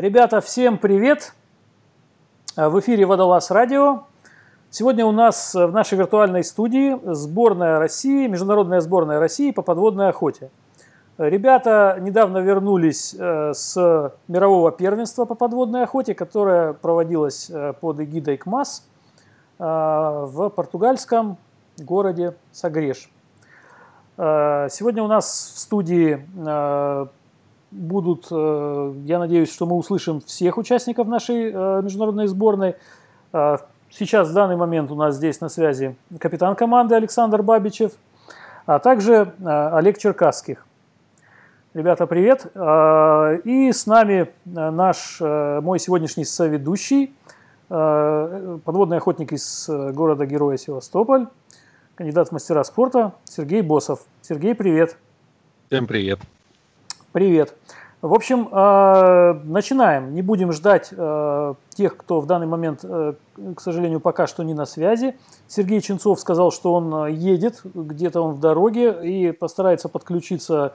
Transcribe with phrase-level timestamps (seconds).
[0.00, 1.34] Ребята, всем привет!
[2.54, 4.04] В эфире Водолаз Радио.
[4.70, 10.50] Сегодня у нас в нашей виртуальной студии сборная России, международная сборная России по подводной охоте.
[11.18, 18.36] Ребята недавно вернулись э, с мирового первенства по подводной охоте, которое проводилось э, под эгидой
[18.36, 18.86] КМАС
[19.58, 21.38] э, в португальском
[21.76, 23.10] городе Сагреш.
[24.16, 25.26] Сегодня у нас
[25.56, 26.24] в студии
[27.70, 31.52] будут, я надеюсь, что мы услышим всех участников нашей
[31.82, 32.76] международной сборной.
[33.90, 37.92] Сейчас в данный момент у нас здесь на связи капитан команды Александр Бабичев,
[38.66, 40.64] а также Олег Черкасских.
[41.74, 42.46] Ребята, привет!
[43.44, 47.14] И с нами наш, мой сегодняшний соведущий,
[47.68, 51.26] подводный охотник из города-героя Севастополь,
[51.94, 54.00] кандидат в мастера спорта Сергей Босов.
[54.22, 54.96] Сергей, привет.
[55.68, 56.20] Всем привет.
[57.12, 57.54] Привет.
[58.02, 60.14] В общем, э, начинаем.
[60.14, 63.14] Не будем ждать э, тех, кто в данный момент, э,
[63.56, 65.16] к сожалению, пока что не на связи.
[65.46, 70.74] Сергей Ченцов сказал, что он едет, где-то он в дороге и постарается подключиться,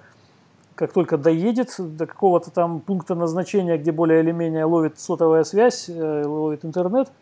[0.73, 5.87] как только доедет до какого-то там пункта назначения, где более или менее ловит сотовая связь,
[5.87, 7.11] ловит интернет–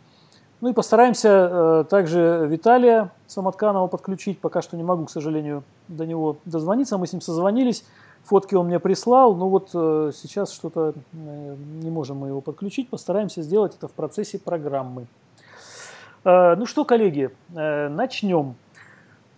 [0.62, 4.40] ну и постараемся также Виталия Самотканова подключить.
[4.40, 7.00] Пока что не могу, к сожалению, до него дозвониться.
[7.00, 7.84] Мы с ним созвонились.
[8.24, 9.36] Фотки он мне прислал.
[9.36, 12.90] Ну вот э, сейчас что-то э, не можем мы его подключить.
[12.90, 15.08] Постараемся сделать это в процессе программы.
[16.24, 18.56] Э, ну что, коллеги, начнем.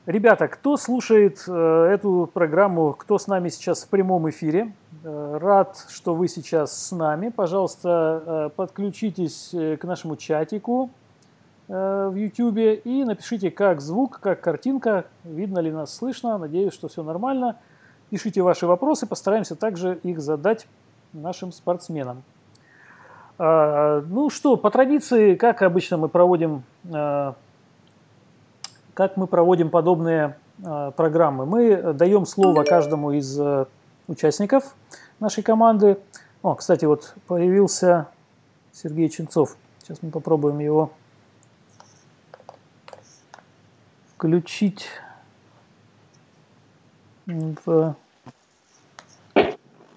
[0.05, 6.27] Ребята, кто слушает эту программу, кто с нами сейчас в прямом эфире, рад, что вы
[6.27, 7.29] сейчас с нами.
[7.29, 10.89] Пожалуйста, подключитесь к нашему чатику
[11.69, 16.37] в YouTube и напишите, как звук, как картинка, видно ли нас, слышно.
[16.37, 17.55] Надеюсь, что все нормально.
[18.13, 20.67] Пишите ваши вопросы, постараемся также их задать
[21.13, 22.21] нашим спортсменам.
[23.39, 27.33] А, ну что, по традиции, как обычно мы проводим, э,
[28.93, 31.47] как мы проводим подобные э, программы?
[31.47, 33.35] Мы даем слово каждому из
[34.07, 34.75] участников
[35.19, 35.97] нашей команды.
[36.43, 38.09] О, кстати, вот появился
[38.73, 39.57] Сергей Ченцов.
[39.79, 40.91] Сейчас мы попробуем его
[44.15, 44.85] включить
[47.25, 47.95] в...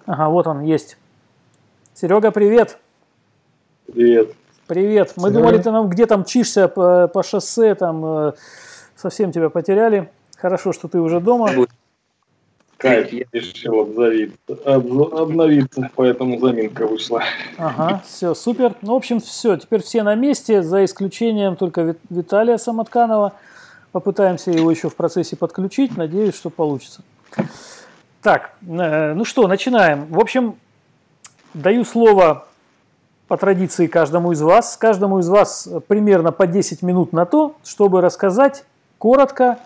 [0.07, 0.97] Ага, вот он есть.
[1.93, 2.77] Серега, привет.
[3.91, 4.33] Привет.
[4.65, 5.13] Привет.
[5.17, 5.39] Мы Серега.
[5.39, 8.33] думали, ты нам где там чишься по, по шоссе, там э,
[8.95, 10.09] совсем тебя потеряли.
[10.37, 11.49] Хорошо, что ты уже дома.
[12.77, 17.23] Кайф, я решил обновиться, обновиться, поэтому заминка вышла.
[17.57, 18.75] Ага, все, супер.
[18.81, 23.33] Ну, в общем, все, теперь все на месте, за исключением только Виталия Самотканова.
[23.91, 25.97] Попытаемся его еще в процессе подключить.
[25.97, 27.01] Надеюсь, что получится.
[28.27, 30.07] Так, э, ну что, начинаем.
[30.07, 30.57] В общем,
[31.53, 32.45] даю слово
[33.29, 34.75] по традиции каждому из вас.
[34.75, 38.65] Каждому из вас примерно по 10 минут на то, чтобы рассказать
[38.97, 39.59] коротко,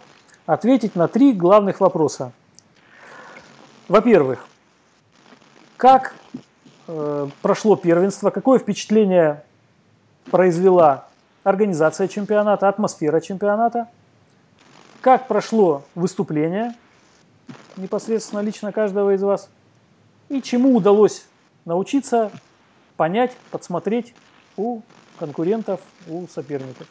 [0.46, 2.34] ответить на три главных вопроса.
[3.88, 4.46] Во-первых,
[5.76, 6.14] как
[6.88, 9.42] э, прошло первенство, какое впечатление
[10.30, 11.08] произвела
[11.44, 13.88] организация чемпионата, атмосфера чемпионата–
[15.02, 16.76] как прошло выступление
[17.78, 19.50] непосредственно лично каждого из вас
[20.30, 21.26] и чему удалось
[21.66, 22.32] научиться,
[22.98, 24.14] понять, подсмотреть
[24.58, 24.82] у
[25.20, 26.88] конкурентов, у соперников.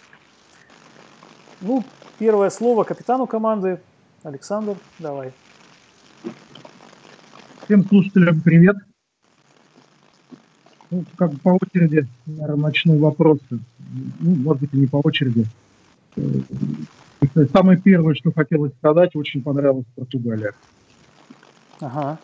[1.60, 1.84] Ну,
[2.18, 3.80] первое слово капитану команды.
[4.22, 5.32] Александр, давай.
[7.64, 8.76] Всем слушателям привет.
[10.90, 13.42] Ну, как по очереди, наверное, начну вопросы.
[13.48, 15.46] Ну, может быть, и не по очереди.
[17.52, 20.52] Самое первое, что хотелось сказать, очень понравилась Португалия.
[21.80, 22.18] Ага.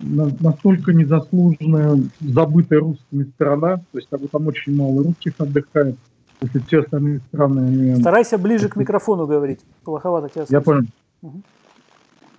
[0.00, 5.96] настолько незаслуженная, забытая русскими страна, то есть как бы там очень мало русских отдыхает,
[6.40, 7.60] если все остальные страны...
[7.60, 8.00] Они...
[8.00, 10.54] Старайся ближе к микрофону говорить, плоховато тебя слышно.
[10.54, 10.86] Я понял.
[11.22, 11.42] Угу.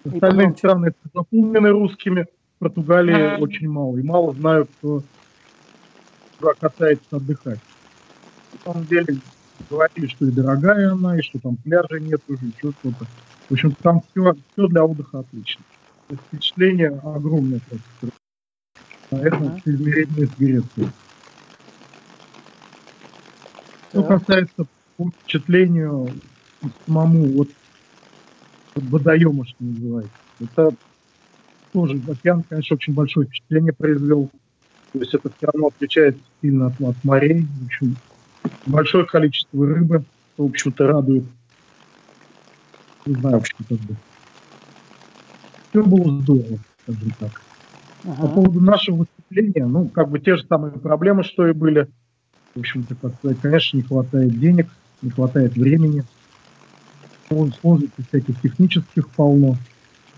[0.05, 2.25] Остальные страны заполнены русскими,
[2.59, 5.01] Португалии а очень мало, и мало знают, кто
[6.59, 7.59] касается отдыхать.
[8.53, 9.17] На самом деле,
[9.69, 13.05] говорили, что и дорогая она, и что там пляжа нет уже, еще что-то.
[13.49, 15.63] В общем, там все, все для отдыха отлично.
[16.09, 18.17] Впечатление огромное просто.
[19.11, 19.61] Наверное, uh-huh.
[19.65, 20.89] измерение с Грецией.
[23.89, 24.65] Что касается
[24.95, 26.09] по впечатлению
[26.85, 27.49] самому, вот,
[28.75, 30.73] вот водоема, что называется, это
[31.73, 34.29] тоже океан, конечно, очень большое впечатление произвел.
[34.93, 37.47] То есть это все равно отличается сильно от, от морей.
[37.61, 37.95] В общем,
[38.65, 40.03] большое количество рыбы,
[40.37, 41.23] в общем-то, радует.
[43.05, 43.95] Не знаю, в общем, как бы.
[45.69, 47.41] Все было здорово, скажем так.
[48.03, 48.21] Ага.
[48.21, 49.65] По поводу нашего впечатление.
[49.65, 51.87] Ну, как бы те же самые проблемы, что и были.
[52.55, 54.67] В общем-то, как сказать, конечно, не хватает денег,
[55.01, 56.03] не хватает времени.
[57.29, 59.55] Сложностей всяких технических полно.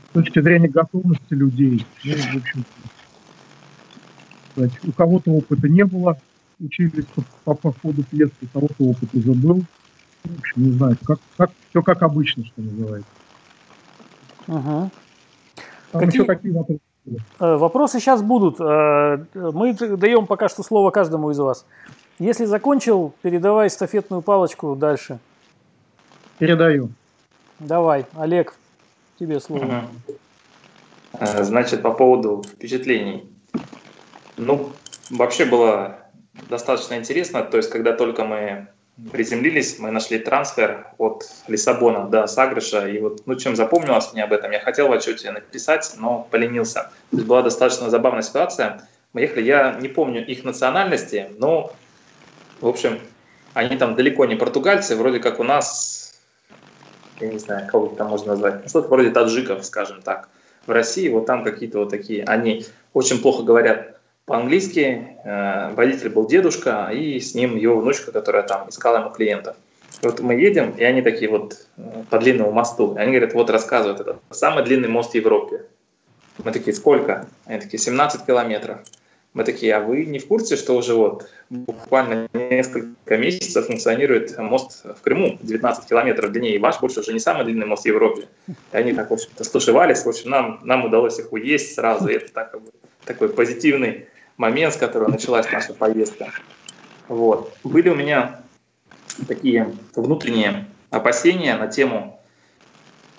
[0.09, 2.65] С точки зрения готовности людей, ну, в общем
[4.83, 6.19] у кого-то опыта не было,
[6.59, 9.63] учились по, по, по ходу пьесы, у кого-то опыт уже был.
[10.23, 13.09] В общем, не знаю, как, как, все как обычно, что называется.
[14.47, 14.91] Угу.
[15.91, 16.21] Там какие...
[16.21, 16.81] еще какие вопросы?
[17.39, 18.59] Э, вопросы сейчас будут.
[18.59, 21.65] Э, мы даем пока что слово каждому из вас.
[22.19, 25.19] Если закончил, передавай эстафетную палочку дальше.
[26.37, 26.89] Передаю.
[27.59, 28.55] Давай, Олег,
[29.19, 29.83] тебе слово.
[31.13, 31.27] Угу.
[31.43, 33.29] Значит, по поводу впечатлений.
[34.37, 34.71] Ну,
[35.09, 36.02] вообще было
[36.49, 37.43] достаточно интересно.
[37.43, 38.67] То есть, когда только мы
[39.11, 42.87] приземлились, мы нашли трансфер от Лиссабона до Сагрыша.
[42.87, 46.91] И вот, ну, чем запомнилось мне об этом, я хотел в отчете написать, но поленился.
[47.11, 48.87] То есть была достаточно забавная ситуация.
[49.13, 51.73] Мы ехали, я не помню их национальности, но,
[52.61, 52.99] в общем,
[53.53, 56.15] они там далеко не португальцы, вроде как у нас,
[57.19, 60.29] я не знаю, кого там можно назвать, что-то вроде таджиков, скажем так.
[60.65, 63.92] В России вот там какие-то вот такие, они очень плохо говорят
[64.25, 65.17] по-английски.
[65.23, 69.55] Э, водитель был дедушка, и с ним его внучка, которая там искала ему клиентов.
[70.01, 72.95] И вот мы едем, и они такие вот э, по длинному мосту.
[72.95, 75.65] И они говорят, вот рассказывают, это самый длинный мост в Европе.
[76.43, 77.27] Мы такие, сколько?
[77.45, 78.79] Они такие, 17 километров.
[79.33, 84.85] Мы такие, а вы не в курсе, что уже вот буквально несколько месяцев функционирует мост
[84.85, 88.27] в Крыму, 19 километров длиннее, и ваш больше уже не самый длинный мост в Европе.
[88.47, 92.13] И они так, в общем-то, стушевались, в общем, нам, нам удалось их уесть сразу, и
[92.13, 92.55] это так,
[93.05, 94.05] такой позитивный
[94.37, 96.31] момент, с которого началась наша поездка.
[97.07, 97.53] Вот.
[97.63, 98.41] Были у меня
[99.27, 102.19] такие внутренние опасения на тему,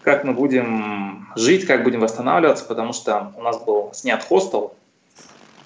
[0.02, 4.75] как мы будем жить, как будем восстанавливаться, потому что у нас был снят хостел,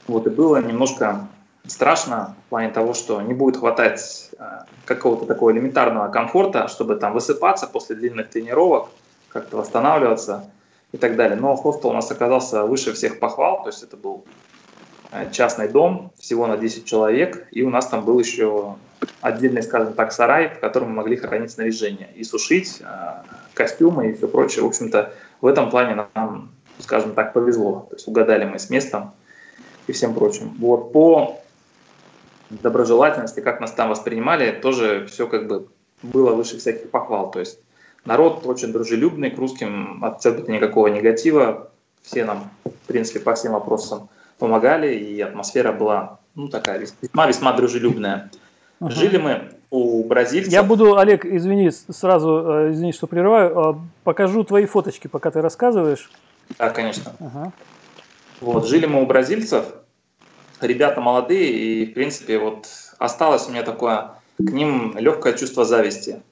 [0.06, 1.28] вот, и было немножко
[1.66, 4.44] страшно в плане того, что не будет хватать э,
[4.86, 8.88] какого-то такого элементарного комфорта, чтобы там высыпаться после длинных тренировок,
[9.28, 10.50] как-то восстанавливаться
[10.92, 11.38] и так далее.
[11.38, 14.24] Но хостел у нас оказался выше всех похвал, то есть это был
[15.32, 18.76] частный дом, всего на 10 человек, и у нас там был еще
[19.20, 22.84] отдельный, скажем так, сарай, в котором мы могли хранить снаряжение и сушить э,
[23.55, 24.64] костюмы и все прочее.
[24.64, 27.87] В общем-то, в этом плане нам, скажем так, повезло.
[27.90, 29.12] То есть угадали мы с местом
[29.87, 30.55] и всем прочим.
[30.58, 31.40] Вот по
[32.50, 35.69] доброжелательности, как нас там воспринимали, тоже все как бы
[36.02, 37.31] было выше всяких похвал.
[37.31, 37.60] То есть
[38.05, 41.70] народ очень дружелюбный к русским, абсолютно никакого негатива.
[42.02, 44.08] Все нам, в принципе, по всем вопросам
[44.38, 48.31] помогали, и атмосфера была ну, такая весьма-весьма дружелюбная.
[48.81, 50.52] uh Жили мы у бразильцев.
[50.52, 53.75] Я буду, Олег, извини, сразу, э, извини, что прерываю, э,
[54.05, 56.11] покажу твои фоточки, пока ты рассказываешь.
[56.58, 57.12] Да, конечно.
[57.19, 57.50] uh
[58.40, 59.67] Вот, жили мы у бразильцев,
[60.61, 62.69] ребята молодые, и, в принципе, вот
[62.99, 66.23] осталось у меня такое к ним легкое чувство зависти.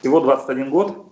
[0.00, 1.06] Всего 21 год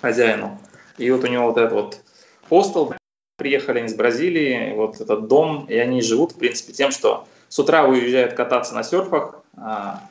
[0.00, 0.58] хозяину,
[0.98, 2.00] и вот у него вот этот вот
[2.48, 2.94] хостел
[3.42, 7.58] приехали они из Бразилии, вот этот дом, и они живут, в принципе, тем, что с
[7.58, 10.08] утра уезжают кататься на серфах, а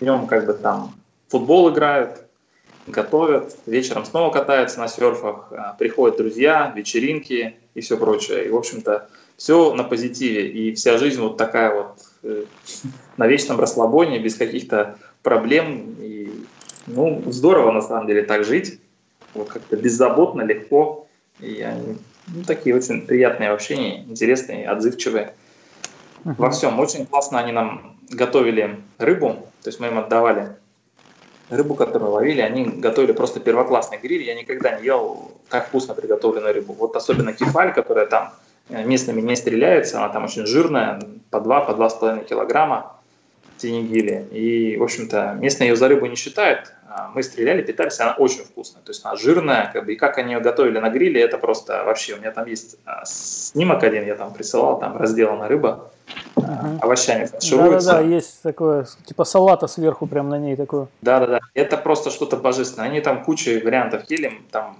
[0.00, 0.92] днем как бы там
[1.28, 2.22] футбол играют,
[2.88, 8.46] готовят, вечером снова катаются на серфах, а, приходят друзья, вечеринки и все прочее.
[8.46, 10.48] И, в общем-то, все на позитиве.
[10.48, 12.44] И вся жизнь вот такая вот э,
[13.16, 15.94] на вечном расслабоне, без каких-то проблем.
[16.00, 16.44] И,
[16.88, 18.80] ну, здорово на самом деле так жить.
[19.32, 21.06] Вот как-то беззаботно, легко.
[21.40, 25.34] И они ну, такие очень приятные в общении, интересные, отзывчивые.
[26.24, 26.34] Uh-huh.
[26.38, 26.78] Во всем.
[26.80, 30.56] Очень классно они нам готовили рыбу, то есть мы им отдавали
[31.50, 34.22] рыбу, которую ловили, они готовили просто первоклассный гриль.
[34.22, 36.72] Я никогда не ел так вкусно приготовленную рыбу.
[36.72, 38.32] Вот особенно кефаль, которая там
[38.70, 42.93] э, местными не стреляется, она там очень жирная, по 2, по 2,5 килограмма
[43.64, 44.26] тенегили.
[44.30, 48.44] И, в общем-то, местные ее за рыбу не считают, а, мы стреляли, питались, она очень
[48.44, 48.82] вкусная.
[48.82, 51.82] То есть она жирная, как бы, и как они ее готовили на гриле, это просто
[51.84, 55.90] вообще, у меня там есть а, снимок один, я там присылал, там разделана рыба,
[56.36, 56.80] uh-huh.
[56.82, 57.92] овощами фаршируется.
[57.92, 60.88] Да-да-да, есть такое, типа салата сверху прям на ней такое.
[61.00, 62.90] Да-да-да, это просто что-то божественное.
[62.90, 64.76] Они там кучу вариантов ели, там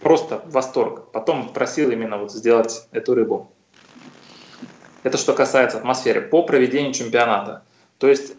[0.00, 1.10] просто восторг.
[1.12, 3.50] Потом просил именно вот сделать эту рыбу.
[5.02, 6.20] Это что касается атмосферы.
[6.20, 7.62] По проведению чемпионата.
[7.98, 8.34] То есть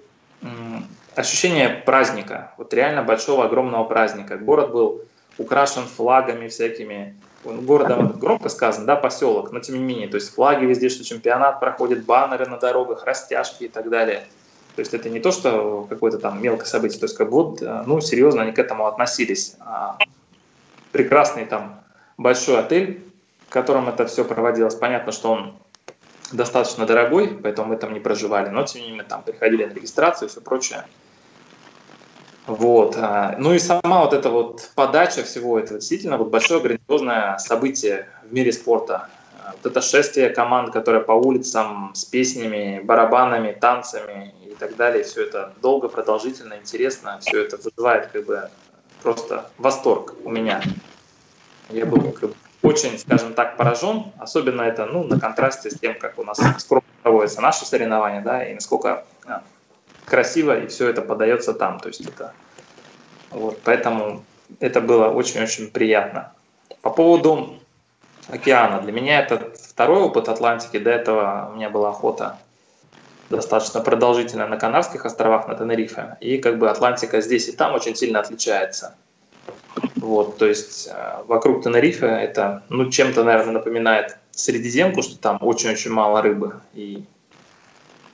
[1.15, 4.37] ощущение праздника, вот реально большого, огромного праздника.
[4.37, 5.01] Город был
[5.37, 7.15] украшен флагами всякими.
[7.43, 11.59] Городом громко сказано, да, поселок, но тем не менее, то есть флаги везде, что чемпионат
[11.59, 14.25] проходит, баннеры на дорогах, растяжки и так далее.
[14.75, 17.83] То есть это не то, что какое-то там мелкое событие, то есть как вот, э,
[17.85, 19.55] ну, серьезно они к этому относились.
[19.59, 19.97] А
[20.91, 21.79] прекрасный там
[22.17, 23.03] большой отель,
[23.47, 24.75] в котором это все проводилось.
[24.75, 25.53] Понятно, что он
[26.31, 30.27] достаточно дорогой, поэтому мы там не проживали, но тем не менее там приходили на регистрацию
[30.27, 30.85] и все прочее.
[32.47, 32.95] Вот.
[32.97, 38.07] А, ну и сама вот эта вот подача всего этого действительно вот большое грандиозное событие
[38.23, 39.09] в мире спорта.
[39.39, 45.03] А, вот это шествие команд, которое по улицам с песнями, барабанами, танцами и так далее,
[45.03, 48.49] все это долго, продолжительно, интересно, все это вызывает как бы
[49.03, 50.61] просто восторг у меня.
[51.69, 55.97] Я был как бы, очень, скажем так, поражен, особенно это ну, на контрасте с тем,
[55.97, 59.43] как у нас скромно проводятся наши соревнования, да, и насколько а,
[60.05, 61.79] красиво, и все это подается там.
[61.79, 62.33] То есть это
[63.29, 64.23] вот, поэтому
[64.59, 66.31] это было очень-очень приятно.
[66.81, 67.59] По поводу
[68.29, 68.81] океана.
[68.81, 70.77] Для меня это второй опыт Атлантики.
[70.77, 72.37] До этого у меня была охота
[73.29, 76.17] достаточно продолжительная на Канарских островах, на Тенерифе.
[76.21, 78.95] И как бы Атлантика здесь и там очень сильно отличается.
[79.95, 85.91] Вот, то есть э, вокруг Тенерифе это, ну, чем-то, наверное, напоминает Средиземку, что там очень-очень
[85.91, 86.61] мало рыбы.
[86.73, 87.03] И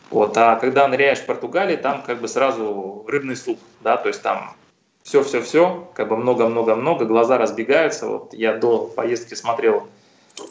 [0.10, 4.22] вот, а когда ныряешь в Португалии, там как бы сразу рыбный суп, да, то есть
[4.22, 4.56] там
[5.04, 8.08] все-все-все, как бы много-много-много, глаза разбегаются.
[8.08, 9.88] Вот я до поездки смотрел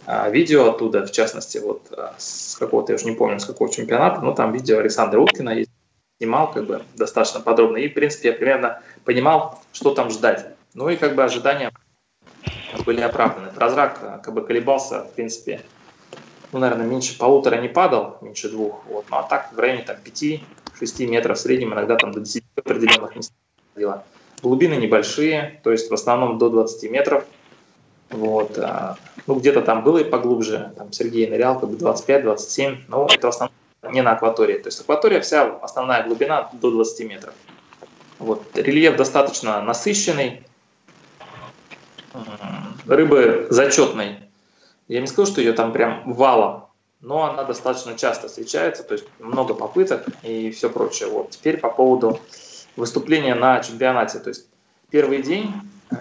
[0.07, 3.73] а, видео оттуда, в частности, вот а, с какого-то, я уже не помню, с какого
[3.73, 5.71] чемпионата, но там видео Александра Уткина есть,
[6.19, 7.79] снимал как бы достаточно подробно.
[7.79, 10.47] И, в принципе, я примерно понимал, что там ждать.
[10.75, 11.73] Ну и как бы ожидания
[12.87, 13.53] были оправданы.
[13.53, 15.61] Прозрак а, как бы колебался, в принципе,
[16.53, 18.85] ну, наверное, меньше полутора не падал, меньше двух.
[18.87, 19.07] Вот.
[19.11, 23.17] Ну, а так в районе там, 5-6 метров в среднем, иногда там до 10 определенных
[23.17, 23.37] местах
[23.75, 24.05] ходило.
[24.43, 27.25] Глубины небольшие, то есть в основном до 20 метров.
[28.11, 28.59] Вот.
[28.59, 30.73] А, ну, где-то там было и поглубже.
[30.77, 33.55] Там Сергей нырял как бы 25-27, но это в основном
[33.91, 34.59] не на акватории.
[34.59, 37.35] То есть акватория вся, основная глубина до 20 метров.
[38.19, 38.43] Вот.
[38.55, 40.43] Рельеф достаточно насыщенный.
[42.87, 44.19] Рыбы зачетной
[44.89, 46.67] я не скажу, что ее там прям валом,
[47.01, 51.09] но она достаточно часто встречается, то есть много попыток и все прочее.
[51.09, 51.31] Вот.
[51.31, 52.21] Теперь по поводу
[52.77, 54.19] выступления на чемпионате.
[54.19, 54.47] То есть
[54.91, 55.53] первый день,
[55.91, 55.97] э,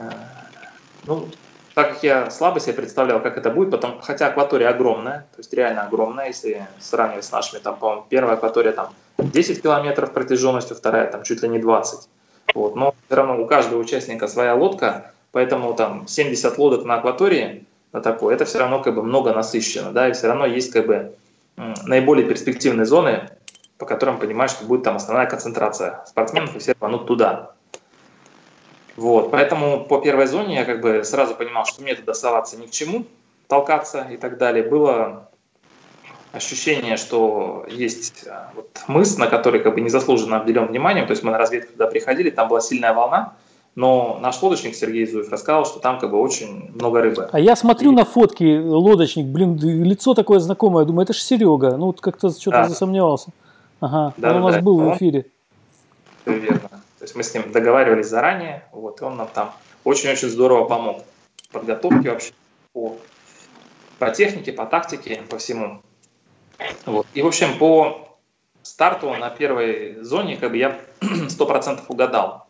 [1.06, 1.27] ну,
[1.74, 5.53] так как я слабо себе представлял, как это будет, потом, хотя акватория огромная, то есть
[5.53, 11.10] реально огромная, если сравнивать с нашими, там, по-моему, первая акватория там 10 километров протяженностью, вторая
[11.10, 12.10] там чуть ли не 20.
[12.53, 17.65] Вот, но все равно у каждого участника своя лодка, поэтому там 70 лодок на акватории,
[17.91, 20.85] на такое, это все равно как бы много насыщенно, да, и все равно есть как
[20.85, 21.13] бы
[21.85, 23.29] наиболее перспективные зоны,
[23.77, 27.51] по которым понимаешь, что будет там основная концентрация спортсменов, и все рванут туда.
[28.95, 32.67] Вот, поэтому по первой зоне я как бы сразу понимал, что мне туда соваться ни
[32.67, 33.05] к чему,
[33.47, 34.63] толкаться и так далее.
[34.63, 35.29] Было
[36.31, 41.23] ощущение, что есть а, вот мыс, на который как бы незаслуженно обделен вниманием, то есть
[41.23, 43.33] мы на разведку туда приходили, там была сильная волна,
[43.75, 47.29] но наш лодочник Сергей Зуев рассказал, что там как бы очень много рыбы.
[47.31, 47.95] А я смотрю и...
[47.95, 51.77] на фотки лодочник, блин, лицо такое знакомое, думаю, это же Серега.
[51.77, 52.69] Ну, вот как-то что-то да.
[52.69, 53.29] засомневался.
[53.79, 54.91] Ага, да, он у нас да, был он...
[54.91, 55.25] в эфире.
[56.21, 56.69] Все верно.
[56.69, 61.03] То есть мы с ним договаривались заранее, вот, и он нам там очень-очень здорово помог
[61.49, 62.31] в подготовке вообще
[62.73, 62.95] по,
[63.97, 65.81] по технике, по тактике, по всему.
[66.85, 67.07] Вот.
[67.13, 68.07] И, в общем, по
[68.61, 72.47] старту на первой зоне как бы я 100% угадал.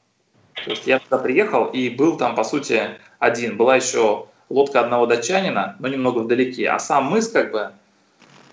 [0.65, 2.81] То есть я туда приехал и был там, по сути,
[3.19, 3.57] один.
[3.57, 6.69] Была еще лодка одного датчанина, но немного вдалеке.
[6.69, 7.71] А сам мыс, как бы,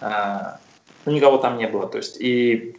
[0.01, 0.41] э,
[1.05, 1.87] ну, никого там не было.
[1.87, 2.77] То есть и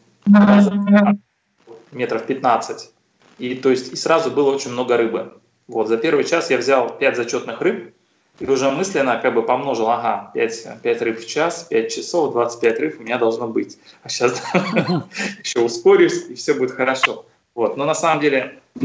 [1.91, 2.91] метров 15.
[3.37, 5.33] И, то есть, и сразу было очень много рыбы.
[5.67, 7.93] Вот, за первый час я взял 5 зачетных рыб,
[8.39, 12.79] и уже мысленно как бы помножил, ага, 5, 5 рыб в час, 5 часов, 25
[12.79, 13.77] рыб у меня должно быть.
[14.03, 14.41] А сейчас
[15.43, 17.25] еще ускорюсь, и все будет хорошо.
[17.59, 17.75] Вот.
[17.75, 18.57] Но на самом деле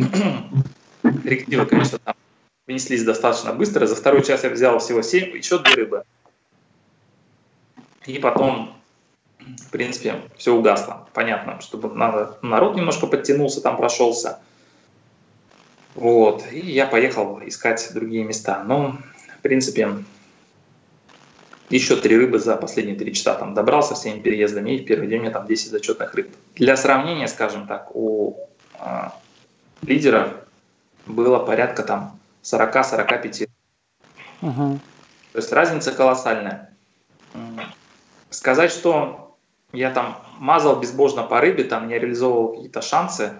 [1.03, 2.17] коррективы, конечно, там
[2.67, 3.87] внеслись достаточно быстро.
[3.87, 6.03] За второй час я взял всего 7, еще 2 рыбы.
[8.05, 8.75] И потом,
[9.39, 11.09] в принципе, все угасло.
[11.13, 14.41] Понятно, чтобы надо, народ немножко подтянулся, там прошелся.
[15.95, 16.45] Вот.
[16.51, 18.65] И я поехал искать другие места.
[18.65, 18.99] Но,
[19.39, 19.89] в принципе,
[21.71, 25.21] еще три рыбы за последние три часа там добрался всеми переездами, и в первый день
[25.21, 26.35] у меня там 10 зачетных рыб.
[26.57, 29.15] Для сравнения, скажем так, у а,
[29.83, 30.29] лидеров
[31.07, 33.49] было порядка там 40-45.
[34.43, 34.79] Угу.
[35.33, 36.71] То есть разница колоссальная.
[38.31, 39.37] Сказать, что
[39.73, 43.33] я там мазал безбожно по рыбе, там не реализовывал какие-то шансы,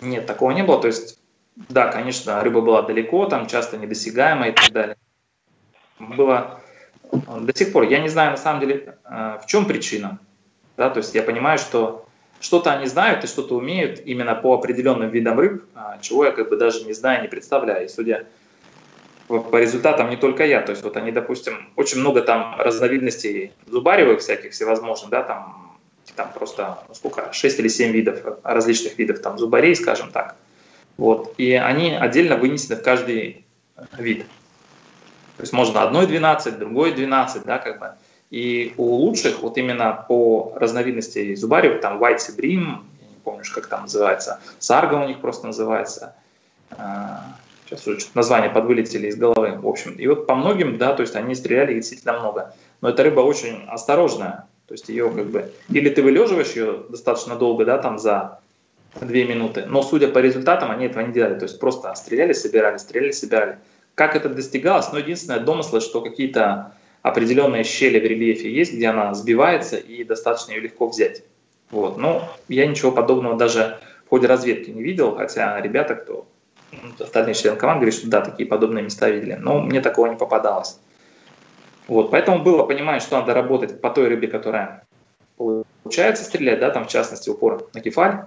[0.00, 0.80] нет, такого не было.
[0.80, 1.18] То есть,
[1.56, 4.96] да, конечно, рыба была далеко, там часто недосягаемая и так далее.
[5.98, 6.60] Было
[7.12, 10.18] до сих пор, я не знаю на самом деле, э, в чем причина.
[10.76, 12.06] Да, то есть я понимаю, что
[12.40, 16.48] что-то они знают и что-то умеют именно по определенным видам рыб, а, чего я как
[16.48, 17.86] бы даже не знаю, не представляю.
[17.86, 18.26] И судя
[19.28, 20.60] по результатам не только я.
[20.60, 25.78] То есть вот они, допустим, очень много там разновидностей зубаревых всяких всевозможных, да, там,
[26.16, 30.36] там просто ну, сколько, 6 или 7 видов, различных видов там зубарей, скажем так.
[30.96, 31.34] Вот.
[31.38, 33.44] И они отдельно вынесены в каждый
[33.98, 34.26] вид.
[35.36, 37.92] То есть можно одной 12, другой 12, да, как бы.
[38.34, 43.68] И у лучших, вот именно по разновидности зубарев, там White Sebrim, я не помню, как
[43.68, 46.16] там называется, Сарга у них просто называется,
[46.72, 49.92] а, сейчас уже название подвылетели из головы, в общем.
[49.92, 52.56] И вот по многим, да, то есть они стреляли действительно много.
[52.80, 57.36] Но эта рыба очень осторожная, то есть ее как бы, или ты вылеживаешь ее достаточно
[57.36, 58.40] долго, да, там за
[59.00, 62.78] две минуты, но судя по результатам, они этого не делали, то есть просто стреляли, собирали,
[62.78, 63.58] стреляли, собирали.
[63.94, 64.90] Как это достигалось?
[64.90, 66.72] Ну, единственное домысло, что какие-то
[67.04, 71.22] определенные щели в рельефе есть, где она сбивается и достаточно ее легко взять.
[71.70, 71.98] Вот.
[71.98, 76.26] Но я ничего подобного даже в ходе разведки не видел, хотя ребята, кто
[76.98, 79.34] остальные члены команды говорят, что да, такие подобные места видели.
[79.34, 80.78] Но мне такого не попадалось.
[81.88, 84.86] Вот, поэтому было понимание, что надо работать по той рыбе, которая
[85.36, 88.24] получается стрелять, да, там в частности упор на кефаль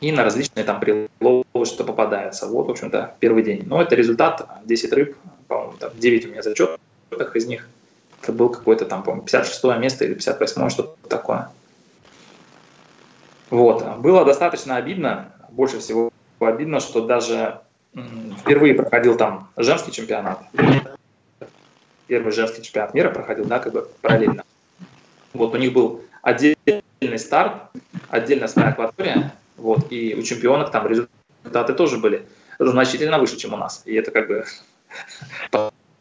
[0.00, 2.46] и на различные там приловы, что попадается.
[2.46, 3.64] Вот, в общем-то, первый день.
[3.66, 7.68] Но это результат, 10 рыб, по-моему, там 9 у меня зачетах из них.
[8.22, 11.50] Это был какой-то там, по-моему, 56 место или 58 что-то такое.
[13.50, 13.98] Вот.
[13.98, 16.10] Было достаточно обидно, больше всего
[16.40, 17.60] обидно, что даже
[18.40, 20.42] впервые проходил там женский чемпионат.
[22.06, 24.44] Первый женский чемпионат мира проходил, да, как бы параллельно.
[25.32, 27.70] Вот у них был отдельный старт,
[28.08, 32.26] отдельная своя акватория, вот, и у чемпионок там результаты тоже были
[32.58, 33.82] значительно выше, чем у нас.
[33.84, 34.44] И это как бы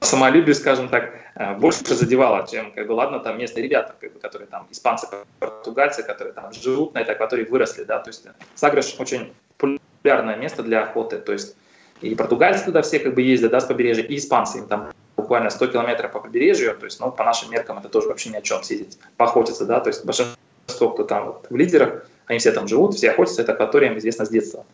[0.07, 4.19] самолюбию, скажем так, э, больше задевало, чем, как бы, ладно, там местные ребята, как бы,
[4.19, 5.07] которые там, испанцы,
[5.39, 10.63] португальцы, которые там живут на этой акватории, выросли, да, то есть Сагреш очень популярное место
[10.63, 11.55] для охоты, то есть
[12.01, 15.49] и португальцы туда все как бы ездят, да, с побережья, и испанцы, им там буквально
[15.49, 18.41] 100 километров по побережью, то есть, ну, по нашим меркам это тоже вообще ни о
[18.41, 22.67] чем съездить, поохотиться, да, то есть большинство, кто там вот, в лидерах, они все там
[22.67, 24.65] живут, все охотятся, это акваториям известно с детства.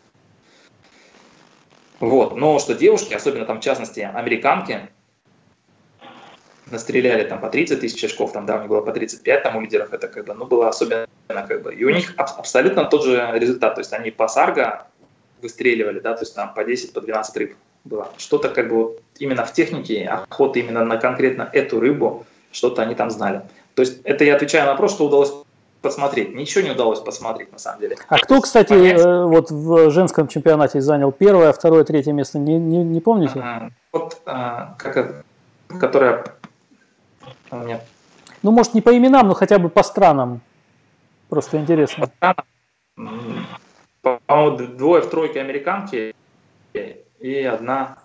[2.00, 4.90] Вот, но что девушки, особенно там в частности американки,
[6.70, 9.60] настреляли там по 30 тысяч очков, там, да, у них было по 35, там у
[9.60, 13.30] лидеров это как бы, ну, было особенно как бы, и у них абсолютно тот же
[13.34, 14.86] результат, то есть они по сарго
[15.42, 18.08] выстреливали, да, то есть там по 10, по 12 рыб было.
[18.16, 22.94] Что-то как бы вот именно в технике охоты именно на конкретно эту рыбу, что-то они
[22.94, 23.42] там знали.
[23.74, 25.32] То есть это я отвечаю на вопрос, что удалось
[25.82, 26.34] посмотреть.
[26.34, 27.96] Ничего не удалось посмотреть, на самом деле.
[28.08, 29.00] А кто, кстати, Понять...
[29.04, 33.38] Э, вот в женском чемпионате занял первое, второе, третье место, не, не, не помните?
[33.38, 35.24] А, вот, а, как,
[35.78, 36.24] которая
[37.54, 37.80] у меня...
[38.42, 40.40] Ну, может, не по именам, но хотя бы по странам.
[41.28, 42.06] Просто интересно.
[42.06, 43.46] По странам?
[44.02, 46.14] По-моему, двое в тройке американки
[47.20, 47.96] и одна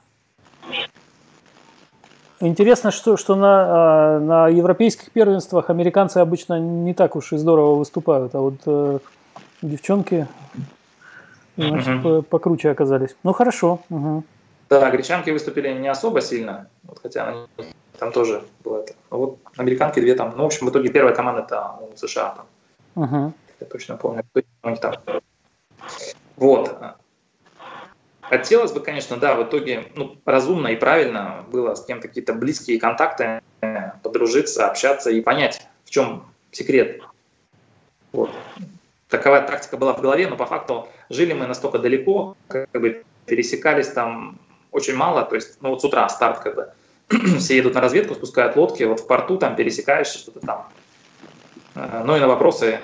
[2.42, 7.76] Интересно, что, что на, а, на европейских первенствах американцы обычно не так уж и здорово
[7.76, 9.00] выступают, а вот э,
[9.62, 10.26] девчонки
[11.58, 12.22] значит, угу.
[12.22, 13.18] покруче оказались.
[13.24, 13.82] Ну хорошо.
[13.90, 14.24] Угу.
[14.70, 17.48] Да, гречанки выступили не особо сильно, вот, хотя они,
[18.00, 18.94] там тоже было это.
[19.12, 23.04] Но вот американки две там, ну, в общем, в итоге первая команда это США там.
[23.04, 23.34] Угу.
[23.60, 24.24] Я точно помню,
[24.64, 24.96] у них там.
[26.38, 26.76] Вот.
[28.22, 32.80] Хотелось бы, конечно, да, в итоге ну, разумно и правильно было с кем-то какие-то близкие
[32.80, 33.42] контакты,
[34.04, 37.02] подружиться, общаться и понять, в чем секрет.
[38.12, 38.30] Вот.
[39.10, 43.88] Такова тактика была в голове, но по факту жили мы настолько далеко, как бы пересекались
[43.88, 44.40] там
[44.72, 46.74] очень мало, то есть, ну вот с утра старт как бы,
[47.40, 50.68] все едут на разведку, спускают лодки, вот в порту там пересекаешься, что-то там.
[51.76, 52.80] Э, ну и на вопросы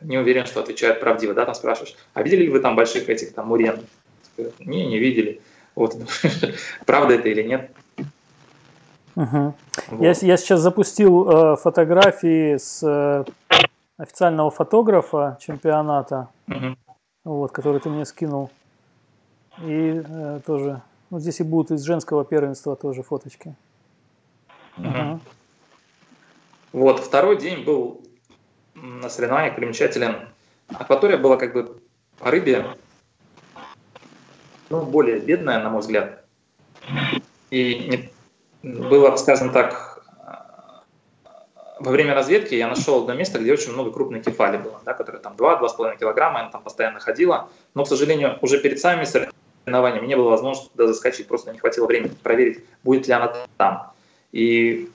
[0.00, 3.34] не уверен, что отвечают правдиво, да, там спрашиваешь, а видели ли вы там больших этих
[3.34, 3.80] там мурен?
[4.58, 5.40] Не, не видели.
[5.74, 5.96] Вот.
[6.86, 7.70] Правда это или нет?
[9.16, 9.54] Угу.
[9.88, 10.02] Вот.
[10.02, 13.24] Я, я сейчас запустил э, фотографии с э,
[13.98, 16.76] официального фотографа чемпионата, угу.
[17.24, 18.50] вот, который ты мне скинул.
[19.62, 23.54] И э, тоже, ну здесь и будут из женского первенства тоже фоточки.
[24.78, 24.88] Угу.
[24.88, 25.20] Угу.
[26.72, 28.00] Вот, второй день был
[28.74, 30.28] на соревнованиях примечателен.
[30.68, 31.80] Акватория была как бы
[32.18, 32.64] по рыбе
[34.68, 36.24] ну, более бедная, на мой взгляд.
[37.50, 38.10] И
[38.62, 40.04] не, было, скажем так,
[41.80, 45.20] во время разведки я нашел одно место, где очень много крупной кефали было, да, которая
[45.20, 47.48] там 2-2,5 килограмма, она там постоянно ходила.
[47.74, 49.39] Но, к сожалению, уже перед самыми соревнованиями
[49.70, 53.92] не было возможности туда заскочить, просто не хватило времени проверить, будет ли она там.
[54.32, 54.90] И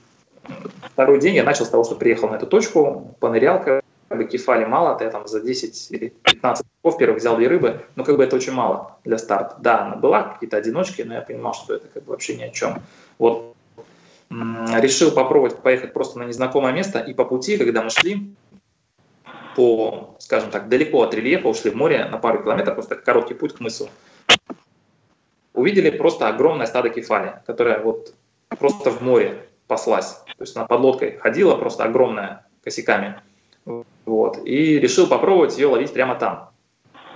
[0.92, 4.64] второй день я начал с того, что приехал на эту точку, понырял, как бы кефали
[4.64, 6.64] мало, я там за 10 или 15
[6.98, 9.56] первых взял две рыбы, но как бы это очень мало для старта.
[9.58, 12.50] Да, она была, какие-то одиночки, но я понимал, что это как бы вообще ни о
[12.50, 12.80] чем.
[13.18, 13.56] Вот
[14.30, 18.34] решил попробовать поехать просто на незнакомое место, и по пути, когда мы шли,
[19.54, 23.54] по, скажем так, далеко от рельефа, ушли в море на пару километров, просто короткий путь
[23.54, 23.88] к мысу,
[25.56, 28.14] увидели просто огромное стадо кефали, которое вот
[28.58, 30.20] просто в море паслась.
[30.26, 33.20] То есть она под лодкой ходила, просто огромная, косяками.
[34.04, 34.38] Вот.
[34.46, 36.50] И решил попробовать ее ловить прямо там.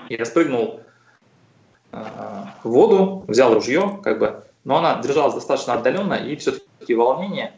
[0.09, 0.81] Я спрыгнул
[1.92, 2.03] э,
[2.64, 7.53] в воду, взял ружье, как бы, но она держалась достаточно отдаленно, и все-таки волнение.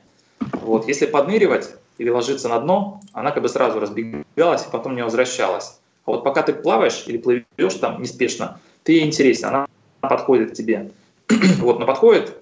[0.61, 0.87] Вот.
[0.87, 5.79] Если подныривать или ложиться на дно, она как бы сразу разбегалась и потом не возвращалась.
[6.05, 9.67] А вот пока ты плаваешь или плывешь там неспешно, ты интересен, она
[10.09, 10.91] подходит тебе.
[11.59, 12.37] вот, но подходит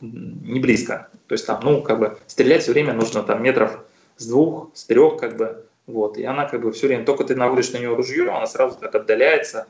[0.00, 1.08] не близко.
[1.26, 3.84] То есть там, ну, как бы стрелять все время нужно там метров
[4.16, 7.34] с двух, с трех, как бы, вот, и она как бы все время, только ты
[7.34, 9.66] наводишь на нее ружье, она сразу так отдаляется,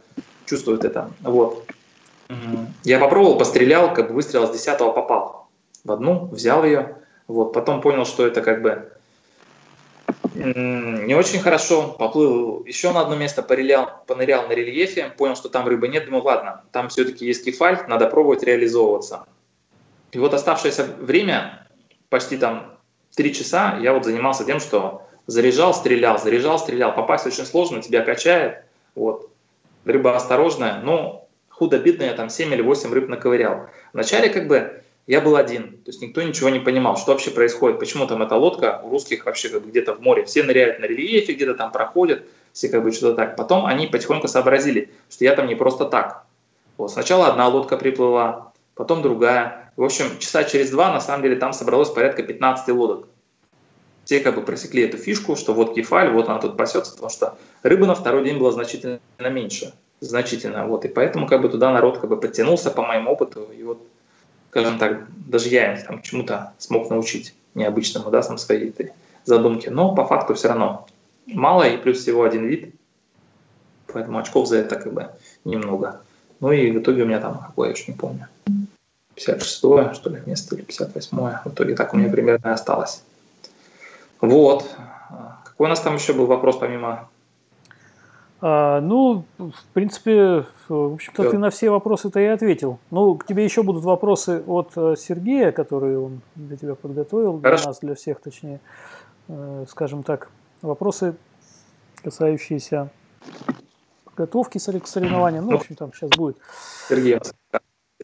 [0.46, 1.66] чувствует это, вот.
[2.84, 5.48] Я попробовал, пострелял, как бы выстрел с десятого попал
[5.84, 8.92] в одну, взял ее, вот, потом понял, что это как бы
[10.34, 15.66] не очень хорошо, поплыл еще на одно место, понырял, понырял на рельефе, понял, что там
[15.66, 19.24] рыбы нет, думаю, ладно, там все-таки есть кефаль, надо пробовать реализовываться.
[20.12, 21.66] И вот оставшееся время,
[22.08, 22.76] почти там
[23.14, 26.94] три часа, я вот занимался тем, что заряжал, стрелял, заряжал, стрелял.
[26.94, 28.64] Попасть очень сложно, тебя качает.
[28.94, 29.30] Вот.
[29.84, 33.68] Рыба осторожная, но худо-бедно я там 7 или 8 рыб наковырял.
[33.92, 37.80] Вначале как бы я был один, то есть никто ничего не понимал, что вообще происходит,
[37.80, 40.84] почему там эта лодка у русских вообще как бы где-то в море, все ныряют на
[40.84, 43.34] рельефе, где-то там проходят, все как бы что-то так.
[43.34, 46.26] Потом они потихоньку сообразили, что я там не просто так.
[46.76, 49.72] Вот, сначала одна лодка приплыла, потом другая.
[49.76, 53.08] В общем, часа через два, на самом деле, там собралось порядка 15 лодок.
[54.04, 57.36] Все как бы просекли эту фишку, что вот кефаль, вот она тут пасется, потому что
[57.64, 59.74] рыбы на второй день было значительно меньше.
[59.98, 60.66] Значительно.
[60.66, 60.84] Вот.
[60.84, 63.48] И поэтому как бы туда народ как бы подтянулся по моему опыту.
[63.58, 63.82] И вот,
[64.50, 68.92] скажем так, даже я им там чему-то смог научить необычному, да, сам своей этой
[69.24, 69.70] задумке.
[69.70, 70.86] Но по факту все равно
[71.26, 72.74] мало и плюс всего один вид.
[73.92, 75.10] Поэтому очков за это как бы
[75.44, 76.00] немного.
[76.40, 78.28] Ну и в итоге у меня там, какое я еще не помню,
[79.14, 79.56] 56
[79.94, 83.02] что ли, место или 58 В итоге так у меня примерно осталось.
[84.20, 84.68] Вот.
[85.44, 87.08] Какой у нас там еще был вопрос помимо
[88.42, 92.78] а, ну, в принципе, в общем-то, ты на все вопросы-то и ответил.
[92.90, 97.62] Ну, к тебе еще будут вопросы от э, Сергея, которые он для тебя подготовил, Хорошо.
[97.62, 98.60] для нас, для всех, точнее,
[99.28, 100.30] э, скажем так,
[100.62, 101.16] вопросы,
[102.02, 102.90] касающиеся
[104.04, 105.44] подготовки к соревнованиям.
[105.44, 106.36] Ну, в общем, там сейчас будет.
[106.88, 107.20] Сергей,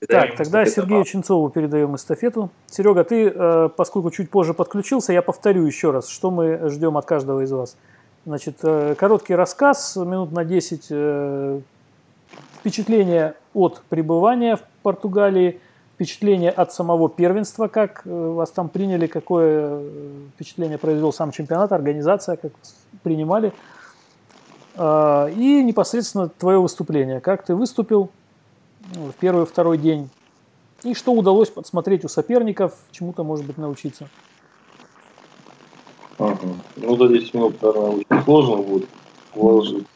[0.09, 2.51] так, тогда Сергею Ченцову передаем эстафету.
[2.67, 7.07] Серега, ты, э, поскольку чуть позже подключился, я повторю еще раз, что мы ждем от
[7.07, 7.79] каждого из вас.
[8.27, 11.61] Значит, э, короткий рассказ, минут на 10, э,
[12.59, 15.61] впечатление от пребывания в Португалии,
[15.95, 19.81] впечатление от самого первенства, как вас там приняли, какое
[20.35, 22.51] впечатление произвел сам чемпионат, организация, как
[23.05, 23.53] принимали,
[24.77, 28.11] и непосредственно твое выступление, как ты выступил,
[28.93, 30.11] в первый второй день.
[30.83, 34.09] И что удалось подсмотреть у соперников, чему-то, может быть, научиться.
[36.19, 36.49] Ага.
[36.77, 38.89] Ну, за 10 минут, наверное, очень сложно будет
[39.35, 39.87] уложиться.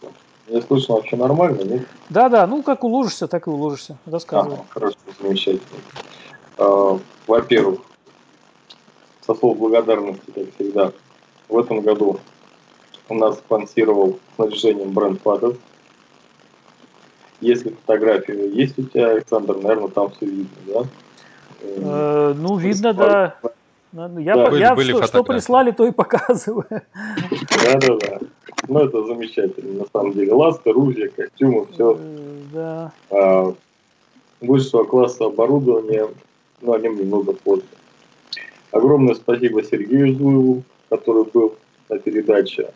[0.49, 1.87] Я слышно вообще нормально, нет?
[2.09, 3.97] Да, да, ну как уложишься, так и уложишься.
[4.05, 4.55] Рассказывай.
[4.55, 5.81] Ага, хорошо, замечательно.
[6.59, 7.81] А, во-первых,
[9.25, 10.93] со слов благодарности, как всегда,
[11.49, 12.19] в этом году
[13.09, 15.57] у нас спонсировал снаряжением бренд Фатов.
[17.41, 20.85] Если фотографии есть у тебя, Александр, наверное, там все видно, да?
[21.63, 23.37] Э, ну, видно, да.
[23.93, 26.67] Я, да, я были, что, что прислали, то и показываю.
[26.71, 28.21] Да-да-да.
[28.69, 30.33] Ну, это замечательно, на самом деле.
[30.33, 31.99] Ласка, ружья, костюмы, все.
[31.99, 32.93] Э, да.
[33.11, 33.53] А,
[34.41, 36.07] высшего класса оборудования,
[36.61, 37.65] ну, о нем немного позже.
[38.71, 41.57] Огромное спасибо Сергею Зуеву, который был
[41.89, 42.71] на передаче.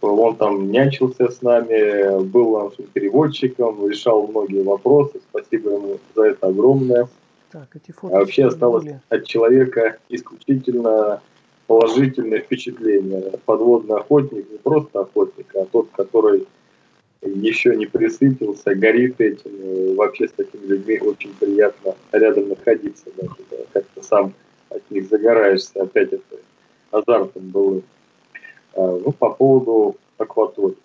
[0.00, 5.20] Он там нянчился с нами, был нашим переводчиком, решал многие вопросы.
[5.30, 7.08] Спасибо ему за это огромное.
[7.50, 9.00] Так, эти фото а вообще осталось были.
[9.08, 11.22] от человека исключительно
[11.66, 13.32] положительное впечатление.
[13.44, 16.46] Подводный охотник, не просто охотник, а тот, который
[17.22, 19.96] еще не присытился, горит этим.
[19.96, 23.06] Вообще с такими людьми очень приятно рядом находиться.
[23.16, 24.34] Даже, да, как-то сам
[24.70, 25.82] от них загораешься.
[25.82, 26.36] Опять это
[26.90, 27.82] азартом было.
[28.74, 30.76] А, ну, по поводу акватории.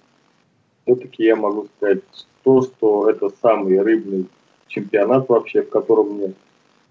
[0.86, 2.02] Все-таки я могу сказать
[2.44, 4.28] то, что это самый рыбный
[4.68, 6.34] чемпионат вообще, в котором мне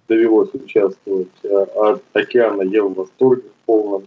[0.08, 1.28] довелось участвовать.
[1.44, 4.06] А, от океана я в восторге полном.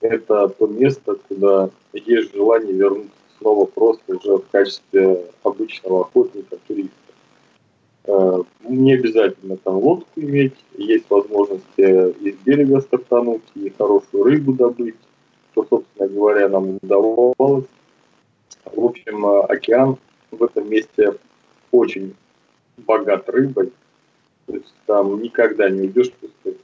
[0.00, 6.90] Это то место, куда есть желание вернуться снова просто уже в качестве обычного охотника, туриста.
[8.04, 14.96] Э, не обязательно там лодку иметь, есть возможность из берега стартануть и хорошую рыбу добыть,
[15.52, 17.66] что, собственно говоря, нам удавалось.
[18.64, 19.96] В общем, океан
[20.30, 21.14] в этом месте
[21.70, 22.14] очень
[22.76, 23.72] богат рыбой,
[24.46, 26.56] то есть там никогда не уйдешь пустой.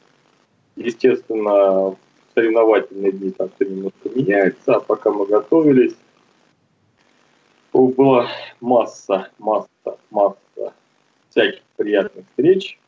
[0.77, 1.97] Естественно,
[2.35, 5.95] соревновательные дни там все немножко меняется, а пока мы готовились,
[7.73, 8.29] была
[8.61, 10.75] масса, масса, масса
[11.31, 12.79] всяких приятных встреч,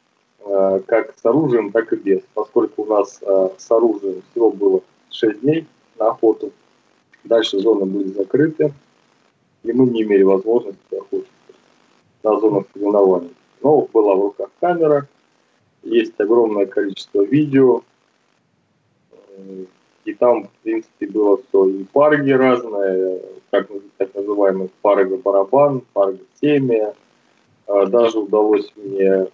[0.41, 2.21] э, как с оружием, так и без.
[2.35, 5.67] Поскольку у нас э, с оружием всего было 6 дней
[5.99, 6.53] на охоту,
[7.25, 8.73] дальше зоны были закрыты,
[9.63, 11.31] и мы не имели возможности охотиться
[12.23, 13.35] на зонах соревнований.
[13.65, 15.09] Но была в руках камера,
[15.83, 17.83] есть огромное количество видео,
[20.05, 26.95] и там, в принципе, было все и парги разные, как так называемый парго-барабан, парго-семя,
[27.67, 29.29] а, даже удалось мне,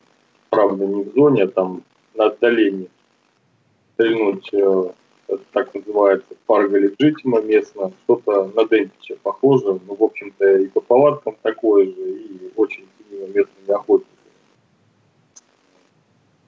[0.49, 1.83] правда, не в зоне, а там
[2.15, 2.89] на отдалении
[3.95, 4.91] стрельнуть, э,
[5.27, 10.81] это так называется, парга легитима местно, что-то на Демпича похоже, ну, в общем-то, и по
[10.81, 14.10] палаткам такое же, и очень ценимо местными охотниками.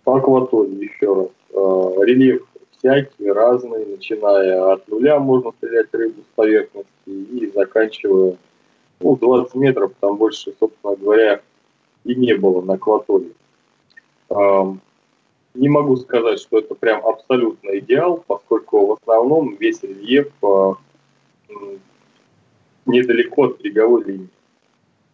[0.04, 1.28] По акватории еще раз.
[1.50, 8.36] Э, рельеф всякий, разный, начиная от нуля можно стрелять рыбу с поверхности и заканчивая
[9.00, 11.40] ну, 20 метров, там больше, собственно говоря,
[12.04, 13.32] и не было на акватории.
[15.54, 20.76] Не могу сказать, что это прям абсолютно идеал, поскольку в основном весь рельеф а,
[22.86, 24.28] недалеко от береговой линии.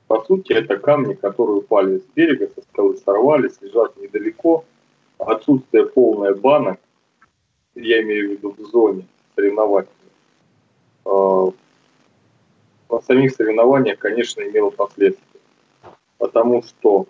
[0.06, 4.64] По сути, это камни, которые упали с берега, со скалы сорвались, лежат недалеко.
[5.18, 6.78] Отсутствие полной банок,
[7.74, 9.94] я имею в виду в зоне соревновательной,
[11.04, 11.50] а,
[12.90, 15.28] на самих соревнованиях, конечно, имело последствия
[16.18, 17.06] потому что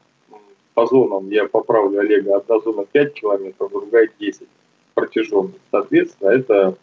[0.75, 4.47] по зонам, я поправлю Олега, одна зона 5 километров, другая 10
[4.95, 5.59] протяженность.
[5.73, 6.77] Соответственно, это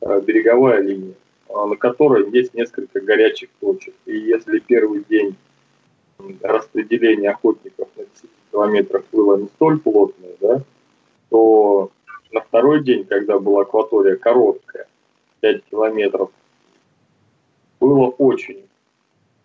[0.00, 1.14] э, береговая линия,
[1.48, 3.94] а, на которой есть несколько горячих точек.
[4.06, 5.36] И если первый день
[6.42, 10.62] распределение охотников на 10 километрах было не столь плотное, да,
[11.28, 11.90] то
[12.32, 14.86] на второй день, когда была акватория короткая,
[15.40, 16.30] 5 километров,
[17.78, 18.62] было очень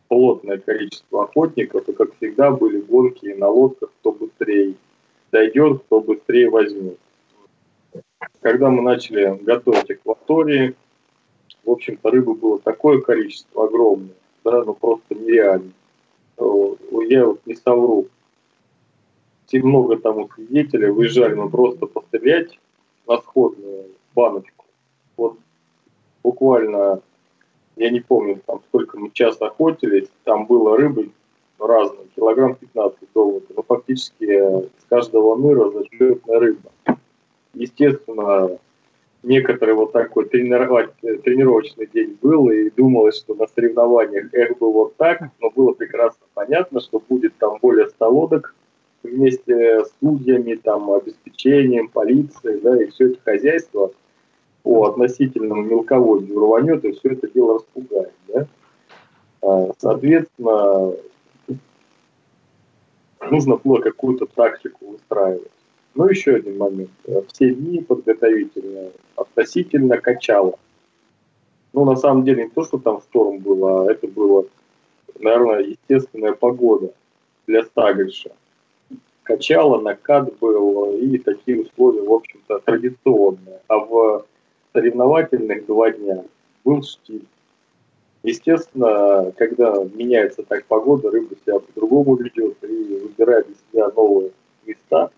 [0.08, 4.76] плотное количество охотников, и, как всегда, были гонки на лодках, кто быстрее
[5.32, 6.98] дойдет, кто быстрее возьмет.
[8.40, 10.76] Когда мы начали готовить акватории,
[11.66, 15.72] в общем-то, рыбы было такое количество огромное, да, ну просто нереально.
[17.10, 18.08] Я вот не совру.
[19.52, 22.58] И много тому свидетелей выезжали мы просто пострелять
[23.08, 24.66] на сходную баночку.
[25.18, 25.38] Вот
[26.24, 27.02] буквально
[27.76, 31.10] я не помню, там сколько мы час охотились, там было рыбы
[31.60, 36.72] разной, килограмм 15 долларов, но фактически с каждого ныра зачетная рыба.
[37.54, 38.58] Естественно,
[39.24, 44.96] некоторый вот такой тренировать, тренировочный день был, и думалось, что на соревнованиях эх бы вот
[44.96, 48.56] так, но было прекрасно понятно, что будет там более 100 лодок
[49.04, 53.92] вместе с судьями, там, обеспечением, полицией, да, и все это хозяйство–
[54.64, 58.14] по относительному мелководью рванет и все это дело распугает.
[58.28, 58.48] Да?
[59.42, 60.94] А, соответственно,
[63.30, 65.52] нужно было какую-то тактику выстраивать.
[65.94, 66.92] Ну, еще один момент.
[67.34, 70.58] Все дни подготовительные относительно качало.
[71.74, 74.46] Ну, на самом деле, не то, что там шторм был, а это было,
[75.20, 76.94] наверное, естественная погода
[77.48, 78.32] для стагриша.
[79.24, 83.60] Качало, накат был, и такие условия, в общем-то, традиционные.
[83.68, 84.26] А в
[84.74, 86.24] соревновательных два дня
[86.64, 87.26] был штиль.
[88.24, 94.32] Естественно, когда меняется так погода, рыба себя по-другому ведет и выбирает для себя новые
[94.66, 95.10] места.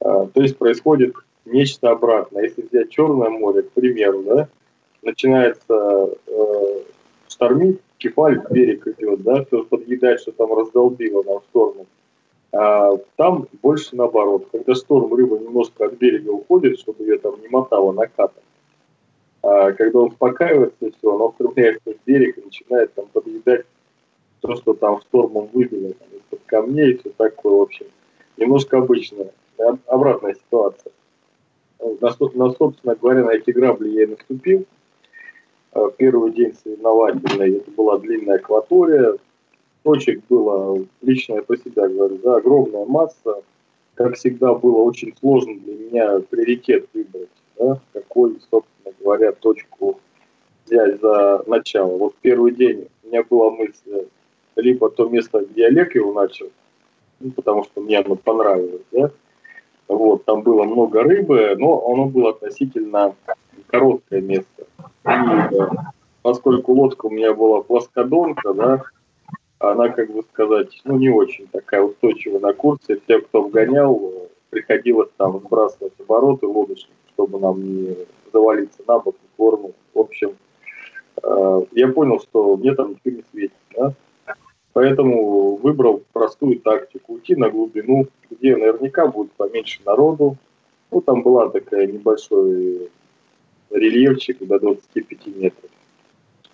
[0.00, 2.44] А, то есть происходит нечто обратное.
[2.44, 4.48] Если взять Черное море, к примеру, да,
[5.02, 6.80] начинается э,
[7.28, 11.86] штормить, кефаль в берег идет, да, все подъедает, что там раздолбило нам штормом.
[12.52, 14.48] А там больше наоборот.
[14.52, 18.42] Когда шторм рыба немножко от берега уходит, чтобы ее там не мотало накатом,
[19.42, 23.66] а когда он успокаивается, все, она устремляется в берег и начинает там подъедать
[24.40, 27.86] то, что там штормом выбило там, из-под камней и все такое, в общем.
[28.36, 29.32] Немножко обычная,
[29.86, 30.92] обратная ситуация.
[31.80, 34.66] На, на, собственно говоря, на эти грабли я и наступил.
[35.72, 39.16] А, первый день соревновательный, это была длинная акватория,
[39.82, 43.42] точек было, лично я по себе говорю, да, огромная масса.
[43.94, 50.00] Как всегда, было очень сложно для меня приоритет выбрать, да, какой, собственно говоря, точку
[50.64, 51.98] взять за начало.
[51.98, 54.06] Вот первый день у меня была мысль,
[54.56, 56.48] либо то место, где Олег его начал,
[57.20, 59.10] ну, потому что мне оно понравилось, да,
[59.88, 63.14] вот, там было много рыбы, но оно было относительно
[63.66, 64.66] короткое место.
[65.04, 65.68] И, э,
[66.22, 68.82] поскольку лодка у меня была плоскодонка, да,
[69.62, 73.00] она, как бы сказать, ну, не очень такая устойчивая на курсе.
[73.06, 74.12] Те, кто вгонял,
[74.50, 77.96] приходилось там сбрасывать обороты лодочник, чтобы нам не
[78.32, 79.72] завалиться на бок, в форму.
[79.94, 80.36] В общем,
[81.22, 83.56] э, я понял, что мне там ничего не светит.
[83.76, 83.94] Да?
[84.72, 87.14] Поэтому выбрал простую тактику.
[87.14, 90.36] Уйти на глубину, где наверняка будет поменьше народу.
[90.90, 92.90] Ну, там была такая небольшой
[93.70, 95.70] рельефчик до 25 метров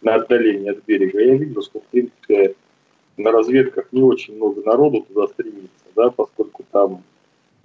[0.03, 1.21] на отдалении от берега.
[1.21, 2.55] Я видел, что, в принципе,
[3.18, 7.02] на разведках не очень много народу туда стремится, да, поскольку там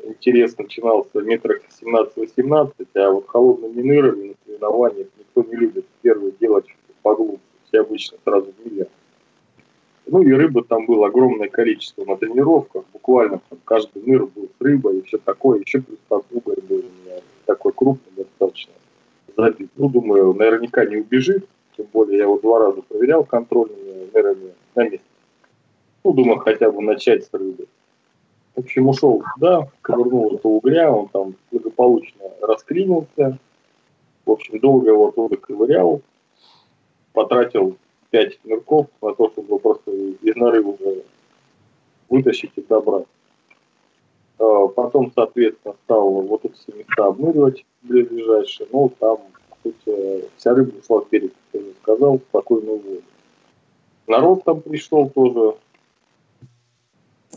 [0.03, 6.31] интерес начинался в метрах 17-18, а вот холодными нырами на соревнованиях никто не любит первое
[6.31, 6.65] делать
[7.01, 7.39] поглубже.
[7.67, 8.87] Все обычно сразу в.
[10.05, 14.61] Ну и рыбы там было огромное количество на тренировках, буквально там каждый ныр был с
[14.61, 15.97] рыбой и все такое, еще плюс
[16.31, 18.73] угорь был у меня такой крупный достаточно
[19.37, 19.69] забит.
[19.77, 24.83] Ну, думаю, наверняка не убежит, тем более я его два раза проверял контрольными нырами на
[24.83, 25.12] месте.
[26.03, 27.67] Ну, думаю, хотя бы начать с рыбы.
[28.55, 33.37] В общем, ушел туда, ковырнул этого угря, он там благополучно расклинился.
[34.25, 36.01] В общем, долго его оттуда ковырял,
[37.13, 37.77] потратил
[38.11, 41.03] 5 нырков на то, чтобы просто из норы уже
[42.09, 43.07] вытащить и добрать.
[44.39, 49.17] А, потом, соответственно, стал вот эти все места обныривать ближайшие, но там,
[49.49, 53.01] по сути, вся рыба ушла в берег, как я сказал, в спокойную воду.
[54.07, 55.55] Народ там пришел тоже.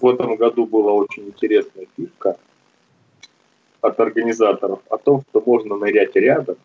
[0.01, 2.37] В этом году была очень интересная фишка
[3.81, 6.57] от организаторов о том, что можно нырять рядом,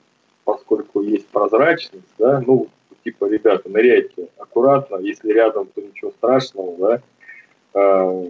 [0.44, 2.67] поскольку есть прозрачность, да, ну,
[3.04, 7.02] типа, ребята, ныряйте аккуратно, если рядом, то ничего страшного, да,
[7.74, 8.26] а,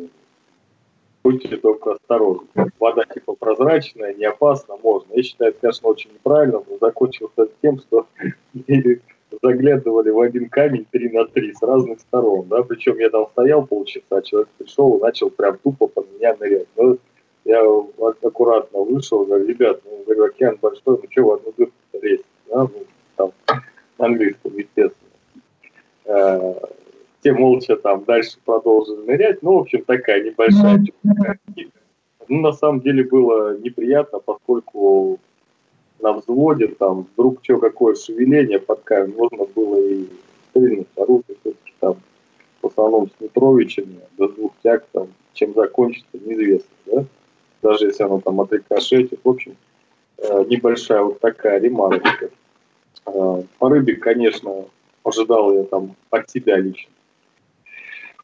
[1.23, 2.47] будьте только осторожны.
[2.79, 5.13] Вода типа прозрачная, не опасна, можно.
[5.13, 8.07] Я считаю, это, конечно, очень неправильно, но закончился тем, что
[9.41, 13.65] заглядывали в один камень 3 на 3 с разных сторон, да, причем я там стоял
[13.65, 16.67] полчаса, человек пришел и начал прям тупо под меня нырять.
[16.75, 16.97] Ну,
[17.45, 17.61] я
[18.21, 22.61] аккуратно вышел, говорю, ребят, ну, говорю, океан большой, ну что в одну дырку лезть, да,
[22.63, 22.71] ну,
[23.15, 23.31] там,
[23.97, 25.09] на английском, естественно.
[26.05, 26.53] Э,
[27.21, 29.41] те молча там дальше продолжили нырять.
[29.43, 30.83] Ну, в общем, такая небольшая
[32.27, 35.19] Ну, на самом деле было неприятно, поскольку
[36.01, 40.05] на взводе там вдруг что какое шевеление под камень, можно было и
[40.49, 41.95] стрельнуть оружие, все-таки там
[42.61, 47.05] в основном с Митровичами до двух тяг там, чем закончится, неизвестно, да?
[47.61, 49.19] Даже если оно там отрикошетит.
[49.23, 49.55] В общем,
[50.17, 52.29] э, небольшая вот такая ремарочка.
[53.05, 54.65] Э, по рыбе, конечно,
[55.03, 56.91] ожидал я там от себя лично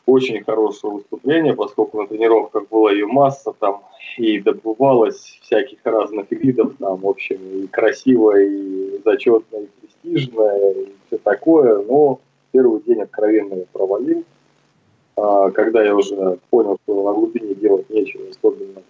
[0.07, 3.83] очень хорошее выступление, поскольку на тренировках была ее масса там,
[4.17, 10.87] и добывалось всяких разных видов, там, в общем, и красивое, и зачетное, и престижное, и
[11.07, 12.19] все такое, но
[12.51, 14.23] первый день откровенно провалил.
[15.15, 18.81] А, когда я уже понял, что на глубине делать нечего, особенно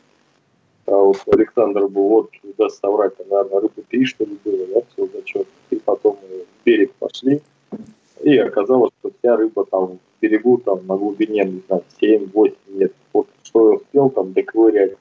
[0.88, 4.82] а вот Александр был лодки, не даст соврать, наверное, рыбы три, что ли, было, да,
[4.94, 5.46] все зачет.
[5.70, 7.42] И потом в берег пошли,
[8.24, 12.98] и оказалось, что вся рыба там берегу там на глубине, не знаю, 7-8 метров.
[13.12, 14.94] Вот что я успел там доковырять,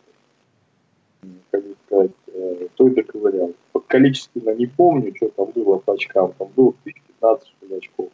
[1.50, 3.52] как бы сказать, э, то и доковырял.
[3.72, 8.08] Вот количественно не помню, что там было по очкам, там было 1015 что ли, очков.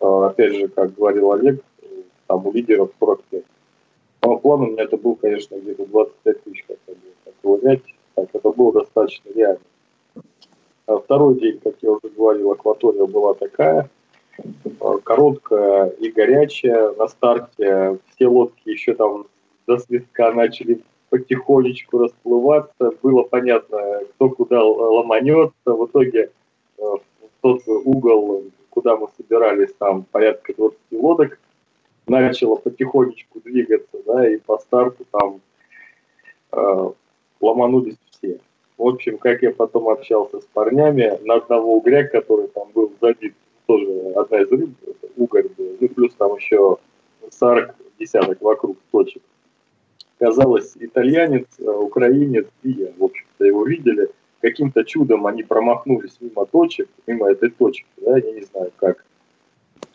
[0.00, 1.62] А, опять же, как говорил Олег,
[2.26, 3.44] там у лидеров 45.
[4.22, 7.82] Но план у меня это был, конечно, где-то 25 тысяч как-то было доковырять.
[8.14, 9.60] Так, это было достаточно реально.
[10.86, 13.88] А второй день, как я уже говорил, акватория была такая–
[15.04, 17.98] короткая и горячая на старте.
[18.14, 19.26] Все лодки еще там
[19.66, 20.80] до свистка начали
[21.12, 22.92] потихонечку расплываться.
[23.02, 25.52] Было понятно, кто куда ломанется.
[25.66, 26.30] В итоге
[26.78, 27.00] э, в
[27.42, 31.38] тот угол, куда мы собирались, там порядка 20 лодок,
[32.06, 35.42] начало потихонечку двигаться, да, и по старту там
[36.52, 36.90] э,
[37.42, 38.40] ломанулись все.
[38.78, 43.34] В общем, как я потом общался с парнями, на одного угря, который там был забит
[43.66, 44.70] тоже одна из рыб,
[45.18, 46.78] угорь был, ну плюс там еще
[47.30, 49.22] 40 десяток вокруг точек.
[50.22, 54.08] Казалось, итальянец, э, украинец и я, в общем-то, его видели.
[54.40, 59.04] Каким-то чудом они промахнулись мимо точек, мимо этой точки, да, я не знаю как.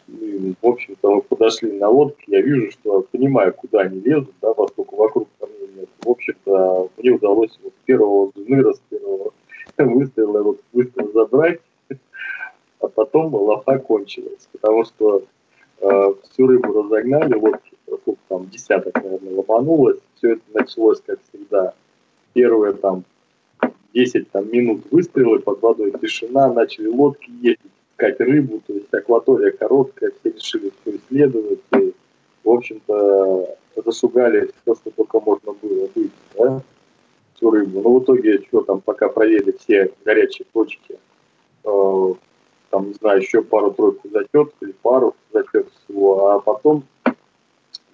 [0.10, 4.54] И, в общем-то, мы подошли на лодке, я вижу, что понимаю, куда они лезут, да,
[4.54, 5.90] поскольку вокруг камней нет.
[6.02, 9.32] В общем-то, мне удалось вот первого жныра, с первого
[9.78, 11.62] выстрела, вот выстрел забрать,
[12.82, 15.24] а потом лафа кончилась, потому что
[15.80, 20.00] э, всю рыбу разогнали, лодки, сколько там, десяток, наверное, ломанулось.
[20.18, 21.74] Все это началось, как всегда,
[22.34, 23.04] первые там
[23.94, 27.60] 10 там, минут выстрелы, под водой тишина, начали лодки ездить,
[27.92, 31.94] искать рыбу, то есть акватория короткая, все решили все исследовать, и,
[32.44, 36.62] в общем-то, зашугали все, что только можно было выйти, да,
[37.36, 37.82] всю рыбу.
[37.82, 40.98] Но в итоге, что там, пока проверили все горячие точки,
[41.64, 42.14] э,
[42.70, 46.84] там, не знаю, еще пару-тройку затет или пару затет всего, а потом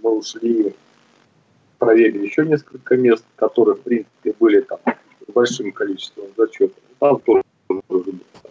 [0.01, 0.73] мы ушли,
[1.83, 4.79] проверили еще несколько мест, которые, в принципе, были там
[5.27, 6.81] с большим количеством зачетов.
[6.99, 7.43] Там тоже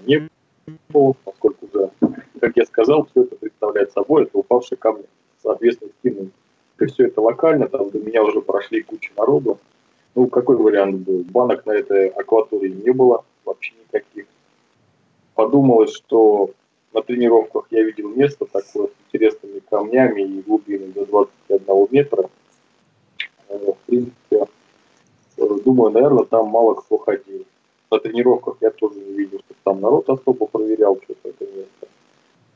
[0.06, 0.28] не
[0.90, 1.90] было, поскольку уже,
[2.40, 5.04] как я сказал, все это представляет собой, это упавшие камни,
[5.42, 6.30] соответственно, стены.
[6.80, 9.58] И все это локально, там до меня уже прошли куча народу.
[10.14, 11.24] Ну, какой вариант был?
[11.30, 14.26] Банок на этой акватории не было вообще никаких.
[15.34, 16.50] Подумалось, что
[16.92, 22.28] на тренировках я видел место такое с интересными камнями и глубиной до 21 метра.
[23.52, 24.46] Э, в принципе,
[25.36, 27.44] э, думаю, наверное, там мало кто ходил.
[27.90, 31.88] На тренировках я тоже не видел, что там народ особо проверял что-то это место.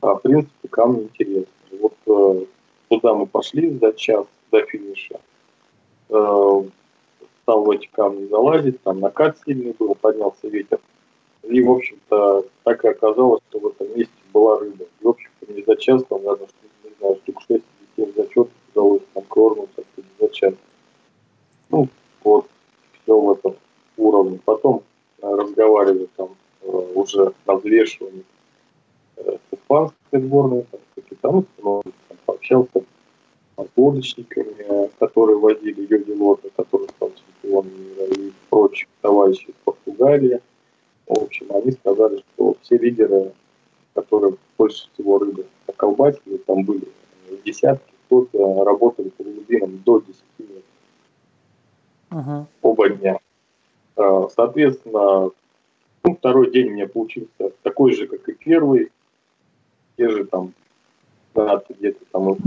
[0.01, 1.79] А в принципе, камни интересные.
[1.79, 2.45] Вот э,
[2.89, 5.19] туда мы пошли за час до финиша.
[6.07, 10.79] Стал в эти камни залазить, там накат сильный был, поднялся ветер.
[11.43, 14.83] И, в общем-то, так и оказалось, что в этом месте была рыба.
[14.83, 16.47] И, в общем-то, не за час, там, наверное,
[16.83, 19.83] не знаю, штук 6 или 7 зачетов удалось там корнуться
[20.19, 20.53] за час.
[21.69, 21.87] Ну,
[22.23, 22.47] вот,
[22.93, 23.55] все в этом
[23.97, 24.39] уровне.
[24.45, 24.83] Потом
[25.21, 26.29] э, разговаривали там
[26.61, 28.23] э, уже на взвешивании
[29.17, 32.81] э, с испанской сборной, там, с капитаном, ну, там, пообщался
[33.57, 37.11] с лодочниками, которые водили Йоги Лота, который стал
[37.41, 37.71] чемпионом
[38.11, 40.39] и прочих товарищей из Португалии.
[41.07, 43.31] В общем, они сказали, что все лидеры
[43.97, 46.87] которые больше всего рыбы околбатили, там были
[47.43, 50.26] десятки, кто-то работали по глубинам до 10 метров.
[52.17, 52.45] Uh-huh.
[52.61, 53.19] Оба дня.
[53.95, 55.31] А, соответственно,
[56.03, 58.91] ну, второй день у меня получился такой же, как и первый.
[59.97, 60.53] Те же там
[61.33, 62.37] где-то там вот,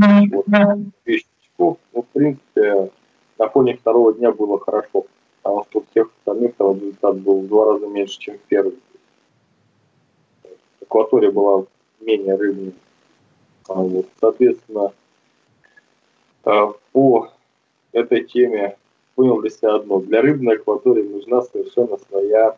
[1.04, 1.78] часов.
[1.92, 2.90] Ну, в принципе,
[3.38, 5.06] на фоне второго дня было хорошо,
[5.42, 8.78] потому что у всех остальных там результат был в два раза меньше, чем первый
[10.82, 11.66] акватория была
[12.00, 12.74] менее рыбной.
[13.68, 14.92] А вот, соответственно,
[16.44, 17.30] а, по
[17.92, 18.76] этой теме
[19.20, 20.00] понял для себя одно.
[20.00, 22.56] Для рыбной акватории нужна совершенно своя,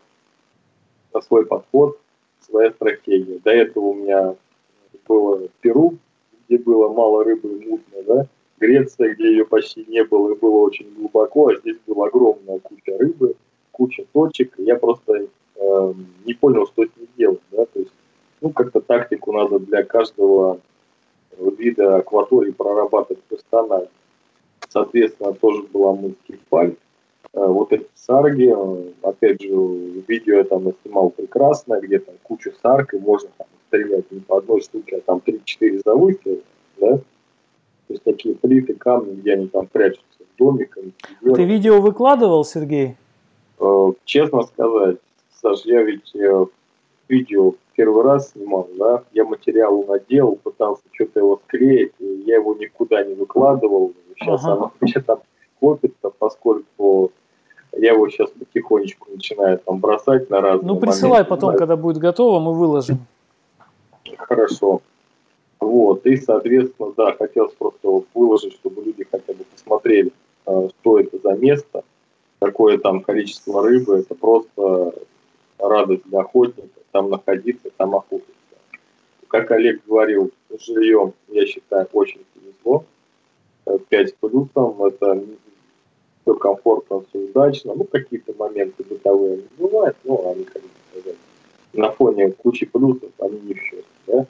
[1.26, 1.98] свой подход,
[2.38, 3.40] своя стратегия.
[3.42, 4.36] До этого у меня
[5.08, 5.96] было Перу,
[6.46, 8.26] где было мало рыбы и мутно, да,
[8.60, 12.96] Греция, где ее почти не было и было очень глубоко, а здесь была огромная куча
[12.96, 13.34] рыбы,
[13.72, 15.94] куча точек, и я просто э,
[16.24, 17.92] не понял, что с ней делать, да, то есть
[18.40, 20.60] ну, как-то тактику надо для каждого
[21.58, 23.88] вида акватории прорабатывать персонально.
[24.72, 26.74] Соответственно, тоже была мысль паль.
[27.34, 29.50] Э, вот эти сарги, э, опять же,
[30.08, 34.38] видео я там снимал прекрасно, где там куча сарг, и можно там стрелять не по
[34.38, 36.40] одной штуке, а там 3-4 за выстрел,
[36.78, 36.96] да?
[36.96, 40.84] То есть такие плиты, камни, где они там прячутся в домиках.
[41.20, 42.96] Ты видео выкладывал, Сергей?
[43.60, 44.96] Э, честно сказать,
[45.42, 46.14] Саш, я ведь
[47.08, 52.54] видео первый раз снимал, да, я материал наделал, пытался что-то его склеить, и я его
[52.54, 53.92] никуда не выкладывал.
[54.22, 54.52] Сейчас ага.
[54.52, 55.20] оно мне там
[55.60, 57.12] копится, поскольку
[57.76, 61.98] я его сейчас потихонечку начинаю там бросать на разные Ну, присылай моменты, потом, когда будет
[61.98, 62.98] готово, мы выложим.
[64.18, 64.82] Хорошо.
[65.60, 70.10] Вот, и, соответственно, да, хотелось просто выложить, чтобы люди хотя бы посмотрели,
[70.44, 71.84] а, что это за место,
[72.40, 74.92] какое там количество рыбы, это просто
[75.58, 78.32] радость для охотника там находиться, там охотиться.
[79.28, 82.84] Как Олег говорил, жильем, я считаю, очень повезло.
[83.64, 85.24] 5 плюсом, это
[86.22, 87.74] все комфортно, все удачно.
[87.74, 90.62] Ну, какие-то моменты бытовые бывают, но они, как
[91.72, 93.84] на фоне кучи плюсов они не в счет.
[94.06, 94.26] Да?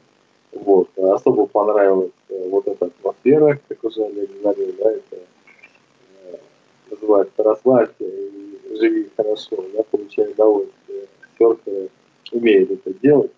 [0.52, 0.88] Вот.
[0.98, 6.36] Особо понравилась э, вот эта атмосфера, как уже Олег говорил, да, это э,
[6.90, 11.06] называется расслабься и живи хорошо, да, получай удовольствие,
[11.38, 11.88] серферы
[12.30, 13.32] умеет это делать.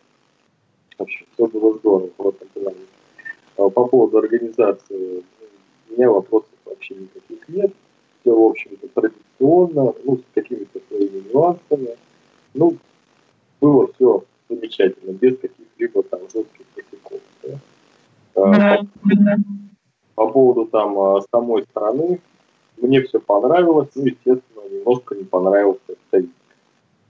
[0.98, 2.76] Вообще, все было здорово в этом плане.
[3.56, 5.24] А по поводу организации,
[5.94, 7.72] у меня вопросов вообще никаких нет.
[8.20, 11.96] Все, в общем-то, традиционно, ну, с какими-то своими нюансами.
[12.54, 12.76] Ну,
[13.60, 17.20] было все замечательно, без каких-либо там жестких косяков.
[17.42, 17.58] Да?
[18.36, 18.84] А, по,
[20.14, 22.20] по поводу там а, самой страны,
[22.76, 26.30] мне все понравилось, ну, естественно, немножко не понравился стоит.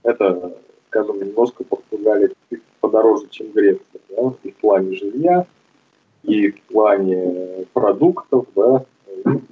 [0.03, 0.55] Это
[0.95, 2.31] скажем, немножко Португалия
[2.79, 5.45] подороже, чем Греция, да, и в плане жилья,
[6.25, 8.85] и в плане продуктов, да,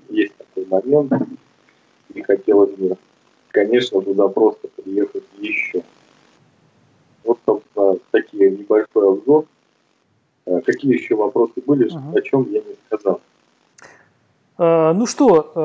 [0.10, 1.14] есть такой момент,
[2.14, 2.98] и хотелось бы,
[3.50, 5.84] конечно, туда просто приехать еще.
[7.24, 9.46] Вот, собственно, такие небольшой обзор.
[10.46, 12.18] Э, какие еще вопросы были, uh-huh.
[12.18, 13.22] о чем я не сказал?
[14.58, 15.60] Э, ну что, э,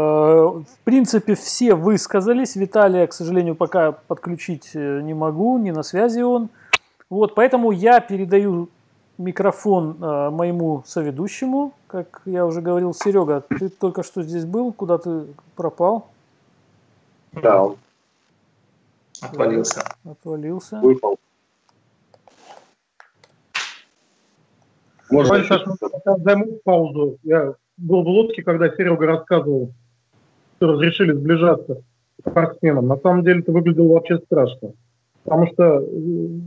[0.71, 2.55] в принципе, все высказались.
[2.55, 6.49] Виталия, к сожалению, пока подключить не могу, не на связи он.
[7.11, 8.69] Вот, поэтому я передаю
[9.19, 11.73] микрофон моему соведущему.
[11.87, 16.09] Как я уже говорил, Серега, ты только что здесь был, куда ты пропал?
[17.33, 17.77] Да, он
[19.21, 19.83] отвалился.
[20.05, 20.81] Отвалился.
[20.81, 21.19] Выпал.
[25.11, 25.75] Можно Саша,
[26.19, 27.19] займу паузу.
[27.23, 29.73] Я был в лодке, когда Серега рассказывал,
[30.57, 31.83] что разрешили сближаться
[32.19, 32.87] с спортсменом.
[32.87, 34.73] На самом деле это выглядело вообще страшно.
[35.29, 35.87] Потому что э,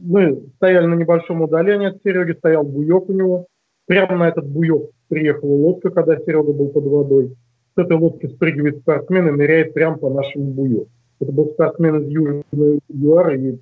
[0.04, 3.46] мы стояли на небольшом удалении от Сереги, стоял буек у него.
[3.86, 7.36] Прямо на этот буек приехала лодка, когда Серега был под водой.
[7.76, 10.88] С этой лодки спрыгивает спортсмен и ныряет прямо по нашему бую.
[11.20, 13.60] Это был спортсмен из Южной ЮАР, и,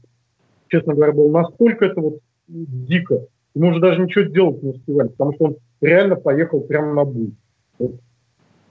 [0.70, 5.34] честно говоря, было настолько это вот дико, мы уже даже ничего делать не успевали, потому
[5.34, 7.34] что он реально поехал прямо на буй.
[7.78, 7.96] Вот.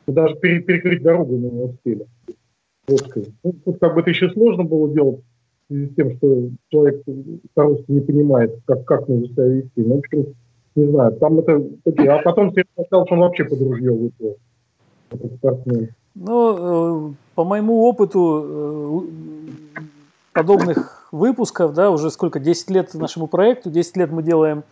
[0.06, 2.06] Даже пере, перекрыть дорогу мы не успели.
[2.88, 3.02] Вот,
[3.44, 5.20] ну, тут как бы это еще сложно было делать
[5.68, 7.02] в связи с тем, что человек
[7.54, 9.70] по-русски не понимает, как, как нужно себя вести.
[9.76, 10.34] Ну, в общем,
[10.74, 12.10] не знаю, там это такие.
[12.10, 14.36] А потом Сергей сказал, что он вообще под ружье выплыл.
[16.14, 19.04] Ну, э, по моему опыту
[19.76, 19.82] э,
[20.32, 24.64] подобных выпусков, да, уже сколько, 10 лет нашему проекту, 10 лет мы делаем,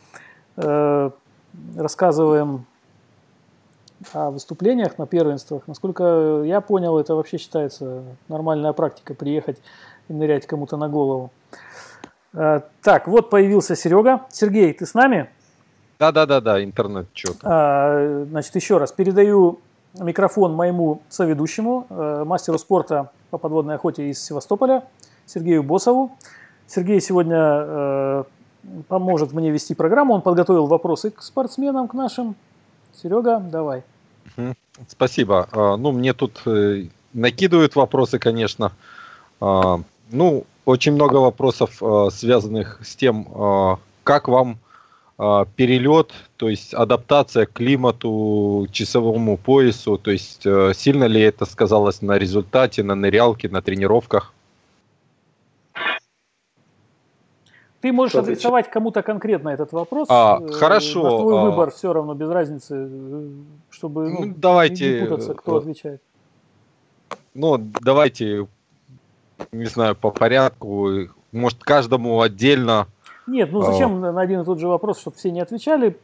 [0.57, 1.11] э,
[1.76, 2.66] рассказываем
[4.12, 5.66] о выступлениях на первенствах.
[5.66, 9.59] Насколько я понял, это вообще считается нормальная практика, приехать
[10.09, 11.30] и нырять кому-то на голову.
[12.32, 14.22] Э, так, вот появился Серега.
[14.30, 15.28] Сергей, ты с нами?
[15.98, 17.40] Да, да, да, да, интернет что-то.
[17.44, 19.61] А, значит, еще раз передаю
[19.94, 24.84] микрофон моему соведущему, э, мастеру спорта по подводной охоте из Севастополя,
[25.24, 26.12] Сергею Босову.
[26.66, 28.24] Сергей сегодня э,
[28.88, 30.14] поможет мне вести программу.
[30.14, 32.34] Он подготовил вопросы к спортсменам, к нашим.
[32.92, 33.82] Серега, давай.
[34.88, 35.48] Спасибо.
[35.78, 38.72] Ну, мне тут э, накидывают вопросы, конечно.
[40.11, 44.59] Ну, очень много вопросов, а, связанных с тем, как вам
[45.18, 52.02] перелет, то есть адаптация к климату, часовому поясу, то есть э, сильно ли это сказалось
[52.02, 54.34] на результате, на нырялке, на тренировках?
[57.80, 60.09] Ты можешь что адресовать кому-то конкретно этот вопрос.
[60.11, 61.02] А, э, хорошо.
[61.02, 61.44] На твой а...
[61.44, 63.28] выбор все равно, без разницы, э,
[63.70, 66.02] чтобы ну, ну, давайте, не путаться, кто отвечает.
[67.34, 68.48] Ну, давайте,
[69.53, 70.89] не знаю, по порядку.
[71.32, 72.87] Может, каждому отдельно.
[73.26, 74.12] Нет, ну зачем а...
[74.12, 75.97] на один и тот же вопрос, чтобы все не отвечали?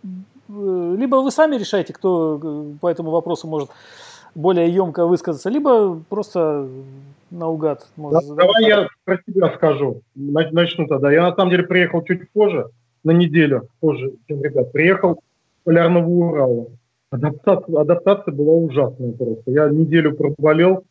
[0.48, 2.40] Э, либо вы сами решаете, кто
[2.80, 3.70] по этому вопросу может
[4.34, 6.68] более емко высказаться, либо просто
[7.30, 10.02] наугад да, Давай я про себя скажу.
[10.14, 11.10] Начну тогда.
[11.12, 12.66] Я на самом деле приехал чуть позже,
[13.04, 14.72] на неделю позже, чем ребят.
[14.72, 16.66] Приехал с Полярного Урала.
[17.10, 19.50] Адаптация, адаптация была ужасная просто.
[19.50, 20.84] Я неделю проболел,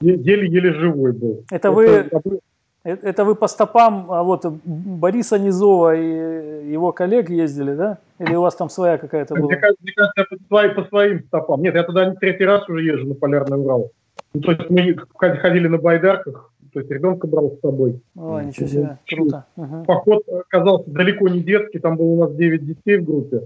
[0.00, 1.44] еле-еле живой был.
[1.50, 2.40] Это, это вы...
[2.84, 7.98] Э, это вы по стопам а вот Бориса Низова и его коллег ездили, да?
[8.18, 9.46] Или у вас там своя какая-то была?
[9.46, 11.62] Мне кажется, мне кажется по, своим, по своим стопам.
[11.62, 13.90] Нет, я туда третий раз уже езжу на Полярный Урал.
[14.34, 18.00] Ну, то есть мы ходили на байдарках, то есть ребенка брал с собой.
[18.16, 19.44] О, ничего себе, круто.
[19.56, 19.84] Угу.
[19.86, 23.42] Поход оказался далеко не детский, там было у нас 9 детей в группе.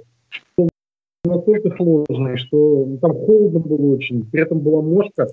[1.25, 5.27] Настолько сложный, что там холодно было очень, при этом была мошка,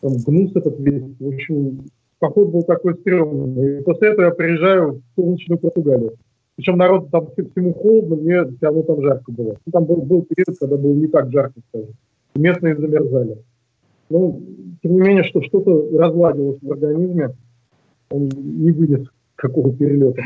[0.00, 1.04] там гнус этот весь.
[1.18, 1.84] В общем,
[2.18, 3.80] поход был такой стрёмный.
[3.80, 6.14] И после этого я приезжаю в солнечную Португалию.
[6.56, 9.56] Причем народ там всему холодно, мне все равно там жарко было.
[9.64, 11.90] Ну, там был, был период, когда было не так жарко, скажем.
[12.34, 13.38] Местные замерзали.
[14.10, 14.40] Но,
[14.82, 17.30] тем не менее, что что-то разладилось в организме,
[18.10, 20.22] он не вынес какого перелета.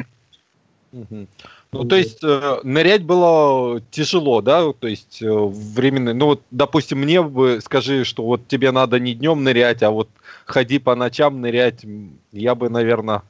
[0.93, 1.27] Угу.
[1.75, 4.73] Ну, то есть, э, нырять было тяжело, да?
[4.79, 9.15] То есть, э, временно, ну, вот, допустим, мне бы скажи, что вот тебе надо не
[9.15, 10.09] днем нырять, а вот
[10.45, 11.87] ходи по ночам нырять,
[12.31, 13.23] я бы, наверное,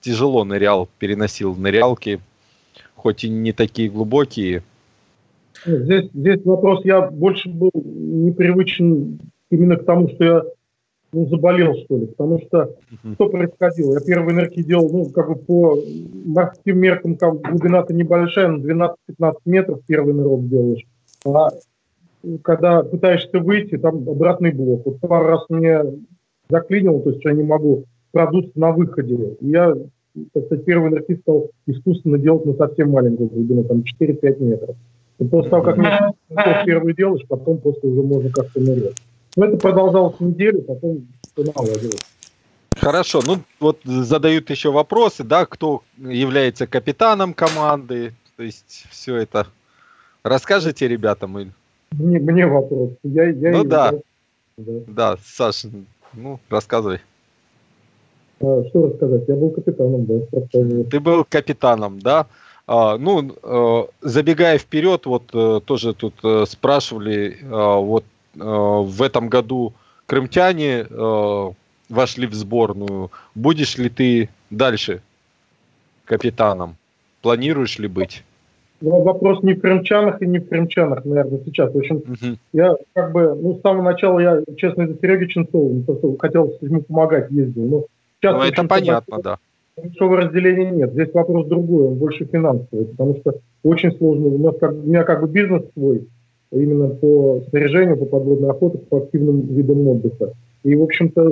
[0.00, 2.20] тяжело нырял, переносил нырялки,
[2.94, 4.62] хоть и не такие глубокие.
[5.66, 9.18] Здесь, здесь вопрос, я больше был непривычен
[9.50, 10.42] именно к тому, что я
[11.12, 12.74] ну, заболел, что ли, потому что
[13.14, 13.94] что происходило?
[13.94, 15.78] Я первые нырки делал, ну, как бы по
[16.24, 20.86] морским меркам, как глубина-то небольшая, на 12-15 метров первый нырок делаешь.
[21.26, 21.50] А
[22.42, 24.82] когда пытаешься выйти, там обратный блок.
[24.84, 25.82] Вот пару раз мне
[26.48, 29.36] заклинило, то есть я не могу продуться на выходе.
[29.40, 29.74] Я
[30.32, 34.76] так сказать, первый нырки стал искусственно делать на совсем маленькую глубину, там 4-5 метров.
[35.18, 35.76] И после того, как
[36.64, 38.96] первый делаешь, потом после уже можно как-то нырять.
[39.36, 42.02] Но это продолжалось неделю, потом все наладилось.
[42.76, 49.46] Хорошо, ну вот задают еще вопросы, да, кто является капитаном команды, то есть все это.
[50.22, 51.32] Расскажите ребятам.
[51.92, 52.90] Мне, мне вопрос.
[53.02, 53.92] Я, я ну да.
[54.56, 54.72] да.
[54.86, 55.68] Да, Саша,
[56.12, 57.00] ну рассказывай.
[58.40, 59.22] А, что рассказать?
[59.28, 60.84] Я был капитаном, да.
[60.90, 62.26] Ты был капитаном, да?
[62.66, 68.04] А, ну, э, забегая вперед, вот э, тоже тут э, спрашивали, вот
[68.34, 69.72] в этом году
[70.06, 70.86] крымтяне
[71.88, 73.10] вошли в сборную.
[73.34, 75.02] Будешь ли ты дальше
[76.04, 76.76] капитаном?
[77.22, 78.24] Планируешь ли быть?
[78.80, 81.72] Ну, вопрос не в крымчанах и не в крымчанах, наверное, сейчас.
[81.72, 82.38] В общем, угу.
[82.54, 85.84] я как бы, ну, с самого начала я, честно, из-за Сереги Ченцова,
[86.18, 87.66] хотел ему помогать, ездил.
[87.66, 87.84] Но
[88.18, 89.38] сейчас, ну, это понятно, большого,
[89.76, 89.82] да.
[89.82, 90.92] Большого разделения нет.
[90.92, 94.28] Здесь вопрос другой, он больше финансовый, потому что очень сложно.
[94.28, 96.08] У, нас как, у меня как бы бизнес свой,
[96.50, 100.32] именно по снаряжению, по подводной охоте, по активным видам отдыха.
[100.62, 101.22] И, в общем-то,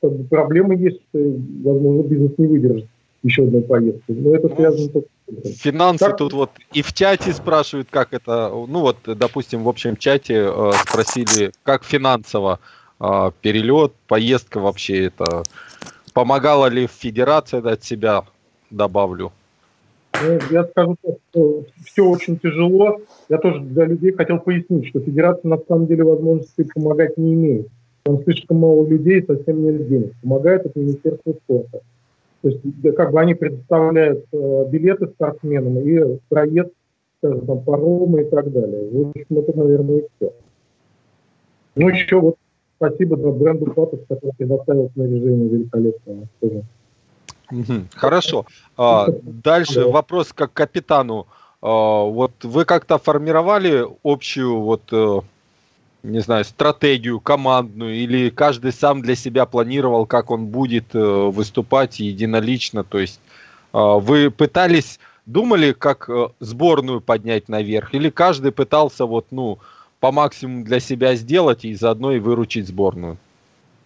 [0.00, 2.86] как бы, проблемы есть, возможно, бизнес не выдержит
[3.22, 4.02] еще одной поездки.
[4.08, 5.08] Но это ну, связано только
[5.44, 6.16] Финансы как?
[6.18, 10.72] тут вот и в чате спрашивают, как это, ну вот, допустим, в общем чате э,
[10.86, 12.60] спросили, как финансово
[13.00, 15.42] э, перелет, поездка вообще это,
[16.12, 18.24] помогала ли федерация от себя,
[18.70, 19.32] добавлю.
[20.24, 20.96] Ну, я скажу,
[21.30, 23.00] что все очень тяжело.
[23.28, 27.68] Я тоже для людей хотел пояснить, что федерация на самом деле возможности помогать не имеет.
[28.04, 30.12] Там слишком мало людей, совсем нет денег.
[30.22, 31.80] Помогает это Министерство спорта.
[32.42, 32.60] То есть
[32.96, 36.70] как бы они предоставляют э, билеты спортсменам и проезд,
[37.18, 38.88] скажем, там, паромы и так далее.
[38.88, 40.32] В общем, это, наверное, и все.
[41.74, 42.36] Ну, еще вот
[42.76, 46.62] спасибо бренду Патос, который предоставил снаряжение великолепное тоже.
[47.94, 48.46] Хорошо.
[48.76, 51.26] А, дальше вопрос как капитану.
[51.62, 55.20] А, вот вы как-то формировали общую вот э,
[56.06, 62.00] не знаю, стратегию командную, или каждый сам для себя планировал, как он будет э, выступать
[62.00, 62.84] единолично.
[62.84, 63.20] То есть
[63.72, 69.58] э, вы пытались, думали, как э, сборную поднять наверх, или каждый пытался вот, ну,
[70.00, 73.18] по максимуму для себя сделать и заодно и выручить сборную?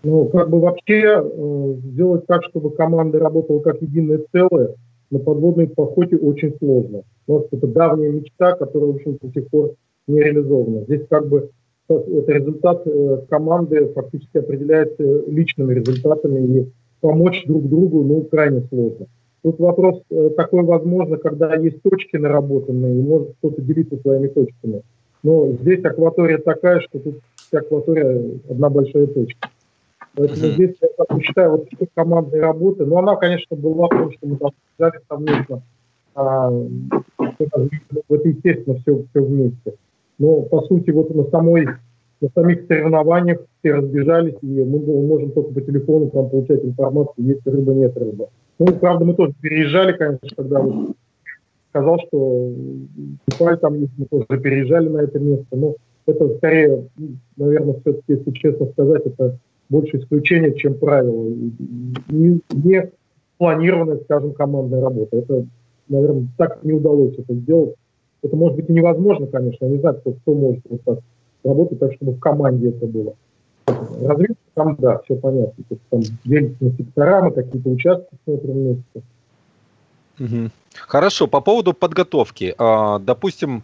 [0.02, 4.74] Ну, как бы вообще э, сделать так, чтобы команда работала как единое целое,
[5.10, 7.02] на подводной походе очень сложно.
[7.26, 9.74] У нас это давняя мечта, которая, в общем, до сих пор
[10.06, 10.84] не реализована.
[10.84, 11.50] Здесь как бы
[11.88, 16.66] это результат э, команды фактически определяется личными результатами и
[17.00, 19.06] помочь друг другу, ну, крайне сложно.
[19.42, 24.82] Тут вопрос э, такой возможно, когда есть точки наработанные, и может кто-то делиться своими точками.
[25.22, 29.48] Но здесь акватория такая, что тут вся акватория одна большая точка.
[30.14, 34.50] Поэтому здесь я считаю, вот командной работы, но она, конечно, была, потому что мы там
[35.08, 35.62] совместно,
[36.14, 36.50] а,
[37.38, 39.74] это естественно все, все вместе.
[40.18, 41.66] Но, по сути, вот на самой
[42.20, 47.46] на самих соревнованиях все разбежались, и мы можем только по телефону там получать информацию, есть
[47.46, 48.28] рыба, нет рыба.
[48.58, 50.96] Ну, правда, мы тоже переезжали, конечно, когда вот
[51.70, 52.52] сказал, что
[53.30, 56.84] Купаль там есть, мы тоже переезжали на это место, но это скорее,
[57.36, 59.38] наверное, все-таки, если честно сказать, это
[59.70, 61.24] больше исключение, чем правило.
[62.08, 62.90] Не, не
[63.38, 65.16] планированная, скажем, командная работа.
[65.16, 65.46] Это,
[65.88, 67.74] наверное, так не удалось это сделать.
[68.22, 69.64] Это может быть и невозможно, конечно.
[69.64, 70.98] Я не знаю, кто, кто может вот так
[71.42, 73.14] работать так, чтобы в команде это было.
[73.66, 75.64] Разведка там, да, все понятно.
[75.68, 79.02] То есть там делится на сектора, мы какие-то участки смотрим вместе.
[80.18, 80.50] Угу.
[80.74, 82.54] Хорошо, по поводу подготовки.
[82.58, 83.62] А, допустим,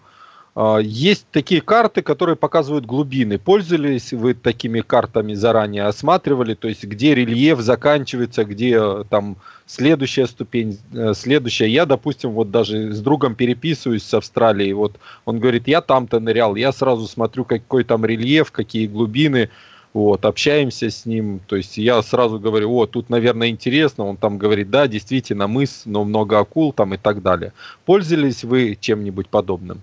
[0.81, 3.39] есть такие карты, которые показывают глубины.
[3.39, 9.37] Пользовались вы такими картами заранее, осматривали, то есть где рельеф заканчивается, где э, там
[9.67, 11.69] следующая ступень, э, следующая.
[11.69, 14.97] Я, допустим, вот даже с другом переписываюсь с Австралией, вот
[15.27, 19.51] он говорит, я там-то нырял, я сразу смотрю, какой там рельеф, какие глубины,
[19.93, 24.39] вот, общаемся с ним, то есть я сразу говорю, о, тут, наверное, интересно, он там
[24.39, 27.53] говорит, да, действительно, мыс, но много акул там и так далее.
[27.85, 29.83] Пользовались вы чем-нибудь подобным?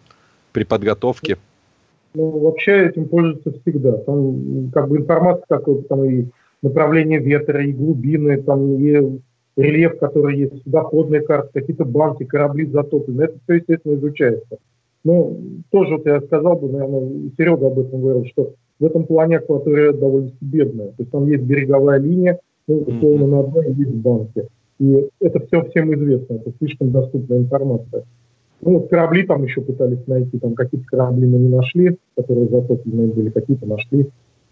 [0.53, 1.37] При подготовке?
[2.15, 3.93] Ну, вообще этим пользуются всегда.
[3.97, 6.25] Там как бы информация, как там и
[6.61, 9.19] направление ветра, и глубины, там и
[9.57, 13.23] рельеф, который есть, доходные карты, какие-то банки, корабли затоплены.
[13.23, 14.57] Это все, естественно, изучается.
[15.03, 15.35] Но
[15.69, 19.91] тоже вот я сказал бы, наверное, Серега об этом говорил, что в этом плане акватория
[19.91, 20.87] довольно бедная.
[20.87, 24.47] То есть там есть береговая линия, ну, условно, на одной есть банки.
[24.79, 28.05] И это все всем известно, это слишком доступная информация.
[28.65, 33.29] Ну, корабли там еще пытались найти, там какие-то корабли мы не нашли, которые затопленные были,
[33.29, 34.03] какие-то нашли.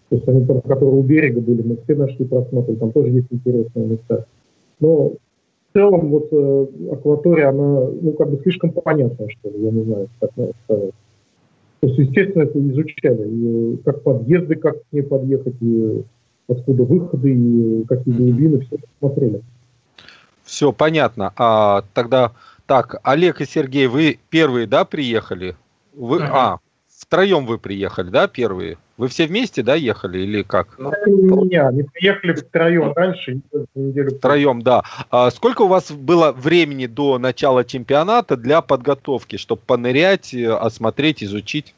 [0.08, 3.28] То есть они там, которые у берега были, мы все нашли, просмотрели, там тоже есть
[3.30, 4.26] интересные места.
[4.80, 5.12] Но
[5.72, 10.08] целом вот э, акватория, она, ну, как бы слишком понятная, что ли, я не знаю,
[10.20, 10.90] как надо сказать.
[11.80, 16.04] То есть, естественно, это изучали, и как подъезды, как к ней подъехать, и
[16.48, 19.42] откуда выходы, и какие глубины, все смотрели.
[20.44, 21.32] Все понятно.
[21.36, 22.32] А тогда
[22.66, 25.56] так, Олег и Сергей, вы первые, да, приехали?
[25.94, 26.32] Вы, ага.
[26.34, 26.58] А,
[26.88, 28.78] втроем вы приехали, да, первые?
[28.96, 30.78] Вы все вместе, да, ехали или как?
[30.78, 30.92] Ну,
[31.44, 33.40] меня, мы приехали втроем раньше,
[33.74, 34.16] неделю.
[34.16, 34.82] Втроем, да.
[35.10, 41.24] А сколько у вас было времени до начала чемпионата для подготовки, чтобы понырять, э, осмотреть,
[41.24, 41.74] изучить?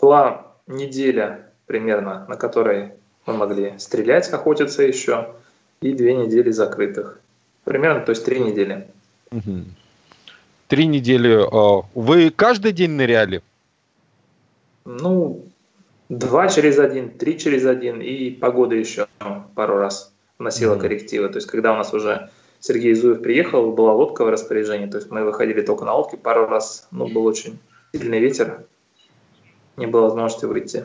[0.00, 2.92] Была неделя примерно, на которой
[3.26, 5.34] мы могли стрелять, охотиться еще,
[5.82, 7.19] и две недели закрытых.
[7.64, 8.88] Примерно, то есть три недели.
[9.30, 9.64] Угу.
[10.68, 11.38] Три недели.
[11.50, 13.42] А, вы каждый день ныряли?
[14.84, 15.44] Ну,
[16.08, 19.06] два через один, три через один, и погода еще
[19.54, 21.28] пару раз вносила mm коррективы.
[21.28, 22.30] То есть, когда у нас уже
[22.60, 26.46] Сергей Зуев приехал, была лодка в распоряжении, то есть мы выходили только на лодке пару
[26.46, 27.58] раз, ну, был очень
[27.92, 28.64] сильный ветер,
[29.76, 30.84] не было возможности выйти.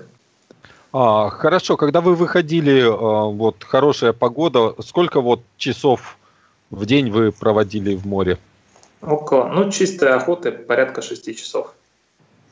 [0.94, 6.18] А, хорошо, когда вы выходили, а, вот хорошая погода, сколько вот часов
[6.76, 8.38] в день вы проводили в море?
[9.02, 11.74] Около, ну, чистой охоты порядка шести часов.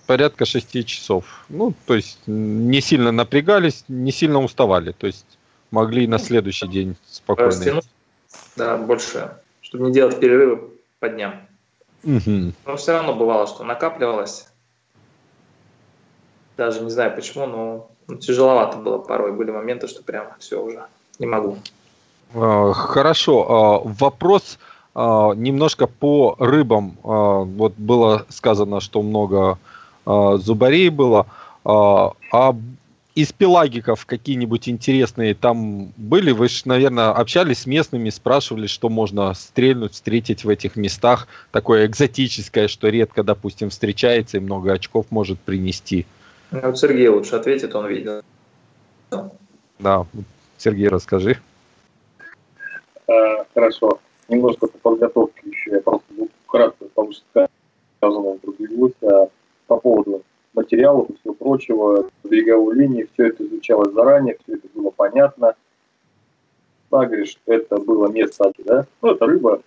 [0.07, 1.45] Порядка шести часов.
[1.49, 4.91] Ну, то есть не сильно напрягались, не сильно уставали.
[4.91, 5.25] То есть
[5.71, 7.51] могли на следующий день спокойно.
[7.51, 7.87] Растянуть,
[8.55, 10.69] да, больше, чтобы не делать перерывы
[10.99, 11.47] по дням.
[12.03, 12.53] Угу.
[12.65, 14.47] Но все равно бывало, что накапливалось.
[16.57, 19.31] Даже не знаю почему, но ну, тяжеловато было порой.
[19.31, 20.85] Были моменты, что прям все уже
[21.17, 21.57] не могу.
[22.33, 23.45] А, хорошо.
[23.49, 24.57] А, вопрос
[24.95, 26.97] а, немножко по рыбам.
[27.03, 29.57] Вот было сказано, что много
[30.05, 31.27] зубарей было.
[31.65, 32.55] А
[33.15, 36.31] из пелагиков какие-нибудь интересные там были?
[36.31, 41.27] Вы же, наверное, общались с местными, спрашивали, что можно стрельнуть, встретить в этих местах.
[41.51, 46.05] Такое экзотическое, что редко, допустим, встречается и много очков может принести.
[46.51, 48.21] Ну, Сергей лучше ответит, он видел.
[49.79, 50.05] Да,
[50.57, 51.37] Сергей, расскажи.
[53.07, 53.99] А, хорошо.
[54.29, 55.71] Немножко по подготовке еще.
[55.71, 56.05] Я просто
[56.47, 57.47] кратко, потому что
[57.97, 59.27] сказано пробеглось а,
[59.67, 60.23] по поводу
[60.53, 65.55] материалов и всего прочего, береговой линии, все это изучалось заранее, все это было понятно.
[66.91, 68.85] Сагриш, это было место, да?
[69.01, 69.61] Ну, это рыба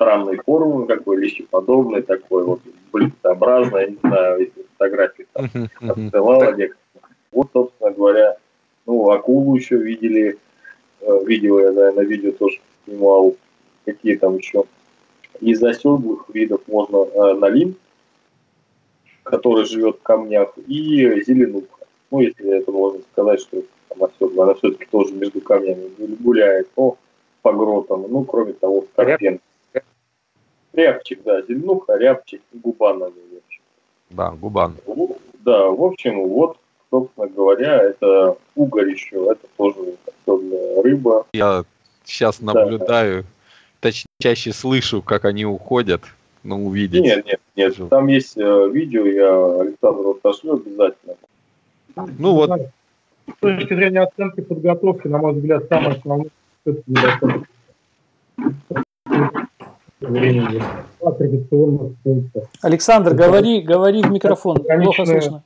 [0.00, 2.60] странной формы, как бы лещеподобной, такой вот
[2.90, 5.50] блистообразной, не знаю, если фотографии там
[5.80, 6.56] отсылала
[7.32, 8.36] Вот, собственно говоря,
[8.86, 10.36] ну, акулу еще видели, э,
[11.24, 13.36] видео я, да, на видео тоже снимал,
[13.84, 14.64] какие там еще.
[15.40, 17.76] Из оседлых видов можно э, налим,
[19.22, 21.86] который живет в камнях, и зеленуха.
[22.10, 25.90] Ну, если это можно сказать, что там оседлая, она все-таки тоже между камнями
[26.20, 26.98] гуляет, но
[27.42, 29.40] по гротам, ну, кроме того, скорпен.
[30.72, 33.40] Рябчик, да, зеленуха, рябчик, губан назовем.
[34.10, 34.76] Да, губан.
[35.40, 36.58] Да, в общем, вот,
[36.90, 41.26] собственно говоря, это угорь еще, это тоже особенная рыба.
[41.32, 41.64] Я
[42.04, 43.28] сейчас наблюдаю, да.
[43.80, 46.02] точнее, чаще слышу, как они уходят,
[46.42, 47.02] но увидеть.
[47.02, 51.14] Нет, нет, нет, там есть э, видео, я Александру отошлю обязательно.
[52.18, 52.50] Ну вот.
[53.28, 56.30] С точки зрения оценки подготовки, на мой взгляд, самое основное
[62.62, 65.42] Александр, говори, говори в микрофон, плохо слышно.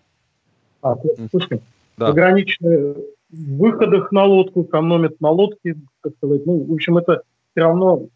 [0.84, 0.96] А,
[1.30, 1.60] слышно?
[1.96, 2.08] Да.
[2.08, 2.94] Ограниченные
[3.30, 6.44] в выходах на лодку, экономят на лодке, как сказать.
[6.44, 8.08] Ну, в общем, это все равно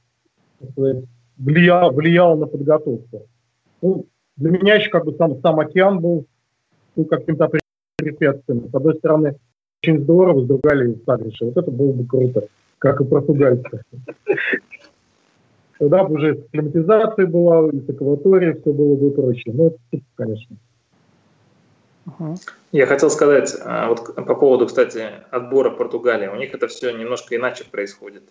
[0.72, 1.04] сказать,
[1.38, 3.26] влияло, влияло на подготовку.
[3.80, 4.04] Ну,
[4.36, 6.26] для меня еще как бы сам, сам океан был
[6.94, 7.50] ну, каким-то
[7.96, 8.68] препятствием.
[8.70, 9.36] С одной стороны,
[9.82, 11.46] очень здорово, с другой Сагриша.
[11.46, 12.48] Вот это было бы круто,
[12.78, 13.82] как и португальцы.
[15.78, 19.52] Тогда бы уже климатизация была, и с акваторией все было бы проще.
[19.52, 20.56] Но это, конечно.
[22.72, 26.28] Я хотел сказать, а, вот по поводу, кстати, отбора Португалии.
[26.28, 28.22] У них это все немножко иначе происходит.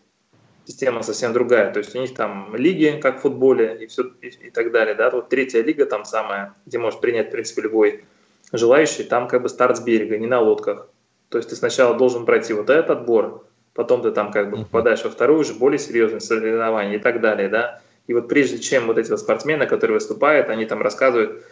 [0.65, 1.71] Система совсем другая.
[1.71, 4.95] То есть у них там лиги, как в футболе, и, все, и, и так далее.
[4.95, 5.09] Да?
[5.09, 8.03] Вот третья лига там самая, где может принять, в принципе, любой
[8.51, 9.03] желающий.
[9.03, 10.89] Там как бы старт с берега, не на лодках.
[11.29, 15.03] То есть ты сначала должен пройти вот этот отбор, потом ты там как бы попадаешь
[15.03, 17.81] во вторую уже более серьезное соревнование и так далее, да.
[18.07, 21.43] И вот прежде чем вот эти вот спортсмены, которые выступают, они там рассказывают,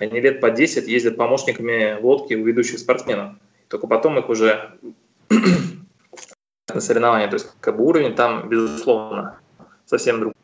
[0.00, 3.34] они лет по 10 ездят помощниками лодки у ведущих спортсменов.
[3.68, 4.72] Только потом их уже
[6.68, 7.28] на соревнования.
[7.28, 9.38] То есть как бы уровень там, безусловно,
[9.84, 10.34] совсем другой.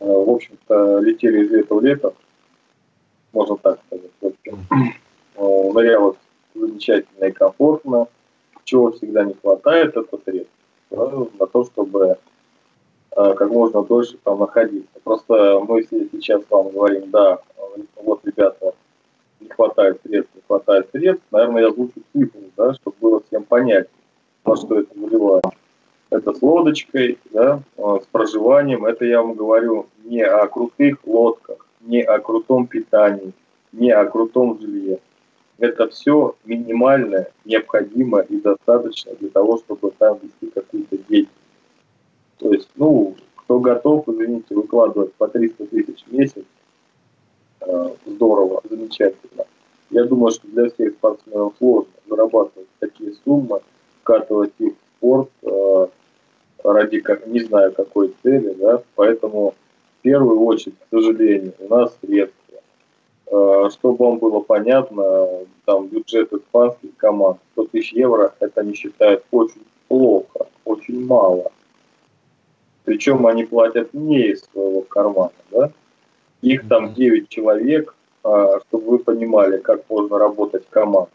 [0.00, 2.14] А, в общем-то, летели из лета в лето,
[3.32, 4.10] можно так сказать.
[5.36, 6.16] Нырялось
[6.54, 8.08] замечательно и комфортно.
[8.64, 10.52] Чего всегда не хватает, это средств
[10.90, 12.18] на то, чтобы
[13.16, 15.00] можно дольше там находиться.
[15.02, 17.38] Просто мы сейчас вам говорим, да,
[17.96, 18.74] вот, ребята,
[19.58, 23.90] хватает средств, не хватает средств, наверное, я озвучу цифру, да, чтобы было всем понятно,
[24.44, 25.44] во что это выливает.
[26.10, 28.86] Это с лодочкой, да, с проживанием.
[28.86, 33.32] Это я вам говорю не о крутых лодках, не о крутом питании,
[33.72, 35.00] не о крутом жилье.
[35.58, 41.32] Это все минимальное, необходимо и достаточно для того, чтобы там вести какую-то деятельность.
[42.38, 46.44] То есть, ну, кто готов, извините, выкладывать по 300 тысяч в месяц,
[48.06, 49.44] здорово, замечательно.
[49.90, 53.60] Я думаю, что для всех спортсменов сложно зарабатывать такие суммы,
[54.02, 55.86] вкатывать их в спорт э,
[56.62, 59.54] ради, как, не знаю, какой цели, да, поэтому
[59.98, 62.34] в первую очередь, к сожалению, у нас средства.
[63.30, 65.26] Э, чтобы вам было понятно,
[65.64, 71.50] там бюджет испанских команд 100 тысяч евро, это они считают очень плохо, очень мало.
[72.84, 75.72] Причем они платят не из своего кармана, да?
[76.42, 81.12] Их там 9 человек, а, чтобы вы понимали, как можно работать командно.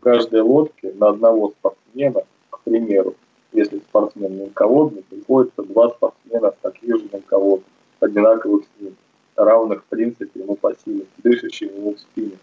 [0.00, 3.14] В каждой лодке на одного спортсмена, к примеру,
[3.52, 7.66] если спортсмен мелководный, приходится два спортсмена с таких же мелководных,
[8.00, 8.96] одинаковых с ним,
[9.36, 12.36] равных в принципе ему по силе, дышащим ему в спину.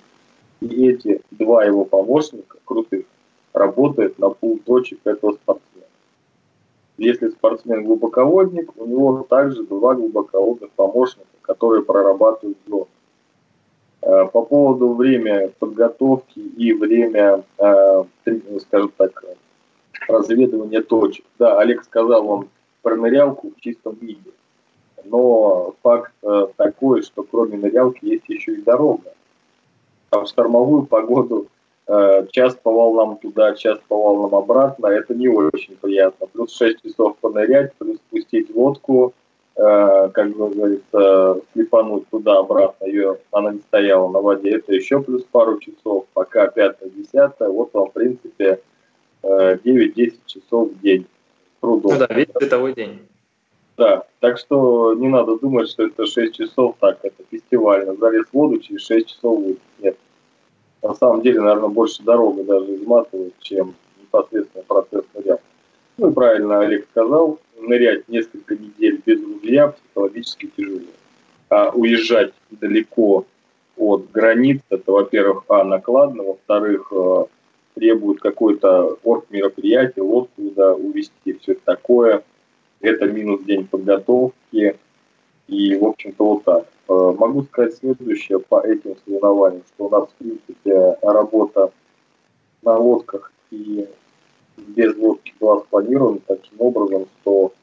[0.62, 3.06] И эти два его помощника, крутых,
[3.54, 5.69] работают на пул точек этого спортсмена.
[7.00, 12.90] Если спортсмен глубоководник, у него также два глубоководных помощника, которые прорабатывают зону.
[14.02, 18.04] Э, по поводу времени подготовки и время, э,
[18.60, 19.24] скажем так,
[20.10, 21.24] разведывания точек.
[21.38, 22.50] Да, Олег сказал вам
[22.82, 24.32] про нырялку в чистом виде.
[25.06, 29.14] Но факт э, такой, что кроме нырялки есть еще и дорога.
[30.10, 31.48] А в штормовую погоду
[32.32, 36.28] час по волнам туда, час по волнам обратно, это не очень приятно.
[36.28, 39.14] Плюс 6 часов понырять, плюс спустить лодку,
[39.56, 45.24] э, как бы говорится, слепануть туда-обратно, ее, она не стояла на воде, это еще плюс
[45.24, 48.62] пару часов, пока 5-10, вот вам, в принципе,
[49.24, 51.08] 9-10 э, часов в день
[51.60, 51.94] трудов.
[51.94, 53.00] Ну да, весь световой день.
[53.78, 57.96] Да, так что не надо думать, что это 6 часов, так, это фестивально.
[57.96, 59.60] Залез в воду, через 6 часов выйдет.
[59.80, 59.98] Нет,
[60.82, 65.40] на самом деле, наверное, больше дорога даже изматывает, чем непосредственно процесс нырял.
[65.98, 70.80] Ну и правильно Олег сказал, нырять несколько недель без ружья психологически тяжело.
[71.50, 73.26] А уезжать далеко
[73.76, 77.26] от границ, это, во-первых, а, накладно, во-вторых, э,
[77.76, 82.24] требует какое-то орг мероприятие, лодку да, увезти, все такое.
[82.82, 84.78] Это минус день подготовки.
[85.48, 86.68] И, в общем-то, вот так.
[86.90, 91.72] Э, могу сказать следующее по этим соревнованиям, что у нас, в принципе, работа
[92.64, 93.88] на лодках и
[94.58, 97.54] без лодки была спланирована таким образом, что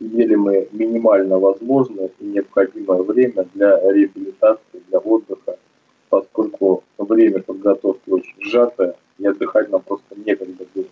[0.00, 5.56] имели мы минимально возможное и необходимое время для реабилитации, для отдыха,
[6.08, 10.86] поскольку время подготовки очень сжатое, и отдыхать нам просто некогда было.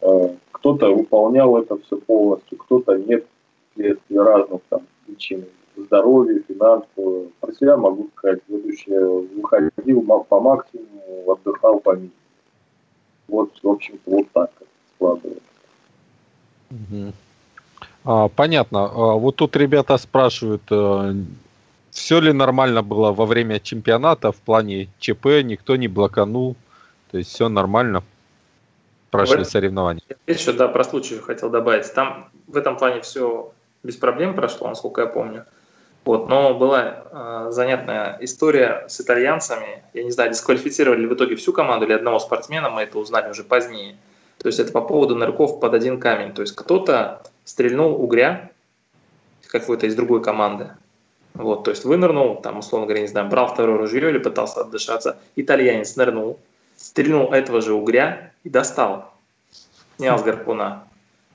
[0.00, 3.24] Э, кто-то выполнял это все полностью, кто-то нет,
[3.70, 5.44] вследствие разных там причин
[5.76, 7.26] здоровье, финансово.
[7.40, 12.12] Про себя могу сказать, следующее, выходил по максимуму, отдыхал по минимуму.
[13.28, 14.50] Вот, в общем-то, вот так
[14.94, 15.42] складывается.
[16.70, 17.12] Угу.
[18.04, 18.84] А, понятно.
[18.84, 21.12] А, вот тут ребята спрашивают, а,
[21.90, 26.56] все ли нормально было во время чемпионата в плане ЧП, никто не блоканул,
[27.10, 28.02] то есть все нормально
[29.10, 30.02] прошли в соревнования.
[30.08, 31.92] Я еще, да, про случай хотел добавить.
[31.94, 33.52] Там в этом плане все
[33.82, 35.46] без проблем прошло, насколько я помню.
[36.06, 39.82] Вот, но была э, занятная история с итальянцами.
[39.92, 43.42] Я не знаю, дисквалифицировали в итоге всю команду или одного спортсмена, мы это узнали уже
[43.42, 43.96] позднее.
[44.38, 46.32] То есть это по поводу нырков под один камень.
[46.32, 48.52] То есть кто-то стрельнул угря
[49.48, 50.70] какой-то из другой команды.
[51.34, 55.18] Вот, то есть вынырнул, там, условно говоря, не знаю, брал второе ружье или пытался отдышаться.
[55.34, 56.38] Итальянец нырнул,
[56.76, 59.12] стрельнул этого же угря и достал.
[59.96, 60.84] Снял с гарпуна.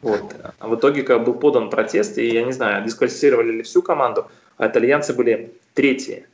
[0.01, 0.33] Вот.
[0.59, 4.27] А в итоге как был подан протест, и я не знаю, дисквалифицировали ли всю команду,
[4.61, 6.27] а итальянцы были третьи.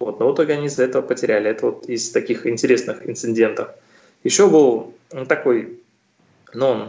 [0.00, 1.48] Вот, но в итоге они из-за этого потеряли.
[1.48, 3.68] Это вот из таких интересных инцидентов.
[4.24, 5.78] Еще был ну, такой,
[6.52, 6.88] ну,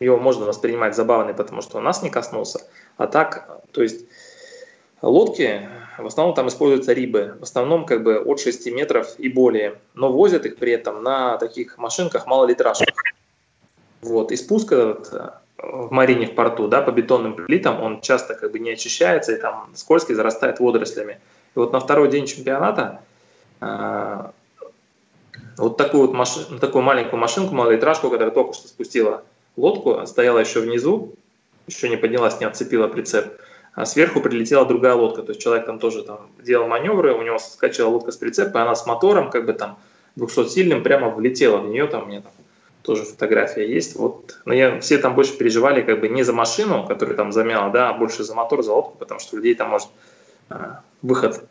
[0.00, 2.60] его можно воспринимать забавный, потому что он нас не коснулся.
[2.98, 4.04] А так, то есть
[5.00, 9.80] лодки, в основном там используются рибы, в основном как бы от 6 метров и более,
[9.94, 13.02] но возят их при этом на таких машинках малолитражках.
[14.02, 15.40] Вот, и спуск этот
[15.72, 19.40] в марине в порту, да, по бетонным плитам, он часто как бы не очищается и
[19.40, 21.20] там скользкий зарастает водорослями.
[21.54, 23.00] И вот на второй день чемпионата
[23.60, 24.26] э,
[25.56, 29.24] вот такую вот машину, такую маленькую машинку, малолитражку, которая только что спустила
[29.56, 31.14] лодку, стояла еще внизу,
[31.66, 33.40] еще не поднялась, не отцепила прицеп.
[33.74, 37.38] А сверху прилетела другая лодка, то есть человек там тоже там делал маневры, у него
[37.38, 39.78] скачала лодка с прицепа, и она с мотором, как бы там
[40.16, 42.32] 200-сильным, прямо влетела в нее, там меня там
[42.86, 43.96] тоже фотография есть.
[43.96, 44.38] Вот.
[44.44, 47.90] Но я, все там больше переживали как бы не за машину, которая там замяла, да,
[47.90, 49.88] а больше за мотор, за лодку, потому что у людей там может
[50.48, 51.44] а, выход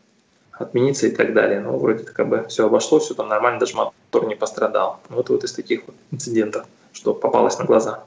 [0.54, 1.60] отмениться и так далее.
[1.60, 5.02] Но вроде как бы все обошло, все там нормально, даже мотор не пострадал.
[5.10, 8.06] Вот вот из таких вот инцидентов, что попалось на глаза.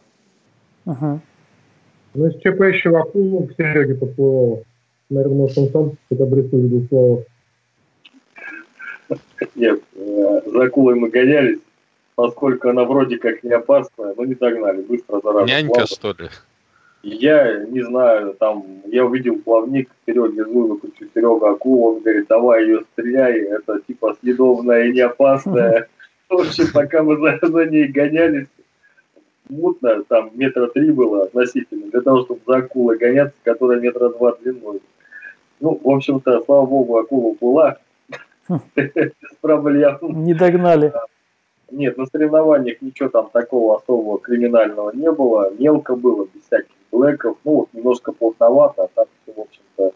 [0.86, 1.20] Ага.
[2.14, 4.62] Ну, из ЧП еще акулу в Сереге поплывало.
[5.10, 7.24] Наверное, может, он сам это обрисует слова.
[9.54, 11.60] Нет, э, за акулой мы гонялись,
[12.18, 15.46] поскольку она вроде как не опасная, но не догнали, быстро зараза.
[15.46, 15.86] Нянька, плавно.
[15.86, 16.28] что ли?
[17.04, 20.80] Я не знаю, там, я увидел плавник, Серега Зуеву,
[21.14, 25.86] Серега акулу, он говорит, давай ее стреляй, это типа съедобная и не опасная.
[26.28, 28.48] В общем, пока мы за, за ней гонялись,
[29.48, 34.32] мутно, там метра три было относительно, для того, чтобы за акулой гоняться, которая метра два
[34.42, 34.80] длиной.
[35.60, 37.78] Ну, в общем-то, слава богу, акула была,
[38.74, 39.98] без проблем.
[40.24, 40.92] Не догнали.
[41.70, 45.50] Нет, на соревнованиях ничего там такого особого криминального не было.
[45.58, 47.36] Мелко было, без всяких блэков.
[47.44, 49.92] Ну, вот немножко плотновато, а так в общем-то,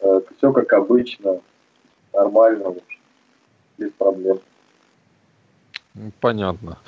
[0.00, 1.40] э, все как обычно.
[2.12, 3.00] Нормально, в общем,
[3.76, 4.38] без проблем.
[6.20, 6.78] Понятно.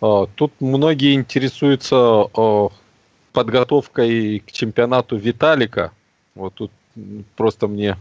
[0.00, 2.26] А, тут многие интересуются
[3.32, 5.92] подготовкой к чемпионату Виталика.
[6.34, 6.70] Вот тут
[7.36, 7.96] просто мне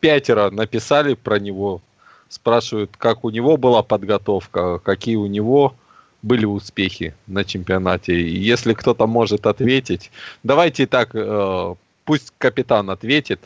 [0.00, 1.82] пятеро написали про него,
[2.30, 5.74] спрашивают, как у него была подготовка, какие у него
[6.22, 8.14] были успехи на чемпионате.
[8.14, 10.10] И если кто-то может ответить,
[10.42, 11.74] давайте так, э,
[12.04, 13.40] пусть капитан ответит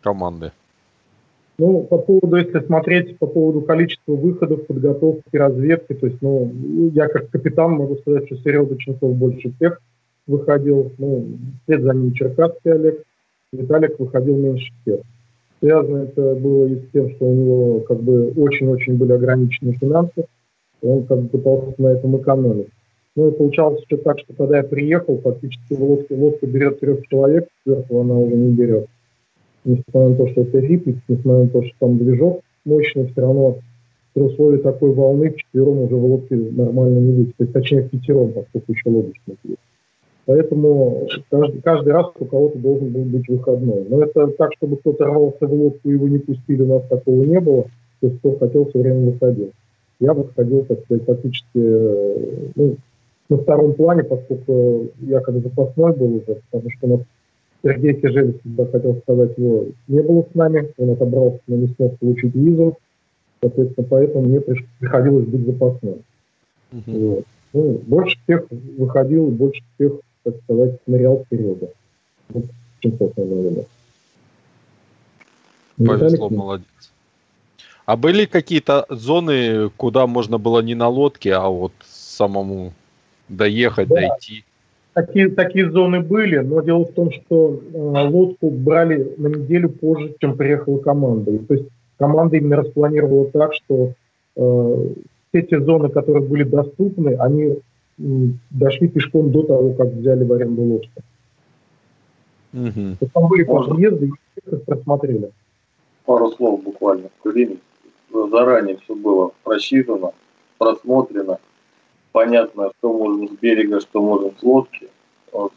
[0.00, 0.52] команды.
[1.58, 6.52] Ну, по поводу, если смотреть по поводу количества выходов, подготовки, разведки, то есть, ну,
[6.92, 9.80] я как капитан могу сказать, что Серега Ченцов больше всех
[10.26, 11.26] выходил, ну,
[11.62, 13.02] вслед за ним Черкасский Олег,
[13.52, 15.00] Виталик выходил меньше всех.
[15.64, 20.26] Связано это было и с тем, что у него как бы очень-очень были ограничены финансы,
[20.82, 22.68] и он как бы пытался на этом экономить.
[23.16, 27.48] Ну и получалось еще так, что когда я приехал, фактически лодка, лодка берет трех человек,
[27.62, 28.88] сверху она уже не берет
[29.64, 33.58] несмотря на то, что это риппик, несмотря на то, что там движок мощный, все равно
[34.12, 37.32] при условии такой волны в четвером уже в лодке нормально не выйти.
[37.36, 39.58] То есть, точнее, в пятером, поскольку еще лодочник есть.
[40.26, 43.84] Поэтому каждый, каждый раз у кого-то должен был быть выходной.
[43.88, 47.40] Но это так, чтобы кто-то рвался в лодку его не пустили, у нас такого не
[47.40, 47.64] было.
[48.00, 49.50] То есть кто хотел, все время выходил.
[50.00, 52.76] Я выходил, так сказать, фактически э, ну,
[53.28, 57.00] на втором плане, поскольку я как запасной был уже, потому что у нас
[57.62, 61.98] Сергей Кижель, всегда хотел сказать, его не было с нами, он отобрался, но не смог
[61.98, 62.76] получить визу,
[63.40, 65.94] соответственно, поэтому мне приходилось быть запасным.
[66.72, 67.08] Uh-huh.
[67.08, 67.24] Вот.
[67.54, 68.46] Ну, больше всех
[68.76, 69.92] выходил, больше всех,
[70.24, 71.70] так сказать, нырял вперед.
[72.28, 73.66] Вот, наверное.
[75.76, 76.66] Повезло, молодец.
[77.86, 82.72] А были какие-то зоны, куда можно было не на лодке, а вот самому
[83.28, 83.96] доехать, да.
[83.96, 84.44] дойти?
[84.94, 90.14] Такие, такие зоны были, но дело в том, что э, лодку брали на неделю позже,
[90.20, 91.32] чем приехала команда.
[91.32, 91.66] И, то есть
[91.98, 93.92] команда именно распланировала так, что
[94.36, 94.88] э,
[95.28, 97.56] все те зоны, которые были доступны, они
[97.96, 101.02] дошли пешком до того, как взяли в аренду лодку.
[102.52, 103.08] Угу.
[103.12, 105.30] Там были подъезды, и просмотрели.
[106.04, 107.08] Пару слов буквально.
[108.30, 110.12] Заранее все было просчитано,
[110.58, 111.38] просмотрено
[112.12, 114.88] понятно, что можно с берега, что можно с лодки.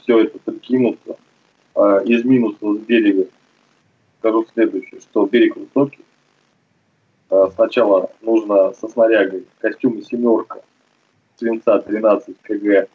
[0.02, 1.18] Все это прикинуто.
[1.76, 3.28] А из минусов с берега
[4.20, 6.04] скажу следующее, что берег высокий.
[7.30, 10.62] А сначала нужно со снарягой костюмы семерка,
[11.38, 12.88] свинца 13 кг,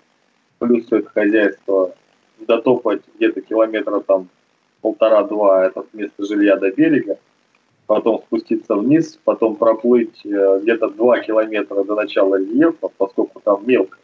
[0.59, 1.95] плюс все это хозяйство
[2.41, 4.29] дотопать где-то километра там
[4.81, 7.19] полтора-два это место жилья до берега,
[7.87, 13.99] потом спуститься вниз, потом проплыть э, где-то 2 километра до начала рельефа, поскольку там мелко,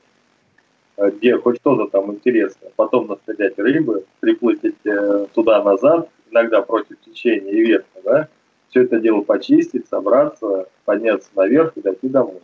[0.97, 7.51] э, где хоть что-то там интересное, потом настрелять рыбы, приплыть э, туда-назад, иногда против течения
[7.51, 8.29] и ветра, да,
[8.69, 12.41] все это дело почистить, собраться, подняться наверх и дойти домой.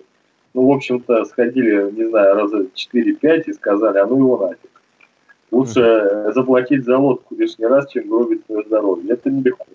[0.55, 4.71] Ну, в общем-то, сходили, не знаю, раза 4-5 и сказали, а ну его нафиг.
[5.51, 9.13] Лучше заплатить за лодку лишний раз, чем гробить свое здоровье.
[9.13, 9.67] Это нелегко.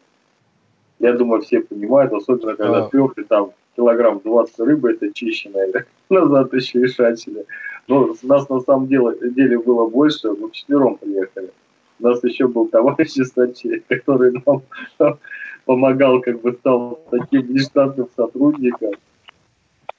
[0.99, 2.89] Я думаю, все понимают, особенно когда а.
[2.89, 7.45] пёк, и там килограмм 20 рыбы, это чищенная, назад еще и шачили.
[7.87, 11.51] Но нас на самом деле, деле было больше, мы четвером приехали.
[11.99, 14.61] У нас еще был товарищ из Сочи, который нам
[15.65, 18.91] помогал, как бы стал таким нештатным сотрудником.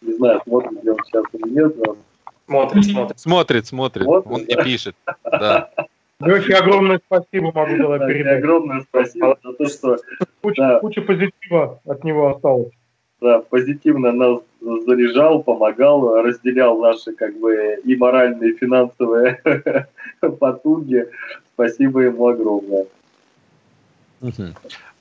[0.02, 1.96] Не знаю, смотрит ли он сейчас или нет, но
[2.50, 3.20] Смотрит, смотрит.
[3.20, 4.06] Смотрит, смотрит.
[4.06, 4.56] Вот, Он да.
[4.56, 4.96] не пишет.
[5.24, 5.70] Да.
[6.18, 8.38] Лехе огромное спасибо могу было передать.
[8.38, 9.96] Огромное спасибо за то, что...
[10.42, 10.80] Куча, да.
[10.80, 12.72] куча позитива от него осталось.
[13.20, 19.40] Да, позитивно нас заряжал, помогал, разделял наши как бы и моральные, и финансовые
[20.40, 21.06] потуги.
[21.54, 22.86] Спасибо ему огромное.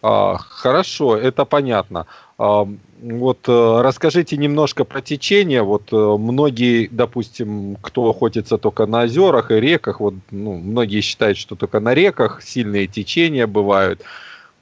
[0.02, 2.06] А, хорошо, это понятно.
[2.38, 2.66] А,
[3.02, 5.62] вот э, расскажите немножко про течение.
[5.62, 11.38] Вот э, многие, допустим, кто охотится только на озерах и реках, вот ну, многие считают,
[11.38, 14.02] что только на реках сильные течения бывают.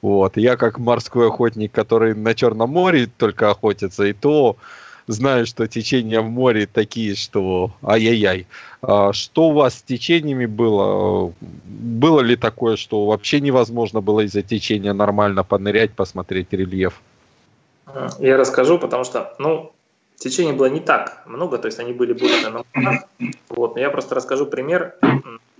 [0.02, 4.56] Вот я как морской охотник, который на Черном море только охотится, и то
[5.08, 8.46] знаю, что течения в море такие, что ай-яй-яй.
[8.82, 11.32] А что у вас с течениями было?
[11.40, 17.00] Было ли такое, что вообще невозможно было из-за течения нормально понырять, посмотреть рельеф?
[18.18, 19.72] Я расскажу, потому что, ну,
[20.16, 22.64] течений было не так много, то есть они были больше на
[23.48, 24.94] Вот, но я просто расскажу пример.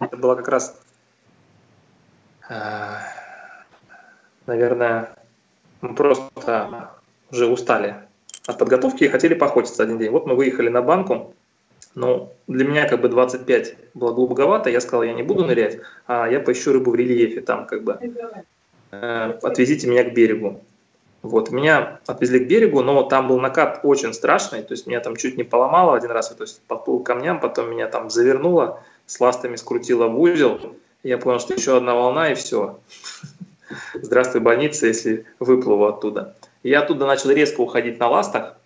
[0.00, 0.78] Это было как раз,
[2.48, 2.96] э,
[4.46, 5.16] наверное,
[5.80, 6.90] мы просто
[7.30, 8.07] уже устали
[8.48, 10.10] от подготовки и хотели поохотиться один день.
[10.10, 11.34] Вот мы выехали на банку,
[11.94, 16.26] но для меня как бы 25 было глубоковато, я сказал, я не буду нырять, а
[16.26, 17.98] я поищу рыбу в рельефе, там как бы
[18.90, 20.62] э, отвезите меня к берегу.
[21.20, 25.14] Вот, меня отвезли к берегу, но там был накат очень страшный, то есть меня там
[25.16, 29.20] чуть не поломало один раз, то есть подплыл к камням, потом меня там завернуло, с
[29.20, 30.58] ластами скрутило в узел,
[31.02, 32.78] я понял, что еще одна волна и все.
[33.94, 36.34] Здравствуй, больница, если выплыву оттуда.
[36.62, 38.56] Я оттуда начал резко уходить на ластах,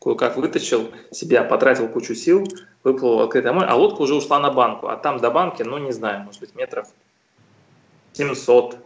[0.00, 2.46] кое-как вытащил себя, потратил кучу сил,
[2.84, 5.78] выплыл в открытое море, а лодка уже ушла на банку, а там до банки, ну
[5.78, 6.86] не знаю, может быть метров
[8.12, 8.76] 700,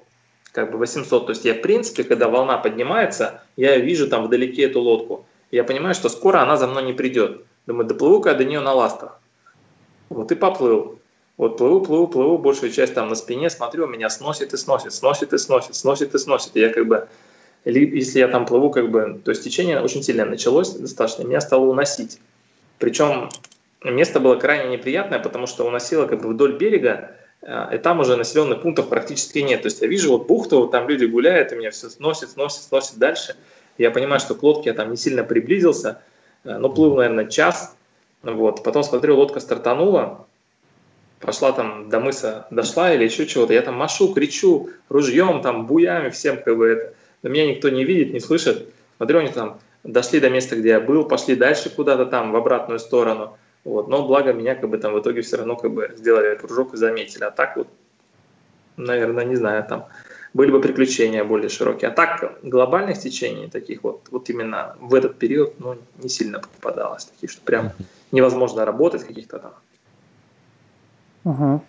[0.53, 1.27] как бы 800.
[1.27, 5.27] То есть я, в принципе, когда волна поднимается, я вижу там вдалеке эту лодку.
[5.51, 7.45] Я понимаю, что скоро она за мной не придет.
[7.67, 9.21] Думаю, доплыву-ка я до нее на ластах.
[10.09, 10.99] Вот и поплыл.
[11.37, 15.33] Вот плыву, плыву, плыву, большую часть там на спине, смотрю, меня сносит и сносит, сносит
[15.33, 16.57] и сносит, сносит и сносит.
[16.57, 17.09] И я как бы,
[17.65, 21.67] если я там плыву, как бы, то есть течение очень сильно началось достаточно, меня стало
[21.67, 22.19] уносить.
[22.79, 23.29] Причем
[23.85, 28.63] место было крайне неприятное, потому что уносило как бы вдоль берега, и там уже населенных
[28.63, 29.63] пунктов практически нет.
[29.63, 32.99] То есть я вижу вот бухту, там люди гуляют, и меня все сносит, сносит, сносит
[32.99, 33.37] дальше.
[33.79, 36.01] Я понимаю, что к лодке я там не сильно приблизился,
[36.45, 37.75] э, но плыл, наверное, час.
[38.23, 38.63] Вот.
[38.63, 40.27] Потом смотрю, лодка стартанула,
[41.19, 43.55] пошла там до мыса, дошла или еще чего-то.
[43.55, 46.95] Я там машу, кричу ружьем, там, буями, всем как бы это.
[47.23, 48.69] Но меня никто не видит, не слышит.
[48.97, 52.79] Смотрю, они там дошли до места, где я был, пошли дальше куда-то там, в обратную
[52.79, 53.37] сторону.
[53.65, 53.89] Вот.
[53.89, 56.77] Но благо меня как бы там в итоге все равно как бы сделали кружок и
[56.77, 57.25] заметили.
[57.25, 57.69] А так вот,
[58.77, 59.87] наверное, не знаю, там
[60.35, 61.91] были бы приключения более широкие.
[61.91, 67.05] А так глобальных течений таких вот, вот именно в этот период ну, не сильно попадалось.
[67.05, 67.73] Таких, что прям
[68.11, 69.55] невозможно работать каких-то там.
[71.25, 71.65] Угу.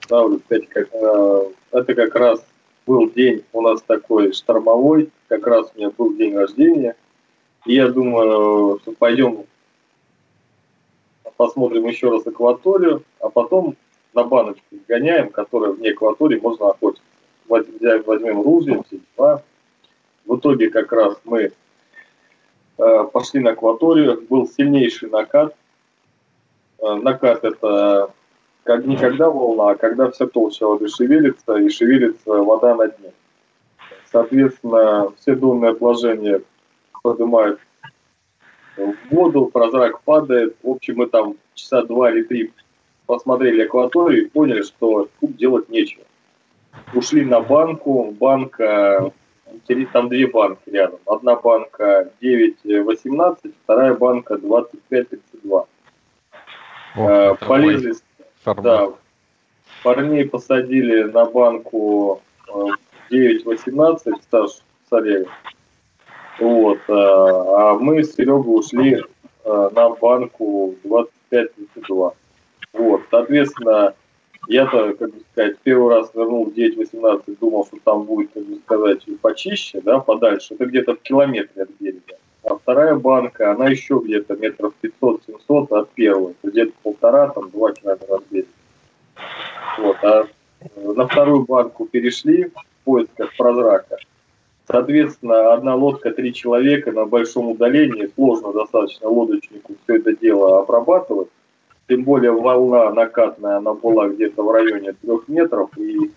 [0.00, 2.44] Ставлю, кстати, как, э, это как раз
[2.86, 6.96] был день у нас такой штормовой, как раз у меня был день рождения.
[7.66, 9.44] И я думаю, что пойдем
[11.36, 13.76] посмотрим еще раз акваторию, а потом
[14.12, 17.02] на баночку гоняем, которая вне акватории можно охотиться.
[17.48, 19.42] Возьмем ружье, все дела.
[20.24, 21.52] В итоге как раз мы
[22.78, 25.54] э, пошли на акваторию, был сильнейший накат.
[26.78, 28.10] Э, накат это
[28.64, 33.12] как никогда волна, а когда вся толща воды шевелится и шевелится вода на дне.
[34.10, 36.40] Соответственно, все донные отложения
[37.02, 37.60] поднимают
[38.76, 40.56] в воду, прозрак падает.
[40.62, 42.52] В общем, мы там часа два или три
[43.06, 46.04] посмотрели акваторию и поняли, что тут делать нечего.
[46.94, 49.12] Ушли на банку, банка,
[49.92, 50.98] там две банки рядом.
[51.06, 55.66] Одна банка 9.18, вторая банка 25.32.
[56.96, 57.94] Э, полезли,
[58.44, 58.88] да,
[59.82, 62.20] парней посадили на банку
[63.10, 64.50] 9.18, э, Саш
[64.90, 65.28] Саревич.
[66.38, 66.78] Вот.
[66.88, 69.02] Э, а мы с Серегой ушли
[69.44, 72.12] э, на банку 25-32.
[72.72, 73.02] Вот.
[73.10, 73.94] Соответственно,
[74.48, 79.06] я-то, как бы сказать, первый раз вернул 9-18, думал, что там будет, как бы сказать,
[79.20, 80.54] почище, да, подальше.
[80.54, 82.16] Это где-то в километре от берега.
[82.44, 86.34] А вторая банка, она еще где-то метров 500-700 от первой.
[86.42, 88.48] Где-то полтора, там, два километра от берега.
[89.78, 89.96] Вот.
[90.02, 90.26] А
[90.60, 93.96] э, на вторую банку перешли в поисках прозрака.
[94.66, 101.28] Соответственно, одна лодка, три человека на большом удалении, сложно достаточно лодочнику все это дело обрабатывать.
[101.88, 105.70] Тем более волна накатная, она была где-то в районе трех метров.
[105.78, 106.10] И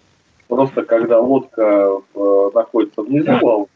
[0.47, 3.67] просто когда лодка э, находится внизу волны,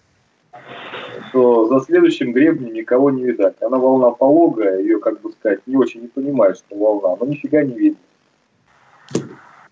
[1.30, 3.56] что за следующим гребнем никого не видать.
[3.62, 7.64] Она волна пологая, ее, как бы сказать, не очень не понимаешь, что волна, но нифига
[7.64, 8.00] не видно.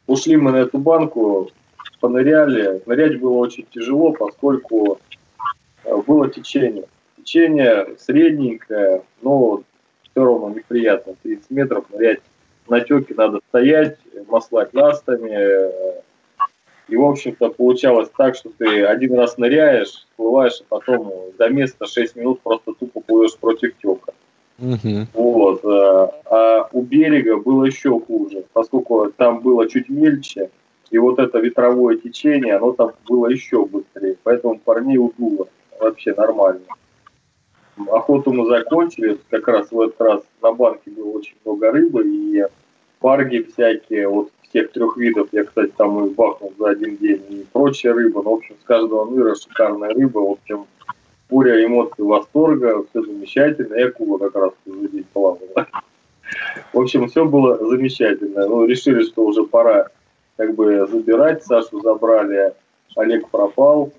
[0.07, 1.51] Ушли мы на эту банку,
[1.99, 2.81] поныряли.
[2.85, 4.99] Нырять было очень тяжело, поскольку
[5.84, 6.85] э, было течение.
[7.18, 9.61] Течение средненькое, но
[10.03, 11.14] все равно неприятно.
[11.22, 12.22] 30 метров нырять
[12.68, 13.97] на теке надо стоять,
[14.27, 16.01] маслать ластами,
[16.90, 21.86] и, в общем-то, получалось так, что ты один раз ныряешь, всплываешь, а потом до места
[21.86, 24.14] 6 минут просто тупо плывешь против тека.
[24.60, 25.07] Угу.
[25.14, 25.64] Вот.
[25.64, 30.49] Э, а у берега было еще хуже, поскольку там было чуть мельче,
[30.90, 34.18] и вот это ветровое течение, оно там было еще быстрее.
[34.24, 35.48] Поэтому парней удуло
[35.80, 36.66] вообще нормально.
[37.88, 42.44] Охоту мы закончили, как раз в этот раз на банке было очень много рыбы, и
[42.99, 45.30] парги всякие, вот всех трех видов.
[45.31, 48.21] Я, кстати, там и бахнул за один день и прочая рыба.
[48.23, 50.19] Ну, в общем, с каждого мира шикарная рыба.
[50.19, 50.65] В общем,
[51.30, 53.76] буря эмоций восторга, все замечательно.
[53.76, 55.67] И акула как раз за день плавала.
[56.73, 58.47] В общем, все было замечательно.
[58.47, 59.88] Ну, решили, что уже пора
[60.38, 61.43] как бы забирать.
[61.43, 62.53] Сашу забрали,
[62.95, 63.91] Олег пропал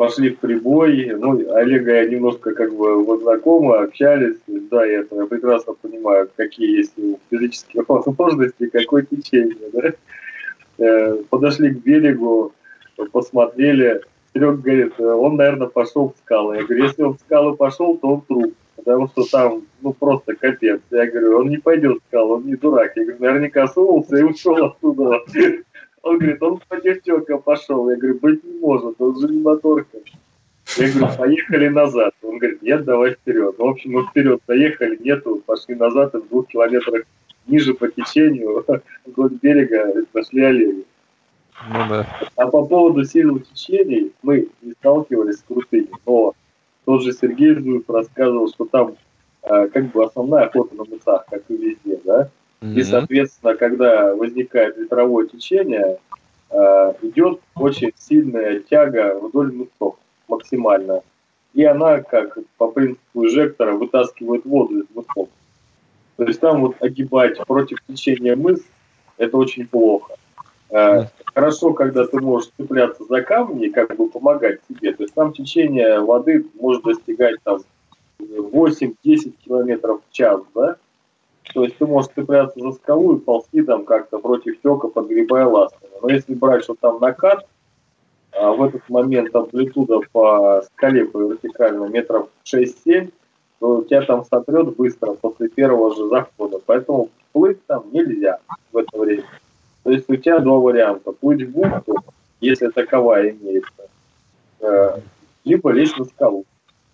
[0.00, 1.12] пошли в прибой.
[1.14, 4.38] Ну, Олега я немножко как бы вот знакомы, общались.
[4.46, 6.94] Да, я это прекрасно понимаю, какие есть
[7.30, 9.58] физические возможности, какое течение.
[9.74, 9.92] Да?
[10.78, 12.54] Э, подошли к берегу,
[13.12, 14.00] посмотрели.
[14.32, 16.56] Серега говорит, он, наверное, пошел в скалы.
[16.56, 18.54] Я говорю, если он в скалы пошел, то он труп.
[18.76, 20.80] Потому что там, ну, просто капец.
[20.90, 22.96] Я говорю, он не пойдет в скалы, он не дурак.
[22.96, 25.20] Я говорю, наверняка сунулся и ушел оттуда.
[26.02, 27.90] Он говорит, он по девчонка пошел.
[27.90, 29.98] Я говорю, быть не может, он же не моторка.
[30.76, 32.14] Я говорю, поехали назад.
[32.22, 33.58] Он говорит, нет, давай вперед.
[33.58, 37.04] В общем, мы вперед поехали, нету, пошли назад, и в двух километрах
[37.46, 38.64] ниже по течению,
[39.06, 40.86] вдоль берега, нашли оленей.
[41.68, 42.06] Ну, да.
[42.36, 46.34] А по поводу сильных течений мы не сталкивались с крутыми, но
[46.86, 48.96] тот же Сергей Зуев рассказывал, что там
[49.42, 52.30] э, как бы основная охота на мысах, как и везде, да,
[52.60, 52.74] Mm-hmm.
[52.74, 55.98] И, соответственно, когда возникает ветровое течение,
[56.50, 59.96] э, идет очень сильная тяга вдоль мысов
[60.28, 61.02] максимально.
[61.54, 65.28] И она, как по принципу эжектора, вытаскивает воду из мысов.
[66.16, 68.60] То есть там вот огибать против течения мыс–
[69.16, 70.14] это очень плохо.
[70.70, 74.92] Э, хорошо, когда ты можешь цепляться за камни как бы помогать себе.
[74.92, 77.60] То есть там течение воды может достигать там
[78.18, 80.76] 8-10 километров в час, да?
[81.52, 85.92] То есть ты можешь цепляться за скалу и ползти там как-то против тека, подгребая ластами.
[86.00, 87.46] Но если брать, что там накат,
[88.32, 93.12] а в этот момент амплитуда по скале по вертикально метров 6-7,
[93.58, 96.60] то тебя там сотрет быстро после первого же захода.
[96.64, 98.38] Поэтому плыть там нельзя
[98.72, 99.24] в это время.
[99.82, 101.12] То есть у тебя два варианта.
[101.12, 101.96] Плыть в бухту,
[102.40, 103.88] если таковая имеется,
[104.60, 104.98] э,
[105.44, 106.44] либо лезть на скалу.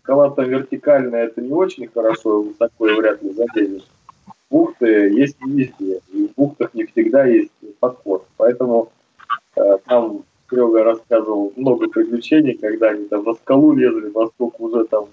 [0.02, 3.86] Скала там вертикальная, это не очень хорошо, высоко вряд ли залезешь
[4.50, 8.26] бухты есть не везде, и в бухтах не всегда есть подход.
[8.36, 8.90] Поэтому
[9.56, 15.06] э, там Серега рассказывал много приключений, когда они там на скалу лезли, поскольку уже там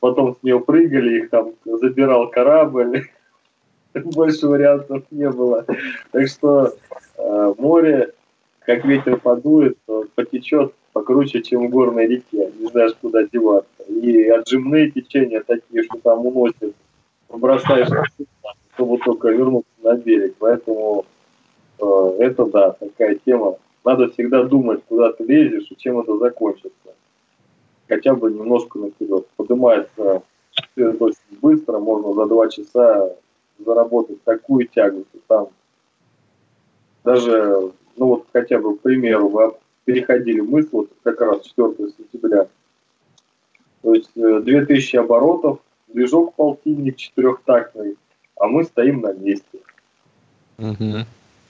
[0.00, 3.08] потом с нее прыгали, их там забирал корабль,
[3.94, 5.64] больше вариантов не было.
[6.10, 6.74] Так что
[7.16, 8.12] э, море,
[8.60, 9.78] как ветер подует,
[10.14, 13.70] потечет покруче, чем в горной реке, не знаешь, куда деваться.
[13.88, 16.74] И отжимные течения такие, что там уносят
[17.38, 17.88] бросаешь
[18.74, 20.34] чтобы только вернуться на берег.
[20.38, 21.04] Поэтому
[21.78, 23.56] э, это, да, такая тема.
[23.84, 26.94] Надо всегда думать, куда ты лезешь и чем это закончится.
[27.88, 29.26] Хотя бы немножко наперед.
[29.36, 30.22] Поднимается
[30.52, 33.14] все это очень быстро, можно за два часа
[33.58, 35.48] заработать такую тягу, что там
[37.04, 39.52] даже, ну вот хотя бы, к примеру, мы
[39.84, 42.48] переходили мысль, вот как раз 4 сентября,
[43.82, 45.58] то есть 2000 э, оборотов,
[45.92, 47.96] движок полтинник четырехтактный,
[48.36, 49.58] а мы стоим на месте.
[50.58, 51.06] Угу.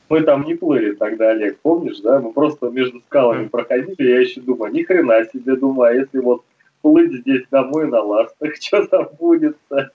[0.09, 2.21] Мы там не плыли тогда, Олег, помнишь, да?
[2.21, 6.45] Мы просто между скалами проходили, я еще думаю, ни хрена себе, думаю, а если вот
[6.83, 9.91] плыть здесь домой на ластах, что там будет-то?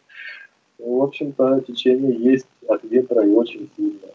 [0.80, 4.14] В общем-то, течение есть от ветра и очень сильное.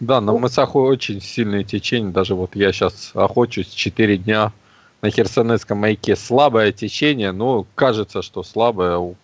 [0.00, 2.12] Да, на мысах очень сильное течение.
[2.12, 4.52] Даже вот я сейчас охочусь 4 дня
[5.02, 6.16] на Херсонесском маяке.
[6.16, 9.14] Слабое течение, но кажется, что слабое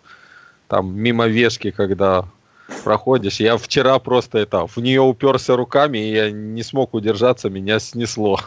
[0.70, 2.24] там мимо вешки, когда
[2.84, 3.40] проходишь.
[3.40, 8.38] Я вчера просто это в нее уперся руками, и я не смог удержаться, меня снесло.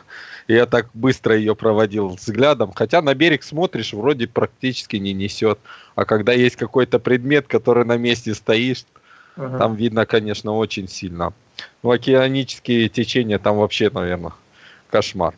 [0.48, 2.72] И я так быстро ее проводил взглядом.
[2.74, 5.60] Хотя на берег смотришь, вроде практически не несет.
[5.96, 8.86] А когда есть какой-то предмет, который на месте стоишь,
[9.36, 9.58] ага.
[9.58, 11.34] там видно, конечно, очень сильно.
[11.84, 14.32] Ну, океанические течения там вообще, наверное,
[14.90, 15.36] кошмар.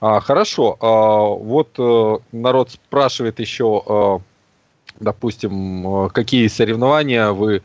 [0.00, 0.78] А, хорошо.
[0.80, 4.20] А, вот а, народ спрашивает еще, а,
[5.02, 7.62] допустим, какие соревнования вы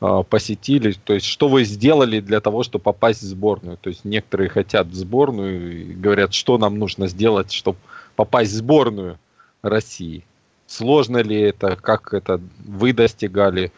[0.00, 3.78] а, посетили, то есть что вы сделали для того, чтобы попасть в сборную.
[3.78, 7.78] То есть некоторые хотят в сборную и говорят, что нам нужно сделать, чтобы
[8.14, 9.18] попасть в сборную
[9.62, 10.24] России.
[10.66, 13.72] Сложно ли это, как это вы достигали?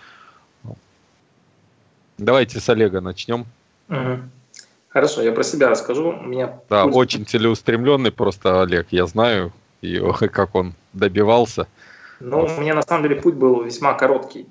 [2.17, 3.47] Давайте с Олега начнем.
[3.89, 4.19] Угу.
[4.89, 6.11] Хорошо, я про себя расскажу.
[6.11, 9.53] У меня да, очень целеустремленный просто Олег, я знаю
[9.83, 11.69] его, как он добивался.
[12.21, 14.49] Ну, у меня на самом деле путь был весьма короткий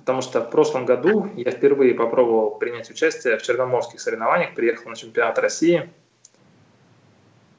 [0.00, 4.96] потому что в прошлом году я впервые попробовал принять участие в черноморских соревнованиях, приехал на
[4.96, 5.90] чемпионат России,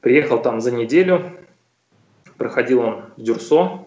[0.00, 1.32] приехал там за неделю,
[2.36, 3.86] проходил он в Дюрсо,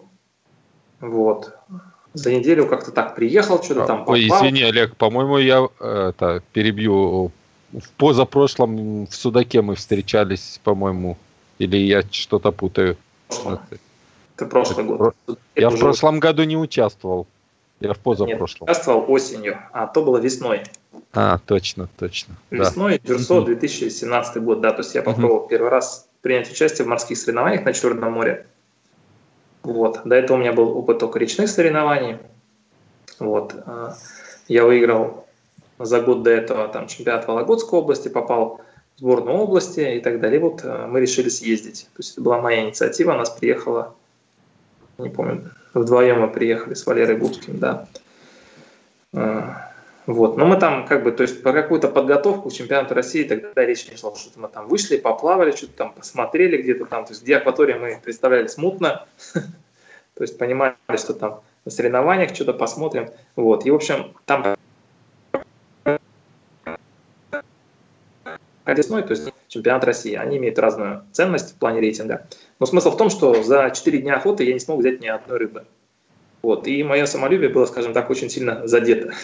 [1.00, 1.54] вот,
[2.14, 4.14] за неделю как-то так приехал, что-то там попал.
[4.14, 7.30] Ой, извини, Олег, по-моему, я это, перебью.
[7.72, 11.18] В позапрошлом в Судаке мы встречались, по-моему,
[11.58, 12.96] или я что-то путаю.
[14.36, 15.16] Это прошлый год.
[15.54, 17.26] Я в прошлом году не участвовал.
[17.80, 18.66] Я в позапрошлом.
[18.66, 20.62] Нет, участвовал осенью, а то было весной.
[21.12, 22.34] А, точно, точно.
[22.50, 23.14] Весной, да.
[23.14, 25.48] Дюрсо, 2017 год, да, то есть я попробовал угу.
[25.48, 28.46] первый раз принять участие в морских соревнованиях на Черном море.
[29.62, 30.00] Вот.
[30.04, 32.18] До этого у меня был опыт только речных соревнований.
[33.18, 33.54] Вот.
[33.66, 33.94] А,
[34.48, 35.26] я выиграл
[35.78, 38.60] за год до этого там, чемпионат Вологодской области, попал
[38.96, 40.38] в сборную области и так далее.
[40.38, 41.88] И вот а, мы решили съездить.
[41.94, 43.94] То есть это была моя инициатива, нас приехала,
[44.98, 47.86] не помню, Вдвоем мы приехали с Валерой Губским, да.
[49.12, 49.72] А,
[50.06, 50.36] вот.
[50.36, 53.88] Но мы там как бы, то есть по какую-то подготовку к чемпионату России тогда речь
[53.90, 57.36] не шла, что мы там вышли, поплавали, что-то там посмотрели где-то там, то есть где
[57.36, 63.66] акватория мы представляли смутно, то есть понимали, что там на соревнованиях что-то посмотрим, вот.
[63.66, 64.56] И, в общем, там
[68.64, 72.26] весной, то есть чемпионат России, они имеют разную ценность в плане рейтинга.
[72.60, 75.38] Но смысл в том, что за 4 дня охоты я не смог взять ни одной
[75.38, 75.64] рыбы.
[76.42, 76.66] Вот.
[76.66, 79.12] И мое самолюбие было, скажем так, очень сильно задето.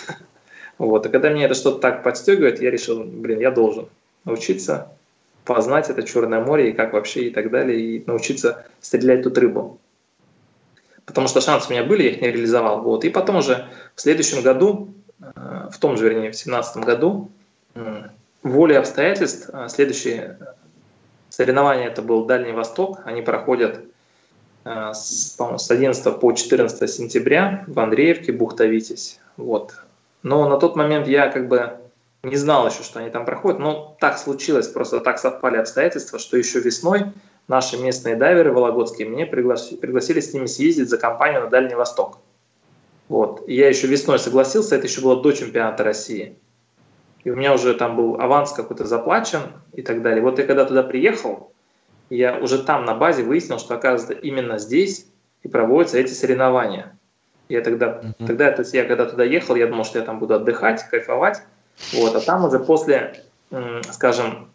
[0.78, 1.06] Вот.
[1.06, 3.88] И когда мне это что-то так подстегивает, я решил, блин, я должен
[4.24, 4.88] научиться
[5.44, 9.78] познать это Черное море и как вообще и так далее, и научиться стрелять тут рыбу.
[11.04, 12.80] Потому что шансы у меня были, я их не реализовал.
[12.80, 13.04] Вот.
[13.04, 17.30] И потом уже в следующем году, э, в том же, вернее, в 2017 году,
[18.42, 20.38] волей обстоятельств а, следующие
[21.28, 23.00] соревнования это был Дальний Восток.
[23.04, 23.80] Они проходят
[24.64, 29.20] а, с, с 11 по 14 сентября в Андреевке, бухта Витязь.
[29.36, 29.74] Вот.
[30.22, 31.78] Но на тот момент я как бы
[32.22, 36.36] не знал еще, что они там проходят, но так случилось, просто так совпали обстоятельства, что
[36.36, 37.06] еще весной
[37.48, 42.18] наши местные дайверы вологодские мне пригласили, пригласили с ними съездить за компанию на Дальний Восток.
[43.08, 43.46] Вот.
[43.48, 46.36] Я еще весной согласился, это еще было до чемпионата России
[47.24, 49.40] и у меня уже там был аванс какой-то заплачен
[49.72, 50.22] и так далее.
[50.22, 51.52] Вот я когда туда приехал,
[52.10, 55.06] я уже там на базе выяснил, что оказывается именно здесь
[55.42, 56.98] и проводятся эти соревнования.
[57.48, 58.26] Я тогда, uh-huh.
[58.26, 61.42] тогда то есть я когда туда ехал, я думал, что я там буду отдыхать, кайфовать,
[61.92, 63.24] вот, а там уже после,
[63.90, 64.50] скажем,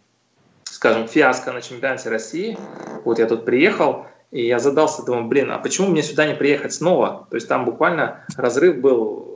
[0.64, 2.57] скажем, фиаско на чемпионате России,
[3.03, 6.73] вот я тут приехал, и я задался, думаю, блин, а почему мне сюда не приехать
[6.73, 7.27] снова?
[7.30, 9.27] То есть там буквально разрыв был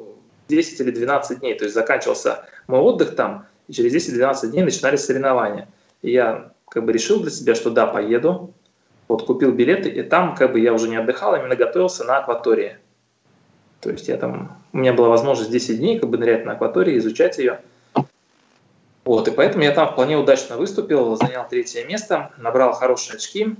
[0.51, 1.55] 10 или 12 дней.
[1.57, 5.67] То есть заканчивался мой отдых там, и через 10-12 дней начинались соревнования.
[6.01, 8.53] И я как бы решил для себя, что да, поеду.
[9.07, 12.17] Вот купил билеты, и там как бы я уже не отдыхал, а именно готовился на
[12.17, 12.77] акватории.
[13.81, 16.97] То есть я там, у меня была возможность 10 дней как бы нырять на акватории,
[16.97, 17.61] изучать ее.
[19.03, 23.55] Вот, и поэтому я там вполне удачно выступил, занял третье место, набрал хорошие очки.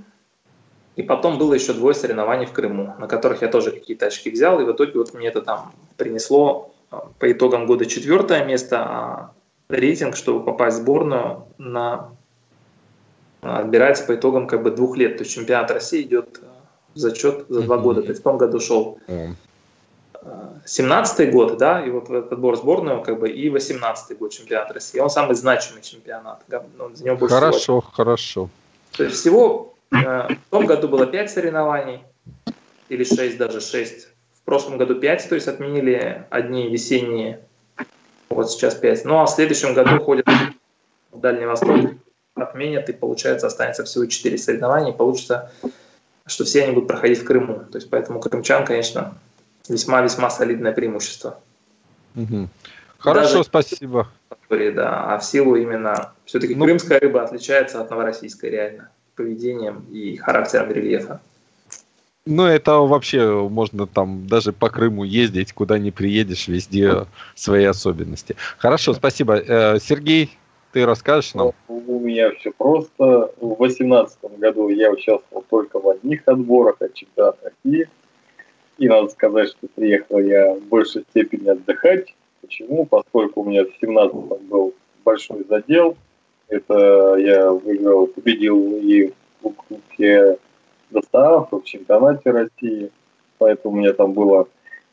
[0.94, 4.60] И потом было еще двое соревнований в Крыму, на которых я тоже какие-то очки взял,
[4.60, 6.71] и в итоге вот мне это там принесло
[7.18, 9.32] по итогам года четвертое место, а
[9.68, 12.10] рейтинг, чтобы попасть в сборную, на,
[13.40, 15.16] отбирается по итогам как бы двух лет.
[15.16, 16.46] То есть чемпионат России идет э,
[16.94, 18.02] зачет за два года.
[18.02, 23.18] То есть в том году шел 17-й э, год, да, и вот подбор сборную, как
[23.18, 24.98] бы, и 18-й год чемпионат России.
[24.98, 26.42] Он самый значимый чемпионат.
[26.78, 27.80] Он, за него больше хорошо, всего.
[27.80, 28.50] хорошо.
[28.96, 32.02] То есть всего в том году было 5 соревнований,
[32.88, 34.11] или 6, даже 6
[34.42, 37.40] в прошлом году 5, то есть отменили одни весенние,
[38.28, 39.04] вот сейчас 5.
[39.04, 40.26] Ну а в следующем году ходят
[41.12, 41.90] в Дальний Восток,
[42.34, 45.52] отменят, и получается останется всего 4 соревнования, получится,
[46.26, 47.64] что все они будут проходить в Крыму.
[47.70, 49.14] То есть поэтому крымчан, конечно,
[49.68, 51.38] весьма-весьма солидное преимущество.
[52.16, 52.48] Угу.
[52.98, 54.08] Хорошо, Даже спасибо.
[54.48, 60.16] Да, а в силу именно все-таки ну, крымская рыба отличается от новороссийской реально поведением и
[60.16, 61.20] характером рельефа.
[62.24, 68.36] Ну, это вообще можно там даже по Крыму ездить, куда не приедешь, везде свои особенности.
[68.58, 69.36] Хорошо, спасибо.
[69.36, 70.30] Э, Сергей,
[70.72, 71.52] Ты расскажешь нам?
[71.68, 73.30] У меня все просто.
[73.40, 77.88] В 2018 году я участвовал только в одних отборах от чемпионата России.
[78.78, 82.14] И надо сказать, что приехал я в большей степени отдыхать.
[82.40, 82.86] Почему?
[82.86, 84.14] Поскольку у меня в 17
[84.48, 84.72] был
[85.04, 85.96] большой задел.
[86.48, 89.12] Это я выиграл, победил и
[89.42, 90.38] в Кубке
[90.92, 92.90] доставок, в чемпионате России.
[93.38, 94.46] Поэтому у меня там было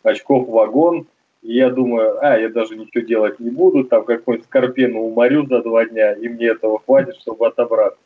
[0.03, 1.05] очков вагон.
[1.41, 5.61] И я думаю, а, я даже ничего делать не буду, там какой-нибудь скорпену уморю за
[5.61, 7.97] два дня, и мне этого хватит, чтобы отобраться.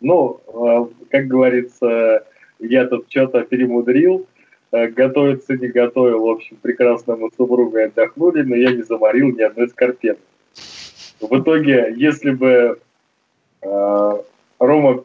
[0.00, 2.24] Ну, а, как говорится,
[2.58, 4.26] я тут что-то перемудрил,
[4.70, 9.28] а, готовиться не готовил, в общем, прекрасно мы с супругой отдохнули, но я не заморил
[9.28, 10.18] ни одной скорпены.
[11.20, 12.78] В итоге, если бы
[13.62, 14.16] э,
[14.58, 15.04] Рома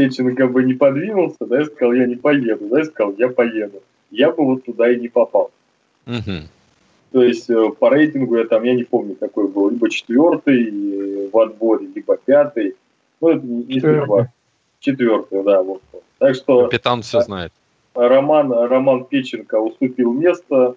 [0.00, 3.82] Печенко бы не подвинулся, да, я сказал, я не поеду, да, я сказал, я поеду,
[4.10, 5.50] я бы вот туда и не попал.
[6.06, 6.48] Угу.
[7.12, 11.28] То есть э, по рейтингу я там, я не помню, какой был, либо четвертый э,
[11.30, 12.76] в отборе, либо пятый.
[13.20, 14.32] Ну, это не, судьба.
[14.78, 15.82] Четвертый, да, вот.
[16.18, 16.64] Так что...
[16.64, 17.52] Капитан все знает.
[17.94, 20.76] Роман, Роман Печенко уступил место,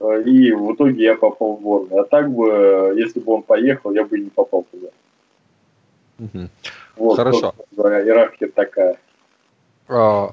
[0.00, 2.00] э, и в итоге я попал в сборную.
[2.00, 4.88] А так бы, если бы он поехал, я бы и не попал туда.
[6.20, 6.48] Угу.
[6.96, 7.54] Вот, Хорошо.
[7.72, 8.96] Говоря, иерархия такая.
[9.88, 10.30] А,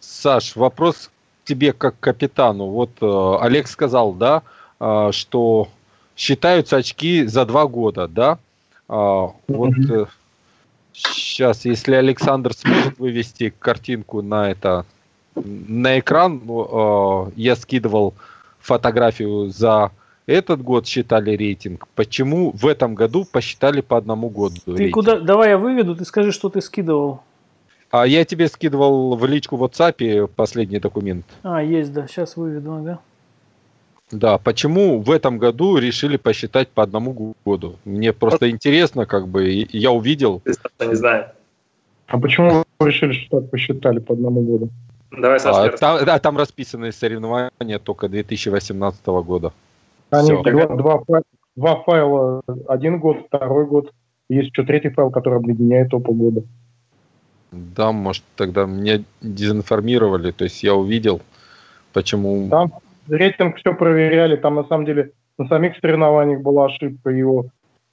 [0.00, 1.10] Саш, вопрос
[1.44, 2.66] тебе как капитану.
[2.66, 4.42] Вот э, Олег сказал, да,
[4.80, 5.68] э, что
[6.16, 8.38] считаются очки за два года, да?
[8.88, 10.06] Э, вот э,
[10.92, 14.84] сейчас, если Александр сможет вывести картинку на это
[15.34, 18.14] на экран, э, я скидывал
[18.58, 19.92] фотографию за
[20.26, 21.86] этот год считали рейтинг.
[21.94, 24.56] Почему в этом году посчитали по одному году?
[24.64, 24.94] Ты рейтинг?
[24.94, 25.20] куда?
[25.20, 27.22] Давай я выведу, ты скажи, что ты скидывал.
[27.90, 31.24] А я тебе скидывал в личку в WhatsApp последний документ.
[31.42, 32.98] А, есть, да, сейчас выведу, ага.
[34.10, 37.76] Да, почему в этом году решили посчитать по одному году?
[37.84, 40.42] Мне просто интересно, как бы, я увидел.
[40.80, 41.30] Не знаю.
[42.06, 44.70] А почему вы решили, что так посчитали по одному году?
[45.10, 45.74] Давай, Саша.
[45.74, 49.52] А, там, да, там расписаны соревнования только 2018 года.
[50.18, 51.22] Они два, два,
[51.56, 53.92] два файла, один год, второй год.
[54.28, 56.42] Есть еще третий файл, который объединяет оба года.
[57.52, 61.20] Да, может, тогда меня дезинформировали, то есть я увидел,
[61.92, 62.48] почему...
[62.50, 62.72] Там
[63.08, 67.46] рейтинг все проверяли, там на самом деле на самих соревнованиях была ошибка его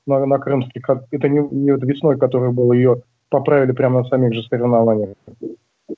[0.08, 4.34] на, на крымских, это не, не вот весной, которая была, ее поправили прямо на самих
[4.34, 5.16] же соревнованиях.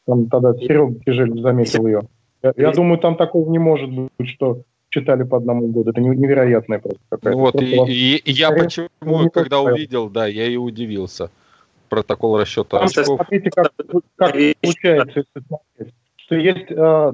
[0.06, 2.02] Там тогда Серега Тяжель заметил ее.
[2.44, 4.62] Я, я думаю, там такого не может быть, что
[4.96, 5.90] читали по одному году.
[5.90, 7.38] Это невероятное просто какая-то.
[7.38, 11.30] Вот, просто и, и, и я почему, когда увидел, да, я и удивился
[11.90, 13.06] протокол расчета Там, очков.
[13.06, 13.72] Смотрите, как,
[14.16, 15.24] как получается,
[16.16, 17.14] что есть э,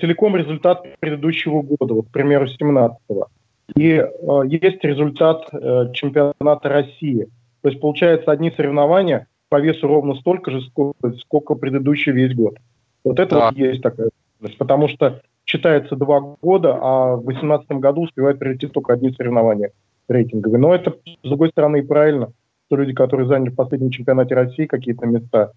[0.00, 3.28] целиком результат предыдущего года, вот, к примеру, 17-го.
[3.74, 4.06] И э,
[4.46, 7.28] есть результат э, чемпионата России.
[7.62, 12.58] То есть, получается, одни соревнования по весу ровно столько же, сколько, сколько предыдущий весь год.
[13.04, 13.46] Вот это да.
[13.46, 14.10] вот есть такая
[14.58, 15.22] потому что
[15.52, 19.72] считается два года, а в 2018 году успевает прийти только одни соревнования
[20.08, 20.58] рейтинговые.
[20.58, 22.32] Но это, с другой стороны, и правильно,
[22.66, 25.52] что люди, которые заняли в последнем чемпионате России какие-то места,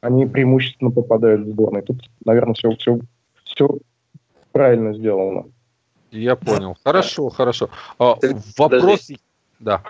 [0.00, 1.82] они преимущественно попадают в сборные.
[1.82, 3.00] Тут, наверное, все, все,
[3.44, 3.68] все
[4.52, 5.46] правильно сделано.
[6.12, 6.76] Я понял.
[6.84, 7.68] Хорошо, хорошо.
[7.98, 8.16] А,
[8.56, 9.10] вопрос...
[9.58, 9.82] Да.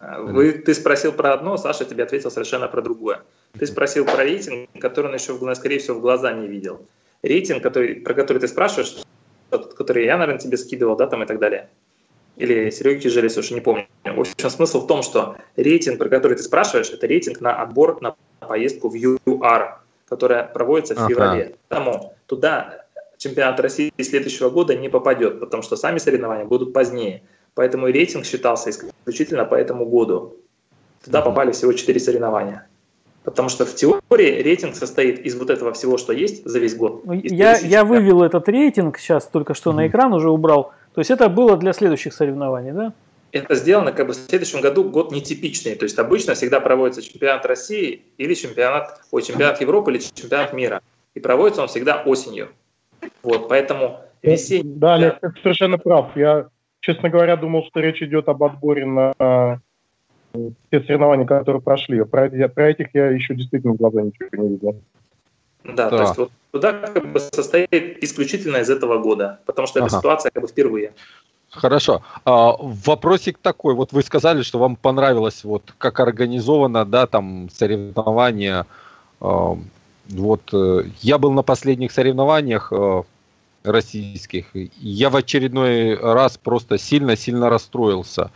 [0.00, 3.20] Вы, ты спросил про одно, Саша тебе ответил совершенно про другое.
[3.58, 6.80] Ты спросил про рейтинг, который он еще, скорее всего, в глаза не видел.
[7.22, 9.02] Рейтинг, который, про который ты спрашиваешь,
[9.50, 11.68] тот, который я, наверное, тебе скидывал, да, там и так далее
[12.36, 13.86] или Сереги Кижелис, уже не помню.
[14.04, 18.00] В общем, смысл в том, что рейтинг, про который ты спрашиваешь, это рейтинг на отбор
[18.00, 21.08] на поездку в ЮАР, которая проводится в ага.
[21.08, 21.54] феврале.
[21.68, 22.84] Поэтому туда
[23.18, 27.22] чемпионат России следующего года не попадет, потому что сами соревнования будут позднее.
[27.54, 30.36] Поэтому рейтинг считался исключительно по этому году.
[31.04, 32.66] Туда попали всего 4 соревнования.
[33.24, 37.04] Потому что в теории рейтинг состоит из вот этого всего, что есть за весь год.
[37.04, 39.74] Ну, я, я вывел этот рейтинг, сейчас только что mm-hmm.
[39.74, 40.72] на экран уже убрал.
[40.94, 42.92] То есть это было для следующих соревнований, да?
[43.30, 45.74] Это сделано как бы в следующем году год нетипичный.
[45.74, 50.82] То есть обычно всегда проводится чемпионат России или чемпионат, ой, чемпионат Европы или чемпионат мира.
[51.14, 52.48] И проводится он всегда осенью.
[53.22, 54.74] Вот, поэтому весенний...
[54.74, 56.14] Да, Олег, ты совершенно прав.
[56.14, 56.48] Я,
[56.80, 59.56] честно говоря, думал, что речь идет об отборе на э,
[60.70, 62.02] те соревнования, которые прошли.
[62.04, 64.76] Про, про этих я еще действительно в глаза ничего не видел.
[65.64, 69.78] Да, да, то есть вот туда как бы состоит исключительно из этого года, потому что
[69.78, 69.86] ага.
[69.86, 70.92] эта ситуация как бы впервые.
[71.50, 72.02] Хорошо.
[72.24, 73.74] А, вопросик такой.
[73.74, 78.66] Вот вы сказали, что вам понравилось, вот как организовано, да, там соревнования.
[79.20, 79.56] А,
[80.08, 83.04] вот э, я был на последних соревнованиях а,
[83.62, 84.46] российских.
[84.78, 88.24] Я в очередной раз просто сильно-сильно расстроился.
[88.24, 88.30] А,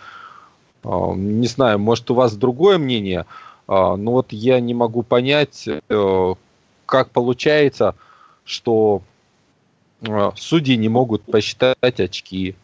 [1.14, 3.26] не знаю, может у вас другое мнение,
[3.66, 6.34] а, но вот я не могу понять, э,
[6.86, 7.94] как получается,
[8.44, 9.02] что
[10.06, 12.54] а, судьи не могут посчитать очки,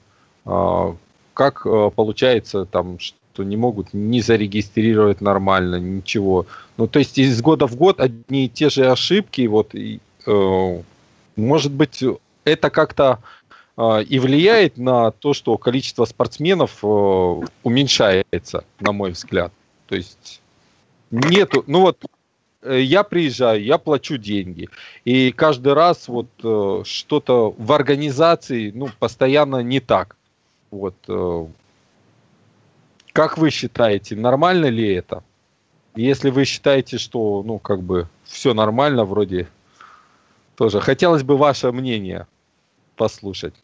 [1.35, 6.47] как э, получается там, что не могут не зарегистрировать нормально, ничего.
[6.77, 10.83] Ну, то есть из года в год одни и те же ошибки, вот, и, э,
[11.37, 12.05] может быть,
[12.45, 13.19] это как-то а,
[13.79, 16.87] и влияет на то, что количество спортсменов э,
[17.63, 19.51] уменьшается, на мой взгляд.
[19.87, 20.43] То есть
[21.11, 22.05] нету, ну вот
[22.63, 24.69] э, я приезжаю, я плачу деньги,
[25.07, 30.17] и каждый раз вот э, что-то в организации, ну, постоянно не так.
[30.71, 30.95] Вот.
[33.13, 35.23] Как вы считаете, нормально ли это?
[35.95, 39.49] Если вы считаете, что, ну, как бы все нормально, вроде
[40.57, 42.27] тоже хотелось бы ваше мнение
[43.03, 43.55] послушать.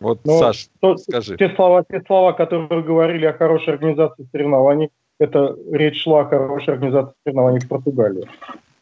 [0.00, 1.36] Вот, ну, Саш, то, скажи.
[1.36, 4.90] Те слова, те слова, которые вы говорили о хорошей организации соревнований,
[5.20, 8.28] это речь шла о хорошей организации соревнований в Португалии.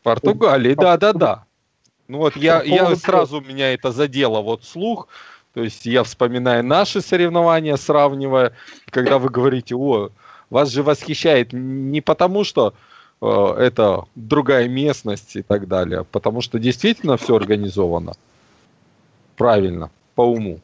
[0.01, 1.45] В Португалии, да, да, да.
[2.09, 5.09] Ну вот я, я сразу меня это задело вот слух,
[5.53, 8.53] то есть я вспоминаю наши соревнования, сравнивая,
[8.91, 10.09] когда вы говорите, о,
[10.49, 12.73] вас же восхищает не потому, что
[13.21, 18.15] э, это другая местность и так далее, а потому что действительно все организовано
[19.37, 20.61] правильно, по уму.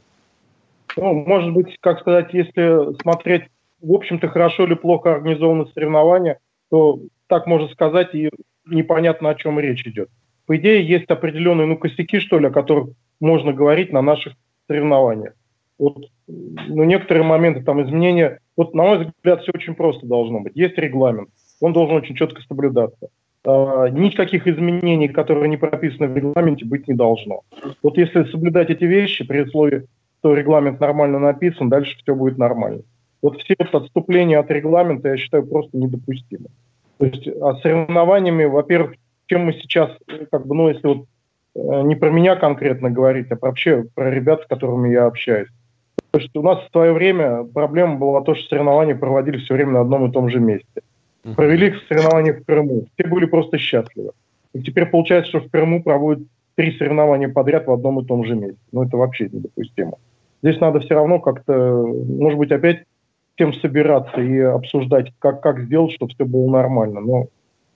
[0.97, 3.44] Ну, может быть, как сказать, если смотреть,
[3.81, 6.39] в общем-то, хорошо или плохо организованы соревнования,
[6.70, 8.31] то так можно сказать, и
[8.66, 10.09] непонятно, о чем речь идет.
[10.47, 12.90] По идее, есть определенные ну, косяки, что ли, о которых
[13.20, 14.35] можно говорить на наших
[14.66, 15.35] соревнованиях.
[15.78, 20.55] Вот, ну, некоторые моменты, там, изменения, вот, на мой взгляд, все очень просто должно быть.
[20.55, 21.31] Есть регламент,
[21.61, 23.09] он должен очень четко соблюдаться.
[23.44, 27.43] А, никаких изменений, которые не прописаны в регламенте, быть не должно.
[27.82, 29.86] Вот если соблюдать эти вещи при условии,
[30.20, 32.82] что регламент нормально написан, дальше все будет нормально.
[33.20, 36.47] Вот все это отступления от регламента, я считаю, просто недопустимо.
[36.98, 38.94] То есть а соревнованиями, во-первых,
[39.27, 39.90] чем мы сейчас,
[40.31, 41.06] как бы, ну, если вот
[41.56, 45.48] э, не про меня конкретно говорить, а вообще про ребят, с которыми я общаюсь.
[46.12, 49.73] То есть у нас в свое время проблема была то, что соревнования проводили все время
[49.73, 50.82] на одном и том же месте
[51.36, 52.86] провели соревнования в Крыму.
[52.94, 54.12] Все были просто счастливы.
[54.53, 58.35] И теперь получается, что в Крыму проводят три соревнования подряд в одном и том же
[58.35, 58.59] месте.
[58.73, 59.99] Ну, это вообще недопустимо.
[60.43, 62.85] Здесь надо все равно как-то, может быть, опять
[63.35, 67.01] всем собираться и обсуждать, как, как сделать, чтобы все было нормально.
[67.01, 67.27] Но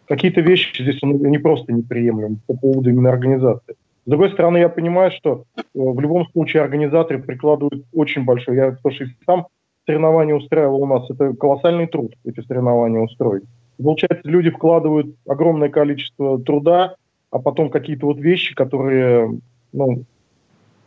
[0.06, 3.76] какие-то вещи здесь не просто неприемлемы по поводу именно организации.
[4.04, 8.70] С другой стороны, я понимаю, что э, в любом случае организаторы прикладывают очень большой, я
[8.70, 9.46] потому что сам
[9.86, 13.44] соревнования устраивал у нас, это колоссальный труд, эти соревнования устроить.
[13.82, 16.96] Получается, люди вкладывают огромное количество труда,
[17.30, 19.38] а потом какие-то вот вещи, которые
[19.72, 20.04] ну,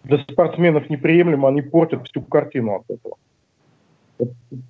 [0.04, 3.16] для спортсменов неприемлемы, они портят всю картину от этого.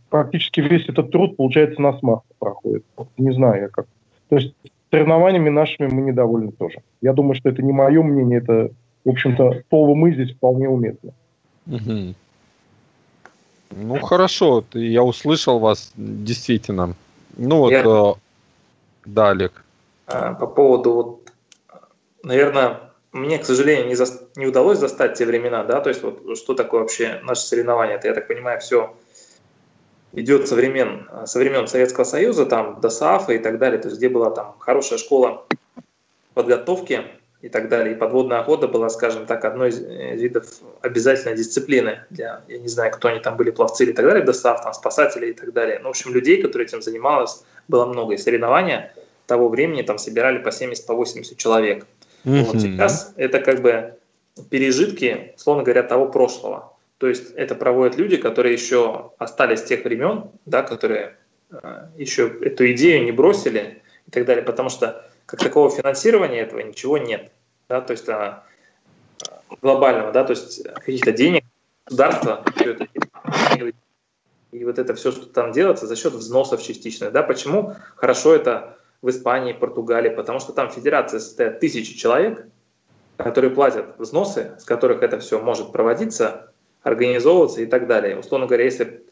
[0.09, 2.83] Практически весь этот труд, получается, на смарку проходит.
[3.17, 3.87] Не знаю я как.
[4.29, 4.53] То есть
[4.91, 6.79] соревнованиями нашими мы недовольны тоже.
[7.01, 8.69] Я думаю, что это не мое мнение, это,
[9.05, 11.13] в общем-то, слово «мы» здесь вполне уместно.
[11.65, 12.13] Угу.
[13.71, 16.95] Ну хорошо, я услышал вас, действительно.
[17.37, 18.13] Ну вот, э,
[19.05, 19.63] да, Олег.
[20.07, 21.31] А, по поводу, вот,
[22.23, 22.79] наверное,
[23.11, 24.05] мне, к сожалению, не, за...
[24.35, 28.07] не удалось застать те времена, да, то есть вот что такое вообще наше соревнование, это,
[28.07, 28.95] я так понимаю, все
[30.13, 33.99] идет со времен, со времен Советского Союза, там, до САФа и так далее, то есть
[33.99, 35.45] где была там хорошая школа
[36.33, 37.03] подготовки,
[37.41, 37.95] и так далее.
[37.95, 40.45] И подводная охота была, скажем так, одной из э, видов
[40.81, 44.61] обязательной дисциплины для, я не знаю, кто они там были, пловцы или так далее, достав,
[44.61, 45.79] там, спасатели и так далее.
[45.79, 48.13] Ну, в общем, людей, которые этим занималось, было много.
[48.13, 48.93] И соревнования
[49.25, 51.85] того времени там собирали по 70, по 80 человек.
[52.25, 52.43] Mm-hmm.
[52.43, 53.95] Вот сейчас это как бы
[54.49, 56.73] пережитки, словно говоря, того прошлого.
[56.97, 61.15] То есть это проводят люди, которые еще остались тех времен, да, которые
[61.51, 66.59] э, еще эту идею не бросили и так далее, потому что как такого финансирования этого
[66.61, 67.31] ничего нет.
[67.67, 68.43] Да, то есть а,
[69.61, 71.43] глобального, да, то есть каких-то денег,
[71.85, 72.43] государства,
[74.51, 77.11] и вот это все, что там делается, за счет взносов частичных.
[77.11, 80.09] Да, почему хорошо это в Испании, Португалии?
[80.09, 82.47] Потому что там федерация состоит тысячи человек,
[83.17, 86.51] которые платят взносы, с которых это все может проводиться,
[86.81, 88.17] организовываться и так далее.
[88.17, 89.03] Условно говоря, если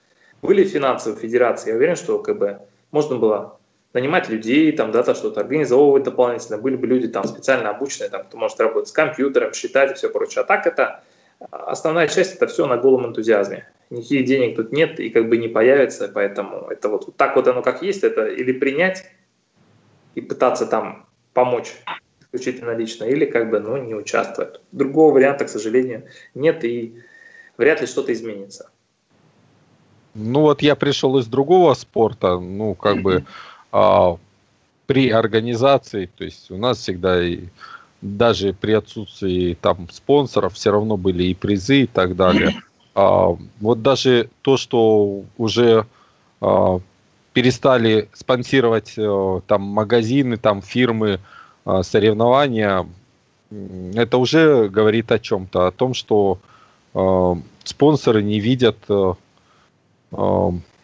[0.41, 3.59] были финансовые федерации, я уверен, что бы можно было
[3.93, 6.57] нанимать людей, там, да, что-то организовывать дополнительно.
[6.57, 10.09] Были бы люди там специально обученные, там, кто может работать с компьютером, считать и все
[10.09, 10.43] прочее.
[10.43, 11.03] А так это
[11.49, 13.67] основная часть, это все на голом энтузиазме.
[13.89, 17.47] Никаких денег тут нет и как бы не появится, поэтому это вот, вот так вот
[17.47, 19.05] оно как есть, это или принять
[20.15, 21.73] и пытаться там помочь
[22.19, 24.59] исключительно лично, или как бы, ну, не участвовать.
[24.71, 27.01] Другого варианта, к сожалению, нет и
[27.57, 28.69] вряд ли что-то изменится.
[30.13, 33.23] Ну вот я пришел из другого спорта, ну как бы а,
[33.71, 37.41] при организации, то есть у нас всегда и
[38.01, 42.55] даже при отсутствии там спонсоров все равно были и призы и так далее.
[42.99, 45.85] А, вот даже то, что уже
[46.41, 46.79] а,
[47.33, 51.19] перестали спонсировать а, там магазины, там фирмы,
[51.65, 52.87] а, соревнования,
[53.93, 56.39] это уже говорит о чем-то, о том, что
[56.93, 58.77] э, спонсоры не видят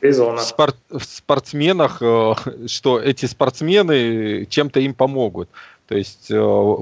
[0.03, 2.33] э, в, спорт, в спортсменах, э,
[2.67, 5.49] что эти спортсмены чем-то им помогут.
[5.87, 6.75] То есть э,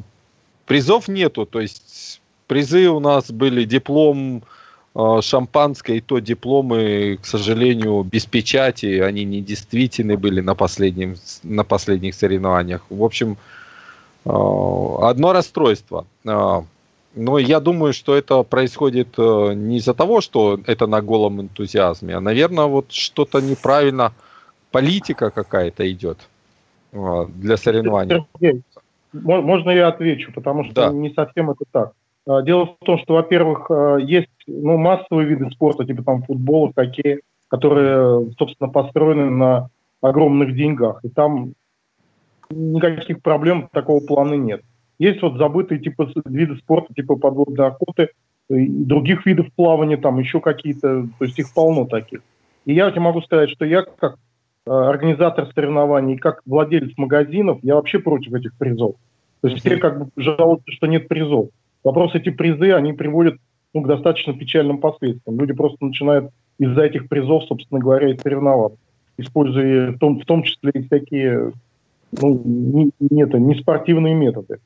[0.66, 4.44] призов нету, то есть призы у нас были диплом
[4.96, 11.64] э, шампанское, и то дипломы, к сожалению, без печати, они недействительны были на, последнем, на
[11.64, 12.82] последних соревнованиях.
[12.90, 13.38] В общем,
[14.24, 16.06] одно расстройство.
[17.16, 22.16] Но я думаю, что это происходит э, не из-за того, что это на голом энтузиазме,
[22.16, 24.14] а, наверное, вот что-то неправильно,
[24.72, 26.18] политика какая-то идет
[26.94, 28.26] э, для соревнований.
[28.40, 28.62] Сергей,
[29.12, 30.90] можно я отвечу, потому что да.
[30.92, 31.92] не совсем это так.
[32.26, 36.72] А, дело в том, что, во-первых, э, есть ну, массовые виды спорта, типа там футбола,
[36.74, 37.20] хоккея,
[37.50, 39.70] которые, собственно, построены на
[40.02, 41.04] огромных деньгах.
[41.04, 41.54] И там
[42.50, 44.62] никаких проблем такого плана нет.
[45.02, 48.10] Есть вот забытые типа виды спорта, типа подводной охоты,
[48.52, 52.22] и других видов плавания, там еще какие-то, то есть их полно таких.
[52.66, 54.20] И я тебе могу сказать, что я как
[54.68, 58.94] э, организатор соревнований, как владелец магазинов, я вообще против этих призов.
[59.42, 61.50] То есть все как бы жалуются, что нет призов.
[61.84, 63.38] Вопрос эти призы, они приводят
[63.74, 65.40] ну, к достаточно печальным последствиям.
[65.40, 66.30] Люди просто начинают
[66.60, 68.78] из-за этих призов, собственно говоря, и соревноваться,
[69.18, 71.54] используя в том, в том числе и всякие
[72.22, 74.60] ну, не, не, это, не спортивные методы.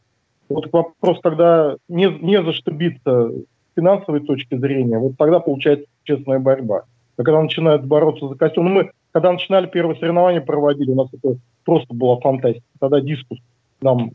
[0.49, 5.87] Вот вопрос, когда не, не за что биться с финансовой точки зрения, вот тогда получается
[6.03, 6.83] честная борьба.
[7.17, 11.07] А когда начинают бороться за костюм, ну, мы, когда начинали первые соревнования проводили, у нас
[11.13, 12.65] это просто была фантастика.
[12.79, 13.39] Тогда дискус
[13.81, 14.11] нам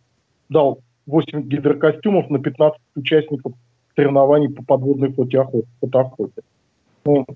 [0.48, 3.52] дал 8 гидрокостюмов на 15 участников
[3.96, 5.66] соревнований по подводной фотоохоте.
[5.80, 6.42] фотоохоте.
[7.04, 7.26] Ну,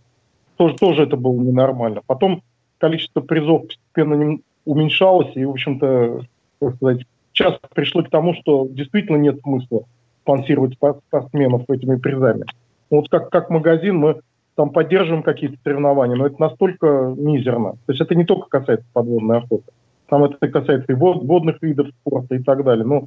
[0.57, 2.03] тоже, тоже это было ненормально.
[2.07, 2.43] Потом
[2.79, 6.23] количество призов постепенно уменьшалось, и, в общем-то,
[6.61, 9.85] как сказать, сейчас пришли к тому, что действительно нет смысла
[10.23, 12.45] спонсировать спортсменов этими призами.
[12.91, 14.21] Вот как, как магазин мы
[14.55, 17.73] там поддерживаем какие-то соревнования, но это настолько мизерно.
[17.73, 19.71] То есть это не только касается подводной охоты.
[20.09, 22.87] Там это касается и водных видов спорта и так далее.
[22.87, 23.05] Но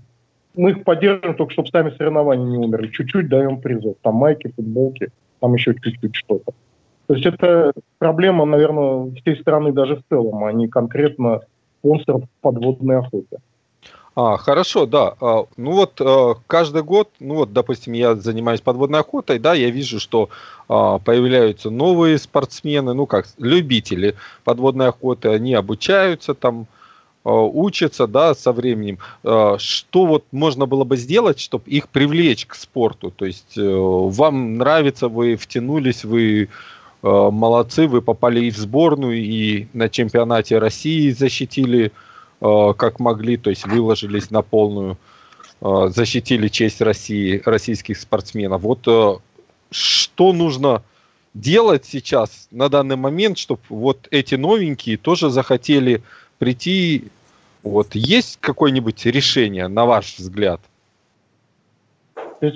[0.56, 2.90] мы их поддерживаем только, чтобы сами соревнования не умерли.
[2.90, 3.95] Чуть-чуть даем призов.
[4.02, 5.10] Там майки, футболки,
[5.40, 6.52] там еще чуть-чуть что-то.
[7.08, 11.40] То есть это проблема, наверное, всей страны даже в целом, а не конкретно
[11.80, 13.38] спонсоров подводной охоты.
[14.19, 15.14] А, хорошо, да.
[15.22, 19.69] А, ну вот а, каждый год, ну вот, допустим, я занимаюсь подводной охотой, да, я
[19.69, 20.30] вижу, что
[20.68, 26.65] а, появляются новые спортсмены, ну как, любители подводной охоты, они обучаются там,
[27.23, 28.99] учатся, да, со временем.
[29.22, 33.11] Что вот можно было бы сделать, чтобы их привлечь к спорту?
[33.11, 36.48] То есть э, вам нравится, вы втянулись, вы
[37.03, 42.07] молодцы, вы попали и в сборную, и на чемпионате России защитили Э,
[42.39, 44.97] как могли, то есть выложились на полную,
[45.61, 48.61] э, защитили честь России, российских спортсменов.
[48.61, 49.15] Вот э,
[49.72, 50.84] что нужно
[51.34, 56.01] делать сейчас, на данный момент, чтобы вот эти новенькие тоже захотели
[56.39, 57.05] прийти?
[57.64, 60.61] Вот есть какое-нибудь решение, на ваш взгляд?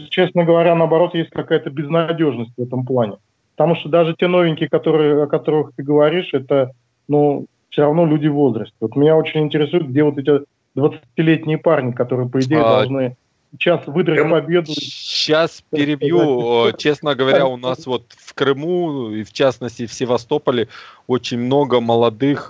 [0.10, 3.18] Честно говоря, наоборот, есть какая-то безнадежность в этом плане.
[3.56, 6.72] Потому что даже те новенькие, которые, о которых ты говоришь, это
[7.08, 8.76] ну, все равно люди в возрасте.
[8.80, 10.42] Вот меня очень интересует, где вот эти
[10.78, 12.78] 20-летние парни, которые, по идее, а...
[12.78, 13.16] должны
[13.54, 14.72] сейчас выиграть победу.
[14.74, 16.72] Сейчас перебью.
[16.78, 20.68] Честно говоря, у нас вот в Крыму, и в частности в Севастополе,
[21.08, 22.50] очень много молодых.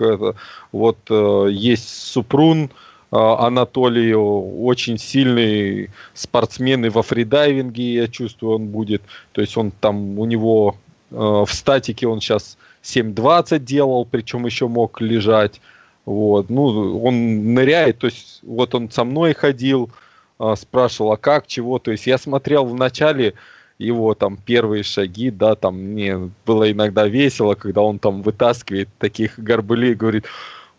[0.70, 2.68] Вот э, есть Супрун, э,
[3.10, 9.02] Анатолий, очень сильный спортсмен и во фридайвинге, я чувствую, он будет.
[9.32, 10.76] То есть он там, у него
[11.10, 15.60] э, в статике он сейчас 7.20 делал, причем еще мог лежать.
[16.04, 19.90] Вот, ну, он ныряет, то есть вот он со мной ходил,
[20.38, 23.34] а, спрашивал, а как, чего, то есть я смотрел в начале
[23.78, 29.38] его там первые шаги, да, там мне было иногда весело, когда он там вытаскивает таких
[29.38, 30.26] горбылей, говорит,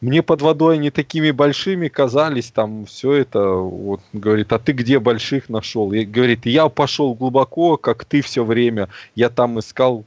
[0.02, 5.00] мне под водой они такими большими казались, там все это, вот, говорит, а ты где
[5.00, 5.94] больших нашел?
[5.94, 10.04] И говорит, я пошел глубоко, как ты все время, я там искал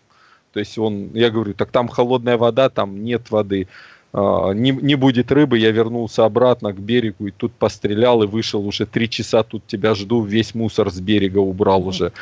[0.57, 3.69] то есть он, я говорю, так там холодная вода, там нет воды.
[4.15, 8.67] а, не, не будет рыбы, я вернулся обратно к берегу и тут пострелял и вышел
[8.67, 12.13] уже три часа тут тебя жду, весь мусор с берега убрал уже.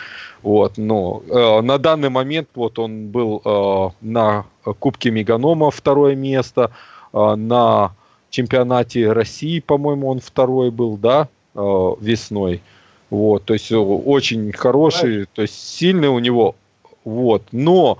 [0.42, 4.46] Вот, но э, на данный момент вот он был э, на
[4.80, 6.72] Кубке Меганома второе место,
[7.12, 7.92] э, на
[8.30, 12.62] чемпионате России, по-моему, он второй был, да, э, весной.
[13.10, 16.56] Вот, то есть очень хороший, то есть сильный у него,
[17.04, 17.98] вот, но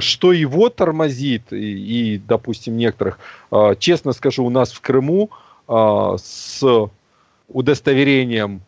[0.00, 3.18] что его тормозит, и, и допустим, некоторых,
[3.50, 5.30] а, честно скажу, у нас в Крыму
[5.68, 6.62] с
[7.48, 8.62] удостоверением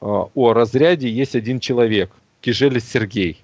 [0.00, 3.42] о разряде есть один человек, Кижелис Сергей.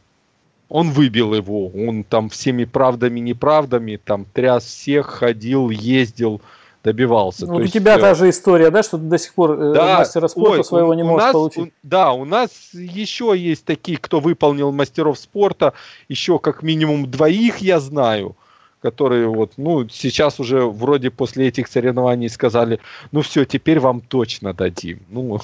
[0.68, 6.40] Он выбил его, он там всеми правдами, неправдами, там тряс всех, ходил, ездил,
[6.82, 7.46] добивался.
[7.46, 9.52] Вот То у есть, тебя э, та же история, да, что ты до сих пор
[9.52, 11.66] э, да, мастера спорта ой, своего не можешь нас, получить?
[11.66, 15.74] У, да, у нас еще есть такие, кто выполнил мастеров спорта,
[16.08, 18.36] еще как минимум двоих я знаю,
[18.80, 22.80] которые вот, ну, сейчас уже вроде после этих соревнований сказали,
[23.12, 25.00] ну все, теперь вам точно дадим.
[25.10, 25.38] Ну,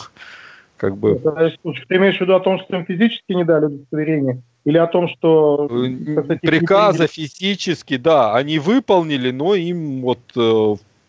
[0.78, 1.18] как бы...
[1.18, 4.40] Ты имеешь в виду о том, что им физически не дали удостоверение?
[4.64, 5.68] Или о том, что...
[5.70, 10.18] Э, приказа физически, да, они выполнили, но им вот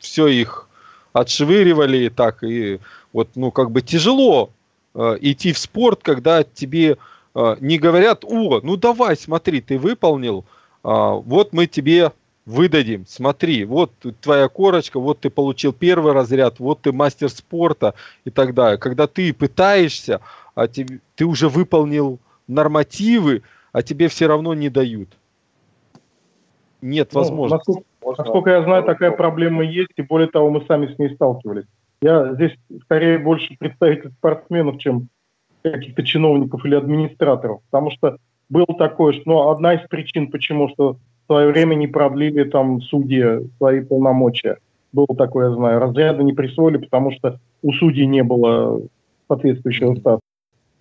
[0.07, 0.67] все их
[1.13, 2.79] отшвыривали так и
[3.13, 4.51] вот ну как бы тяжело
[4.95, 6.97] э, идти в спорт, когда тебе
[7.35, 10.45] э, не говорят, о, ну давай, смотри, ты выполнил,
[10.83, 12.11] э, вот мы тебе
[12.45, 17.93] выдадим, смотри, вот твоя корочка, вот ты получил первый разряд, вот ты мастер спорта
[18.23, 18.77] и так далее.
[18.77, 20.21] Когда ты пытаешься,
[20.55, 23.43] а тебе, ты уже выполнил нормативы,
[23.73, 25.09] а тебе все равно не дают.
[26.81, 27.83] Нет ну, возможности.
[28.07, 28.23] Можно...
[28.23, 31.65] Насколько я знаю, такая проблема есть, и более того, мы сами с ней сталкивались.
[32.01, 32.53] Я здесь
[32.83, 35.09] скорее больше представитель спортсменов, чем
[35.61, 38.15] каких-то чиновников или администраторов, потому что
[38.47, 42.81] было такое, что ну, одна из причин, почему, что в свое время не продлили там
[42.81, 44.59] судьи свои полномочия.
[44.93, 45.81] Было такое, я знаю.
[45.81, 48.79] Разряды не присвоили, потому что у судей не было
[49.27, 50.21] соответствующего статуса.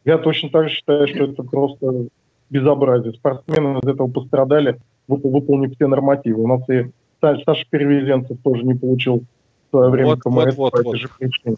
[0.04, 2.06] Я точно так же считаю, что это просто
[2.50, 3.14] безобразие.
[3.14, 4.78] Спортсмены из этого пострадали,
[5.08, 6.44] выполнив все нормативы.
[6.44, 9.22] У нас и Саша Перевезенцев тоже не получил
[9.66, 11.56] в свое время вот, КМС вот, по вот, этой же причине.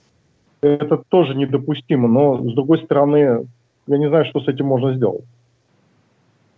[0.60, 3.46] Это тоже недопустимо, но с другой стороны,
[3.86, 5.24] я не знаю, что с этим можно сделать.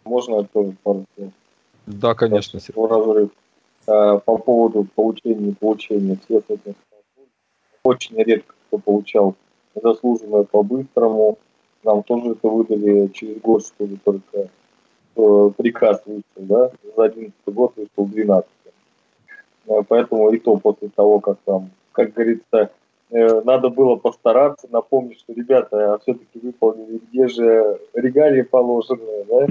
[0.04, 1.30] Можно это тоже пару слов?
[1.86, 2.60] Да, конечно.
[2.76, 3.30] Разрыв.
[3.86, 6.74] А, по поводу получения и получения всех этих
[7.82, 9.34] очень редко кто получал
[9.74, 11.38] заслуженное по-быстрому.
[11.82, 14.48] Нам тоже это выдали через год, что ли, только
[15.16, 18.59] э, приказ вышел, да, за 11 год вышел 12 Э,
[19.88, 22.70] поэтому и то после того, как там, как говорится,
[23.10, 29.46] э, надо было постараться, напомнить, что ребята все-таки выполнили, где же регалии положенные, да?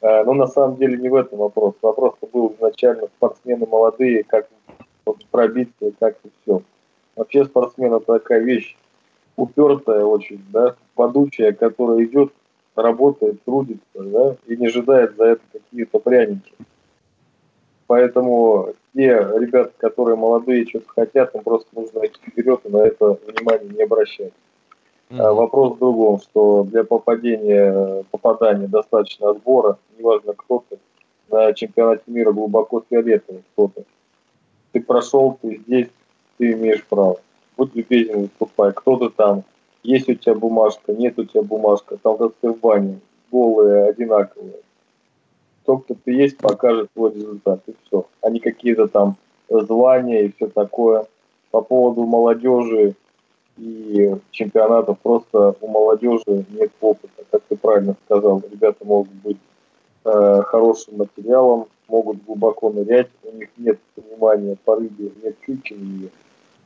[0.00, 1.74] Э, но на самом деле не в этом вопрос.
[1.82, 4.48] Вопрос был изначально спортсмены молодые, как
[5.30, 6.62] пробиться, как и все.
[7.16, 8.76] Вообще спортсмен это такая вещь
[9.36, 12.32] упертая очень, да, подучая, которая идет,
[12.74, 16.52] работает, трудится, да, и не ожидает за это какие-то пряники.
[17.86, 19.08] Поэтому те
[19.38, 23.82] ребята, которые молодые, что-то хотят, им просто нужно идти вперед и на это внимание не
[23.82, 24.32] обращать.
[25.10, 25.34] Mm-hmm.
[25.34, 30.78] Вопрос в другом, что для попадения, попадания достаточно отбора, неважно кто ты,
[31.30, 33.84] на чемпионате мира глубоко фиолетовый кто-то.
[34.72, 35.88] Ты прошел, ты здесь,
[36.38, 37.18] ты имеешь право.
[37.56, 38.72] Будь любезен, выступай.
[38.72, 39.44] Кто ты там?
[39.82, 43.00] Есть у тебя бумажка, нет у тебя бумажка, там как ты в бане,
[43.30, 44.54] голые, одинаковые
[45.64, 48.06] кто кто ты есть, покажет свой результат, и все.
[48.20, 49.16] А не какие-то там
[49.48, 51.06] звания и все такое.
[51.50, 52.94] По поводу молодежи
[53.56, 58.42] и чемпионатов, просто у молодежи нет опыта, как ты правильно сказал.
[58.50, 59.38] Ребята могут быть
[60.04, 66.10] э, хорошим материалом, могут глубоко нырять, у них нет понимания по рыбе, нет чучеления.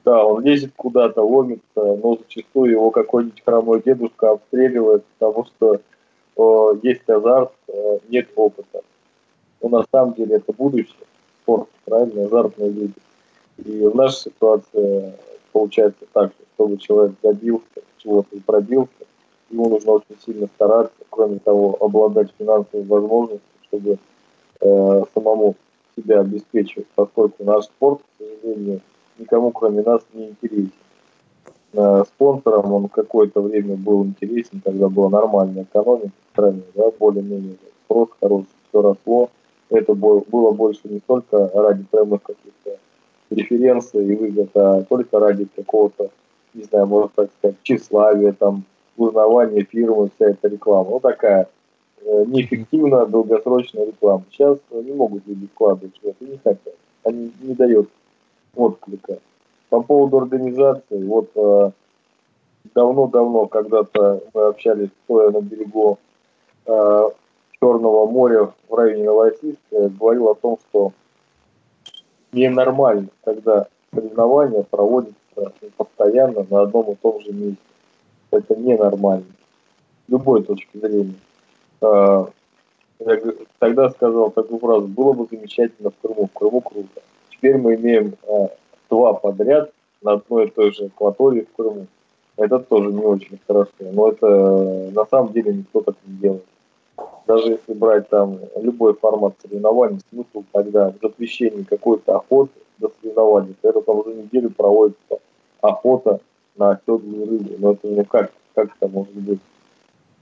[0.04, 5.80] Да, он лезет куда-то, ломится, но зачастую его какой-нибудь хромой дедушка обстреливает, потому что
[6.39, 8.82] э, есть азарт, э, нет опыта.
[9.60, 10.94] Но на самом деле это будущее
[11.43, 12.94] спорт, правильно, азартные люди.
[13.65, 15.15] И в нашей ситуации
[15.52, 18.90] получается так, что чтобы человек добился чего-то и пробился,
[19.51, 23.98] ему нужно очень сильно стараться, кроме того, обладать финансовой возможностью, чтобы
[24.60, 25.56] э, самому
[25.97, 28.81] себя обеспечивать, поскольку наш спорт, к сожалению,
[29.19, 30.73] никому кроме нас не интересен.
[31.73, 37.57] Э, спонсором он какое-то время был интересен, когда была нормальная экономика в стране, да, более-менее
[37.85, 39.31] спрос хороший, все росло,
[39.70, 42.78] это было больше не столько ради прямых каких-то
[43.28, 46.11] преференций и выгод, а только ради какого-то,
[46.55, 48.65] не знаю, можно так сказать, тщеславия, там,
[48.97, 50.89] узнавания фирмы, вся эта реклама.
[50.90, 51.49] Ну, такая
[52.01, 54.24] э, неэффективная долгосрочная реклама.
[54.31, 56.74] Сейчас не могут люди вкладывать в это, не хотят.
[57.05, 57.89] они не дает
[58.57, 59.19] отклика.
[59.70, 61.70] По поводу организации, вот э,
[62.74, 65.99] давно-давно, когда-то мы общались, стоя на берегу
[66.66, 67.09] э,
[67.61, 70.93] Черного моря в районе Новороссийска, говорил о том, что
[72.32, 77.59] ненормально, когда соревнования проводятся постоянно на одном и том же месте.
[78.31, 79.27] Это ненормально.
[80.07, 81.15] С любой точки зрения.
[81.82, 82.27] Э,
[83.01, 83.20] я
[83.59, 87.03] тогда сказал такую фразу, было бы замечательно в Крыму, в Крыму круто.
[87.31, 88.15] Теперь мы имеем
[88.90, 91.86] два подряд на одной и той же акватории в Крыму.
[92.36, 96.44] Это тоже не очень хорошо, но это на самом деле никто так не делает.
[97.27, 103.55] Даже если брать там любой формат соревнований, смысл тогда в запрещении какой-то охоты до соревнований,
[103.62, 105.19] это там за неделю проводится
[105.60, 106.20] охота
[106.56, 107.51] на оседлую рыбу.
[107.59, 109.40] Но это не как, как это может быть?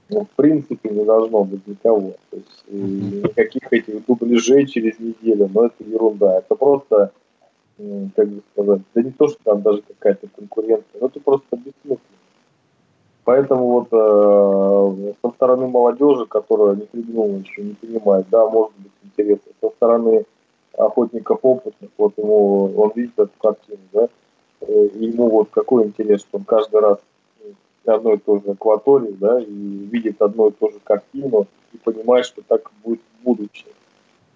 [0.09, 2.13] Ну, в принципе, не должно быть никого.
[2.29, 6.39] То есть никаких этих дубляжей через неделю, но это ерунда.
[6.39, 7.11] Это просто
[8.15, 12.17] как бы сказать, да не то, что там даже какая-то конкуренция, но это просто бессмысленно.
[13.23, 18.91] Поэтому вот э, со стороны молодежи, которая не придумала еще, не понимает, да, может быть
[19.03, 19.51] интересно.
[19.61, 20.25] Со стороны
[20.77, 24.07] охотников опытных, вот ему, он видит эту картину, да,
[24.61, 26.99] э, и ему вот какой интерес, что он каждый раз
[27.85, 32.25] одной и той же акватории, да, и видит одну и ту же картину и понимает,
[32.25, 33.69] что так будет в будущем.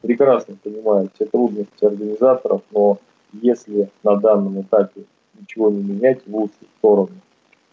[0.01, 2.97] Прекрасно понимает все трудности организаторов, но
[3.33, 5.03] если на данном этапе
[5.39, 7.15] ничего не менять в лучшую сторону,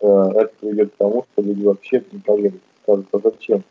[0.00, 2.60] э, это приведет к тому, что люди вообще не поверят.
[2.82, 3.62] Скажут, а зачем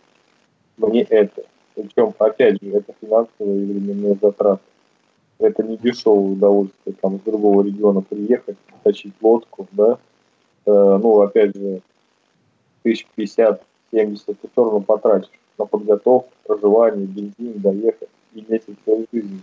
[0.77, 1.43] мне это?
[1.75, 4.61] Причем, опять же, это финансовые и временные затраты.
[5.39, 9.97] Это не дешевое удовольствие там с другого региона приехать, тащить лодку, да.
[10.65, 11.81] Э, ну, опять же,
[12.83, 19.39] тысяч пятьдесят, семьдесят, все равно потратишь на подготовку, проживание, бензин, доехать и месяц своей жизни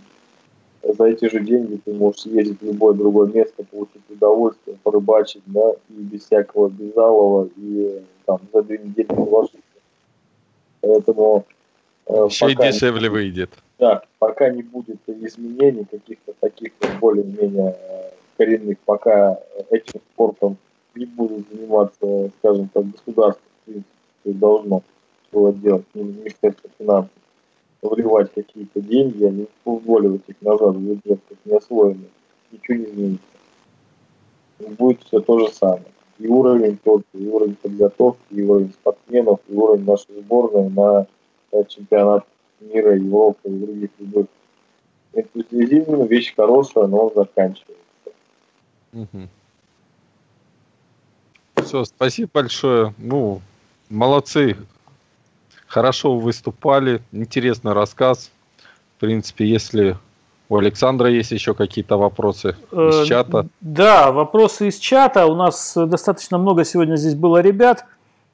[0.93, 5.71] за эти же деньги ты можешь съездить в любое другое место, получить удовольствие, порыбачить, да,
[5.89, 9.59] и без всякого безалова, и там за две недели вложиться.
[10.81, 11.45] Поэтому
[12.07, 13.51] э, Еще и дешевле выйдет.
[13.79, 19.39] Да, пока не будет изменений каких-то таких более-менее э, коренных, пока
[19.71, 20.57] этим спортом
[20.93, 23.89] не будут заниматься, скажем так, государство, в принципе,
[24.25, 24.83] должно
[25.31, 27.11] было делать, Министерство финансов
[27.89, 32.09] вливать какие-то деньги, а не вваливать их назад в бюджет, как не освоенные,
[32.51, 33.25] ничего не изменится.
[34.77, 35.85] Будет все то же самое.
[36.17, 41.07] И уровень тот, и уровень подготовки, и уровень спортсменов, и уровень нашей сборной на
[41.67, 42.25] чемпионат
[42.61, 44.27] мира, Европы и других любых.
[45.13, 47.75] Энтузиазм– вещь хорошая, но он заканчивается.
[51.63, 52.93] Все, спасибо большое.
[52.97, 53.41] Ну,
[53.89, 54.55] молодцы,
[55.67, 58.31] Хорошо выступали, интересный рассказ.
[58.97, 59.97] В принципе, если
[60.47, 63.47] у Александра есть еще какие-то вопросы из э, чата.
[63.61, 65.25] Да, вопросы из чата.
[65.25, 67.85] У нас достаточно много сегодня здесь было ребят.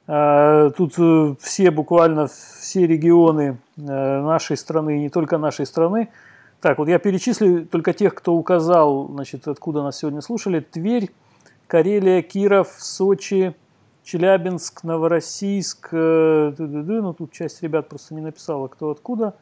[0.06, 6.10] Э, тут э, все, буквально все регионы нашей страны, и не только нашей страны.
[6.60, 10.60] Так, вот я перечислю только тех, кто указал, значит, откуда нас сегодня слушали.
[10.60, 11.10] Тверь,
[11.66, 13.54] Карелия, Киров, Сочи,
[14.02, 19.34] Челябинск, Новороссийск, э, ну тут часть ребят просто не написала, кто откуда.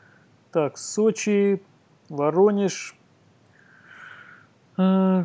[0.52, 1.62] Так, Сочи,
[2.10, 2.94] Воронеж,
[4.76, 5.24] э,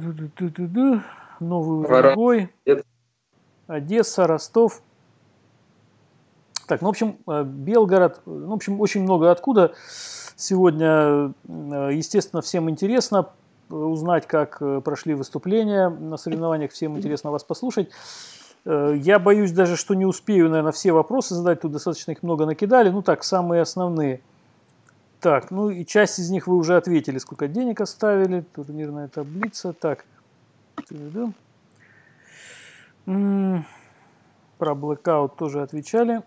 [1.42, 2.54] Новый Уренгой,
[3.68, 4.82] Одесса, Ростов.
[6.68, 9.74] Так, ну, в общем, э, Белгород, ну, в общем, очень много откуда.
[10.38, 13.30] Сегодня, естественно, всем интересно
[13.70, 17.90] узнать, как прошли выступления на соревнованиях, всем интересно вас послушать.
[18.66, 21.62] Э, я боюсь даже, что не успею, наверное, все вопросы задать.
[21.62, 22.90] Тут достаточно их много накидали.
[22.90, 24.22] Ну так, самые основные.
[25.20, 28.42] Так, ну и часть из них вы уже ответили, сколько денег оставили.
[28.54, 29.74] Турнирная таблица.
[29.74, 30.06] Так.
[33.06, 36.22] Про blackout тоже отвечали.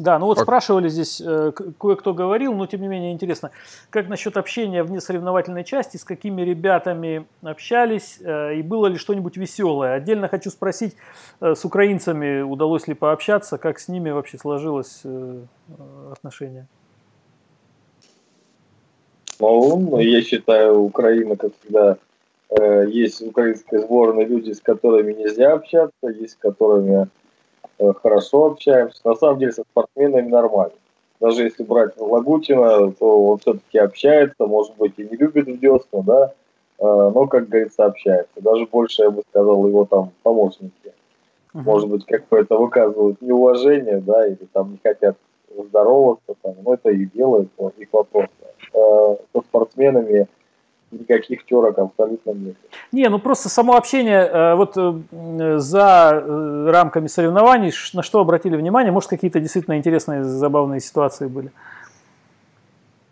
[0.00, 0.44] Да, ну вот как...
[0.44, 3.50] спрашивали здесь, э, кое-кто говорил, но тем не менее интересно,
[3.90, 9.36] как насчет общения вне соревновательной части, с какими ребятами общались э, и было ли что-нибудь
[9.36, 9.94] веселое?
[9.94, 10.96] Отдельно хочу спросить,
[11.40, 15.42] э, с украинцами удалось ли пообщаться, как с ними вообще сложилось э,
[16.10, 16.66] отношение?
[19.38, 21.96] Ну, я считаю, Украина, как всегда,
[22.88, 27.08] есть украинская сборная люди, с которыми нельзя общаться, есть с которыми
[28.02, 29.00] хорошо общаемся.
[29.04, 30.74] На самом деле со спортсменами нормально.
[31.20, 36.02] Даже если брать Лагутина, то он все-таки общается, может быть, и не любит в десну,
[36.02, 36.32] да,
[36.78, 38.40] э, но, как говорится, общается.
[38.40, 40.72] Даже больше, я бы сказал, его там помощники.
[41.52, 45.16] Может быть, какое-то выказывают неуважение, да, или там не хотят
[45.54, 48.26] здороваться, там, но это и делают, их вопрос.
[48.72, 50.28] э, со спортсменами
[50.90, 52.56] никаких терок абсолютно нет.
[52.92, 58.56] Не, ну просто само общение э, вот э, за э, рамками соревнований, на что обратили
[58.56, 61.52] внимание, может какие-то действительно интересные, забавные ситуации были?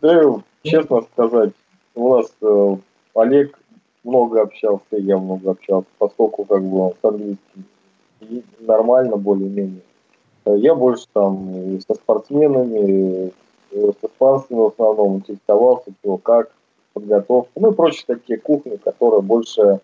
[0.00, 0.22] Да,
[0.62, 1.52] честно сказать,
[1.94, 2.32] у нас
[3.14, 3.58] Олег
[4.04, 7.64] много общался, я много общался, поскольку как бы он с английским
[8.60, 9.80] нормально более-менее.
[10.46, 13.32] Я больше там со спортсменами,
[13.70, 16.50] с испанцами в основном интересовался, то как,
[16.98, 19.80] подготовка, ну и прочие такие кухни, которые больше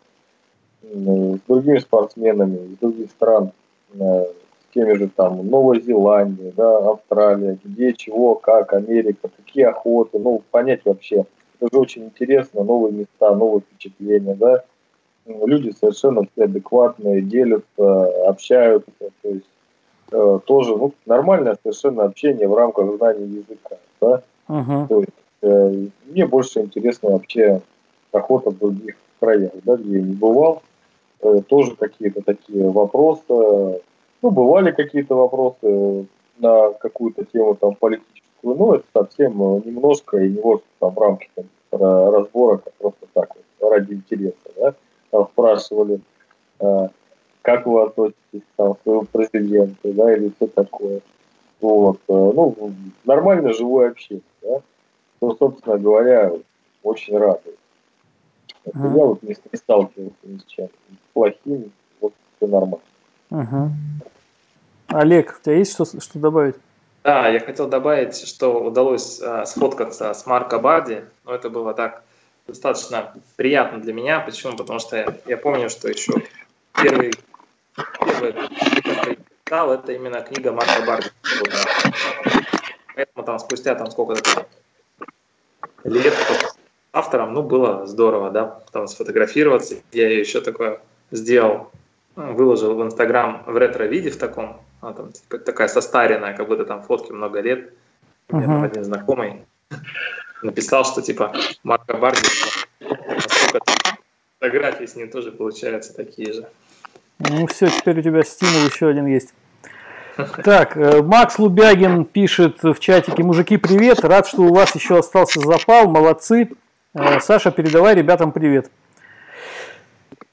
[0.83, 3.53] с другими спортсменами из других стран,
[3.95, 10.19] э, с теми же там Новой Зеландии, да, Австралия, где, чего, как, Америка, какие охоты,
[10.19, 11.25] ну, понять вообще.
[11.61, 14.65] Это же очень интересно, новые места, новые впечатления, да.
[15.27, 18.91] Люди совершенно все адекватные, делятся, общаются,
[19.23, 19.47] то есть
[20.13, 24.23] э, тоже ну, нормальное совершенно общение в рамках знания языка, да.
[24.49, 24.87] Uh-huh.
[24.89, 27.61] То есть мне больше интересно вообще
[28.13, 30.63] охота в других краях, да, где я не бывал.
[31.21, 33.83] Э, тоже какие-то такие вопросы.
[34.23, 36.07] Ну, бывали какие-то вопросы
[36.39, 39.33] на какую-то тему там политическую, но это совсем
[39.65, 44.37] немножко и не вот там в рамках там, разбора, а просто так вот, ради интереса,
[44.57, 44.75] да.
[45.11, 46.01] Там спрашивали,
[46.61, 46.89] э,
[47.43, 51.01] как вы относитесь там, к своему президенту, да, или все такое.
[51.61, 51.99] Вот.
[52.09, 52.73] Ну,
[53.05, 54.61] нормально живое общение, да
[55.25, 56.33] что, собственно говоря,
[56.83, 57.59] очень радует.
[58.67, 58.97] Uh-huh.
[58.97, 60.69] Я вот не, не сталкивался ни с чем
[61.13, 62.81] плохим, вот все нормально.
[63.31, 63.69] Uh-huh.
[64.89, 66.57] Олег, у тебя есть что, что добавить?
[67.03, 72.03] Да, я хотел добавить, что удалось э, сфоткаться с Марко Барди, но это было так
[72.47, 74.21] достаточно приятно для меня.
[74.21, 74.57] Почему?
[74.57, 76.13] Потому что я, я помню, что еще
[76.73, 77.13] первый,
[78.01, 78.33] первый
[78.83, 81.11] который читал, это именно книга Марка Барди.
[82.95, 84.47] Поэтому там спустя там сколько-то
[85.85, 86.15] лет
[86.93, 89.77] автором, ну, было здорово, да, потом сфотографироваться.
[89.93, 90.81] Я ее еще такое
[91.11, 91.71] сделал,
[92.17, 96.83] выложил в Инстаграм в ретро-виде в таком, она там типа, такая состаренная, как будто там
[96.83, 97.73] фотки много лет.
[98.29, 98.43] Uh-huh.
[98.43, 99.45] там один знакомый
[100.43, 102.27] написал, что типа Марко Барди,
[104.39, 106.49] фотографии с ним тоже получаются такие же.
[107.19, 109.35] Ну все, теперь у тебя стимул еще один есть.
[110.45, 115.41] Так, э, Макс Лубягин пишет в чатике, мужики, привет, рад, что у вас еще остался
[115.41, 116.51] запал, молодцы.
[116.95, 118.71] Э, Саша, передавай ребятам привет.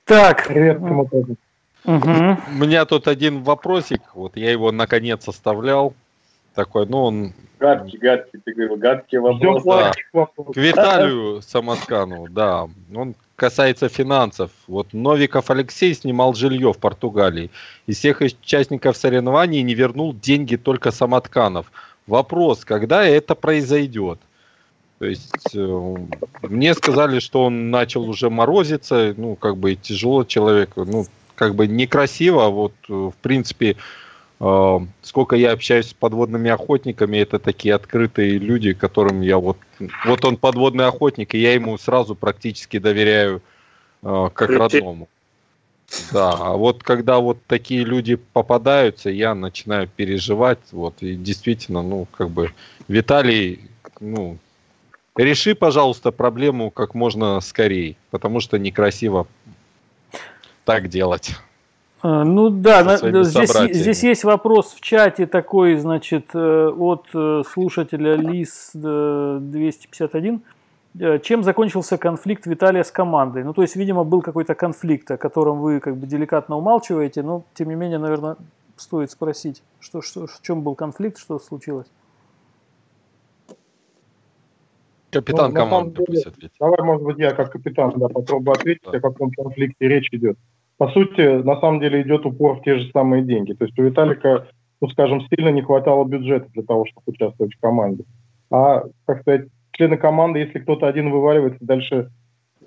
[0.06, 0.48] Так.
[0.48, 1.28] Привет, кому угу.
[1.86, 5.94] У меня тут один вопросик, вот я его наконец оставлял.
[6.53, 7.34] Такой, ну он...
[7.60, 9.64] Гадкий, гадкий, ты говорил, гадкий вопрос.
[9.64, 9.91] Да.
[10.14, 12.68] К Виталию Самоскану, да.
[12.94, 17.49] Он касается финансов, вот Новиков Алексей снимал жилье в Португалии.
[17.88, 21.72] Из всех участников соревнований не вернул деньги только Самотканов.
[22.05, 24.19] Вопрос, когда это произойдет?
[24.99, 25.95] То есть э,
[26.43, 31.65] мне сказали, что он начал уже морозиться, ну, как бы тяжело человеку, ну, как бы
[31.65, 33.76] некрасиво, вот, э, в принципе,
[35.03, 39.57] сколько я общаюсь с подводными охотниками, это такие открытые люди, которым я вот
[40.05, 43.41] вот он подводный охотник, и я ему сразу практически доверяю
[44.01, 45.07] э, как родному.
[46.11, 52.07] Да, а вот когда вот такие люди попадаются, я начинаю переживать, вот, и действительно, ну,
[52.11, 52.51] как бы,
[52.88, 53.59] Виталий,
[53.99, 54.38] ну,
[55.18, 59.27] реши, пожалуйста, проблему как можно скорее, потому что некрасиво
[60.63, 61.35] так делать.
[62.03, 68.15] А, ну да, здесь, здесь есть вопрос в чате такой, значит, э, от э, слушателя
[68.15, 70.41] ЛИС 251.
[70.99, 73.44] Э, чем закончился конфликт Виталия с командой?
[73.44, 77.44] Ну, то есть, видимо, был какой-то конфликт, о котором вы как бы деликатно умалчиваете, но,
[77.53, 78.36] тем не менее, наверное,
[78.78, 81.88] стоит спросить, что, что, в чем был конфликт, что случилось?
[85.11, 86.23] Капитан ну, команды деле,
[86.60, 88.98] Давай, может быть, я как капитан да, попробую ответить, да.
[88.98, 90.40] о каком конфликте речь идет
[90.82, 93.53] по сути, на самом деле идет упор в те же самые деньги.
[93.53, 94.48] То есть у Виталика,
[94.82, 98.03] ну, скажем, сильно не хватало бюджета для того, чтобы участвовать в команде.
[98.49, 102.10] А, как сказать, члены команды, если кто-то один вываливается, дальше,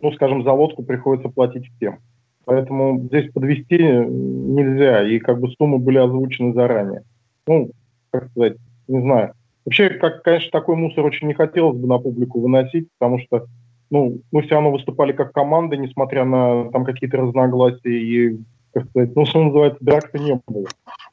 [0.01, 1.99] ну, скажем, за лодку приходится платить всем.
[2.45, 7.03] Поэтому здесь подвести нельзя, и как бы суммы были озвучены заранее.
[7.49, 7.73] Ну,
[8.13, 9.33] как сказать, не знаю.
[9.65, 13.47] Вообще, как, конечно, такой мусор очень не хотелось бы на публику выносить, потому что
[13.95, 18.41] ну, мы все равно выступали как команда, несмотря на там какие-то разногласия и,
[18.73, 20.67] как сказать, ну, что называется, драк-то не было.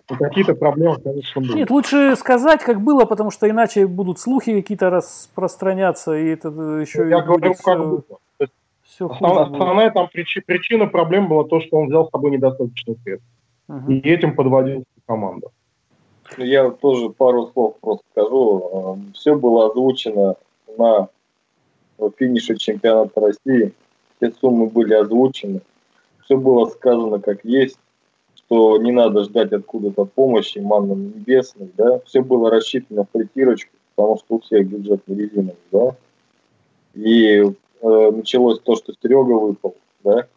[0.10, 1.58] Но какие-то проблемы, конечно, были.
[1.58, 7.08] Нет, лучше сказать, как было, потому что иначе будут слухи какие-то распространяться, и это еще...
[7.08, 7.64] Я говорю, все...
[7.64, 8.04] как было.
[8.82, 12.96] Все основная, основная там причина, причина проблем была то, что он взял с собой недостаточно
[13.04, 13.28] средств.
[13.70, 13.92] Угу.
[13.92, 15.52] И этим подводил команду.
[16.38, 19.00] Я тоже пару слов просто скажу.
[19.14, 20.36] Все было озвучено
[20.78, 21.10] на
[22.18, 23.74] финиша чемпионата России.
[24.18, 25.62] Все суммы были озвучены.
[26.24, 27.78] Все было сказано как есть,
[28.36, 32.00] что не надо ждать откуда-то помощи манным небесных, да.
[32.06, 35.96] Все было рассчитано в притирочку, потому что у всех бюджет не резиновый, да.
[36.94, 40.28] И э, началось то, что Серега выпал, да.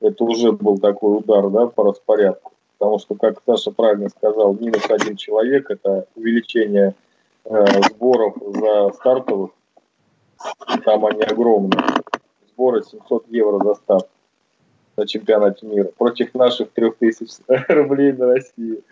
[0.00, 2.52] Это уже был такой удар, да, по распорядку.
[2.78, 6.94] Потому что, как Саша правильно сказал, минус один человек– это увеличение
[7.44, 9.50] э, сборов за стартовых.
[10.84, 11.82] Там они огромные.
[12.52, 14.08] Сборы 700 евро за старт
[14.96, 18.82] на чемпионате мира против наших 3000 рублей на России.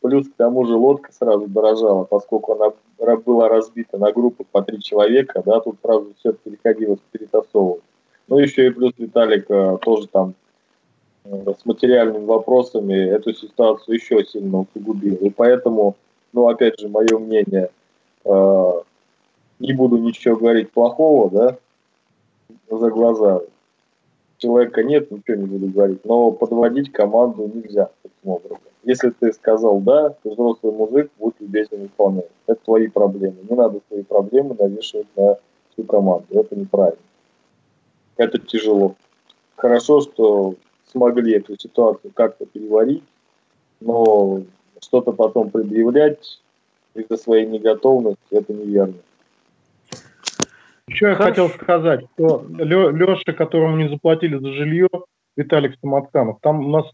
[0.00, 4.80] Плюс к тому же лодка сразу дорожала, поскольку она была разбита на группы по три
[4.80, 7.82] человека, да, тут сразу все переходилось перетасовывать.
[8.28, 10.34] Ну, еще и плюс Виталик э, тоже там
[11.30, 15.16] Э, с материальными вопросами эту ситуацию еще сильно усугубил.
[15.16, 15.96] И поэтому,
[16.32, 17.70] ну, опять же, мое мнение,
[18.24, 18.72] э,
[19.58, 21.58] не буду ничего говорить плохого, да,
[22.70, 23.42] за глаза.
[24.38, 28.58] Человека нет, ничего не буду говорить, но подводить команду нельзя таким образом.
[28.84, 32.30] Если ты сказал «да», ты взрослый мужик, будь любезен выполнять.
[32.46, 33.36] Это твои проблемы.
[33.50, 35.36] Не надо свои проблемы навешивать на
[35.72, 36.26] всю команду.
[36.30, 37.02] Это неправильно.
[38.16, 38.94] Это тяжело.
[39.56, 40.54] Хорошо, что
[40.86, 43.04] смогли эту ситуацию как-то переварить,
[43.80, 44.42] но
[44.80, 46.40] что-то потом предъявлять
[46.94, 48.94] из-за своей неготовности, это неверно.
[50.88, 54.88] Еще я хотел сказать, что Леша, которому не заплатили за жилье,
[55.36, 56.92] Виталик Самотканов, там у нас э,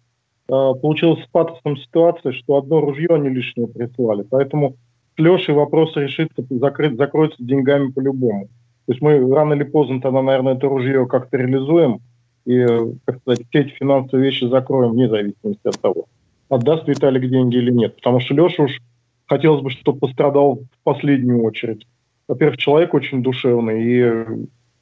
[0.48, 4.22] получилась с патосом ситуация, что одно ружье они лишнее прислали.
[4.28, 4.76] Поэтому
[5.16, 8.48] с Лешей вопрос решится, закрыть, закроется деньгами по-любому.
[8.86, 12.00] То есть мы рано или поздно тогда, наверное, это ружье как-то реализуем,
[12.44, 12.66] и,
[13.06, 16.06] как сказать, все эти финансовые вещи закроем вне зависимости от того,
[16.50, 17.96] отдаст Виталик деньги или нет.
[17.96, 18.78] Потому что Леша уж
[19.26, 21.86] хотелось бы, чтобы пострадал в последнюю очередь.
[22.28, 24.24] Во-первых, человек очень душевный и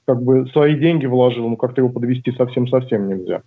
[0.06, 3.42] как бы свои деньги вложил, но как-то его подвести совсем-совсем нельзя.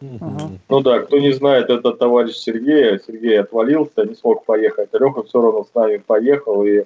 [0.00, 2.98] uh Ну да, кто не знает, это товарищ Сергея.
[2.98, 4.90] Сергей отвалился, не смог поехать.
[4.92, 6.84] Леха все равно с нами поехал и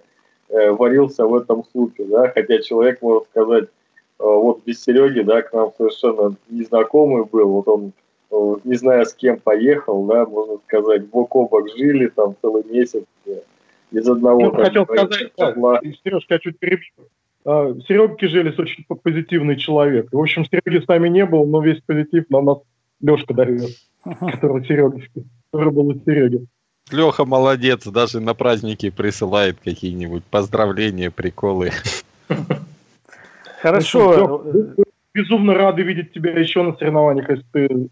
[0.48, 3.68] э, варился в этом случае, да, хотя человек, можно сказать,
[4.22, 7.92] Э, вот без Сереги, да, к нам совершенно незнакомый был, вот он,
[8.30, 12.62] э, не знаю, с кем поехал, да, можно сказать, бок о бок жили там целый
[12.70, 13.02] месяц
[13.92, 14.40] из одного...
[14.40, 17.08] Ну, хотел сказать, да, Сережка, я чуть перебью.
[17.44, 20.08] А, Серега Кижелис очень позитивный человек.
[20.12, 22.58] В общем, Сереги с нами не был, но весь позитив на нас
[23.00, 23.70] Лешка дает,
[24.04, 25.08] который Сереги,
[25.50, 26.46] который был у Сереги.
[26.90, 31.70] Леха молодец, даже на праздники присылает какие-нибудь поздравления, приколы.
[33.60, 34.42] Хорошо.
[34.44, 37.88] Ну, безумно рады видеть тебя еще на соревнованиях, если ты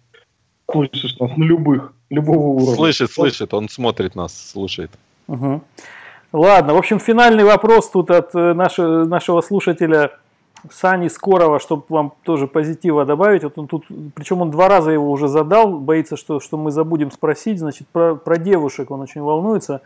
[0.70, 2.74] слышишь нас на любых, любого уровня.
[2.74, 4.90] Слышит, слышит, он смотрит нас, слушает.
[5.30, 5.62] Угу.
[6.32, 10.12] Ладно, в общем, финальный вопрос тут от э, нашего, нашего слушателя
[10.70, 13.44] Сани Скорова, чтобы вам тоже позитива добавить.
[13.44, 17.10] Вот он тут, причем он два раза его уже задал, боится, что, что мы забудем
[17.10, 17.58] спросить.
[17.58, 19.82] Значит, про, про девушек он очень волнуется.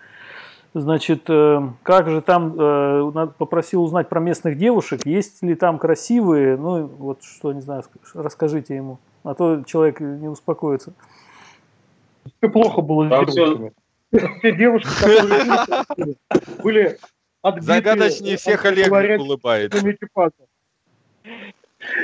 [0.73, 6.57] Значит, э, как же там, э, попросил узнать про местных девушек, есть ли там красивые,
[6.57, 7.85] ну вот что, не знаю,
[8.15, 10.95] расскажите ему, а то человек не успокоится.
[12.39, 13.73] Все плохо было с девушками.
[14.15, 16.17] Все девушки, которые
[16.63, 16.99] были
[17.43, 17.67] отбиты.
[17.67, 19.85] Загадочнее всех Олег улыбается.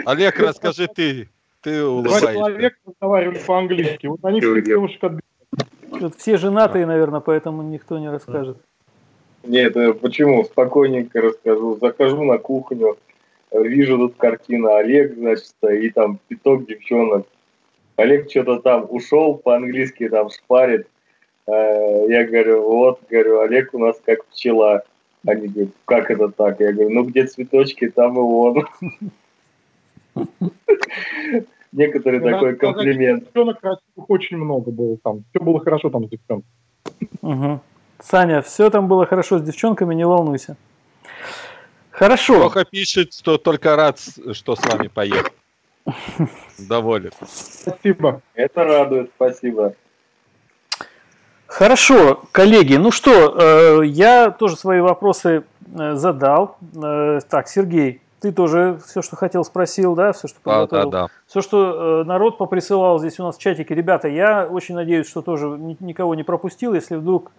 [0.04, 1.28] Олег, расскажи ты.
[1.62, 2.20] Ты улыбаешься.
[2.20, 4.06] Два человека разговаривали по-английски.
[4.06, 5.22] Вот они всех девушек отбили.
[5.98, 8.58] Тут все женатые, наверное, поэтому никто не расскажет.
[9.42, 10.44] Нет, почему?
[10.44, 11.78] Спокойненько расскажу.
[11.80, 12.96] Захожу на кухню,
[13.52, 17.26] вижу тут картина Олег, значит, и там пяток девчонок.
[17.96, 20.86] Олег что-то там ушел, по-английски там шпарит.
[21.46, 24.82] Э, я говорю, вот, говорю, Олег у нас как пчела.
[25.26, 26.60] Они говорят, как это так?
[26.60, 28.66] Я говорю, ну где цветочки, там и он.
[31.72, 33.24] Некоторый такой комплимент.
[33.24, 35.24] Девчонок красивых очень много было там.
[35.30, 37.60] Все было хорошо там с девчонками.
[38.02, 40.56] Саня, все там было хорошо с девчонками, не волнуйся.
[41.90, 42.40] Хорошо.
[42.40, 44.00] Плохо пишет, что только рад,
[44.32, 45.30] что с вами поехал.
[46.58, 47.12] Доволен.
[47.28, 48.22] Спасибо.
[48.34, 49.74] Это радует, спасибо.
[51.60, 53.36] Хорошо, коллеги, ну что,
[53.82, 56.56] э, я тоже свои вопросы э, задал.
[56.82, 60.90] Э, так, Сергей, ты тоже все, что хотел, спросил, да, все, что подготовил.
[60.90, 61.12] Да, да, да.
[61.26, 63.74] Все, что народ поприсылал здесь у нас в чатике.
[63.74, 66.72] Ребята, я очень надеюсь, что тоже ни, никого не пропустил.
[66.72, 67.30] Если вдруг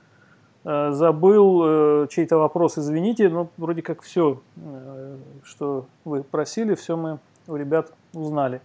[0.63, 4.39] забыл чей-то вопрос, извините, но вроде как все,
[5.43, 7.17] что вы просили, все мы
[7.47, 8.61] у ребят узнали.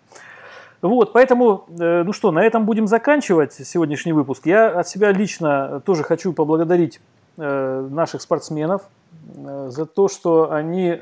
[0.82, 4.46] Вот, поэтому, э, ну что, на этом будем заканчивать сегодняшний выпуск.
[4.46, 7.00] Я от себя лично тоже хочу поблагодарить
[7.38, 8.82] э, наших спортсменов
[9.36, 11.00] э, за то, что они...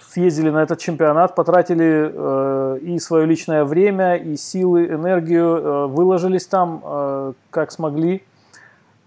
[0.00, 7.70] Съездили на этот чемпионат, потратили и свое личное время, и силы, энергию, выложились там, как
[7.70, 8.22] смогли.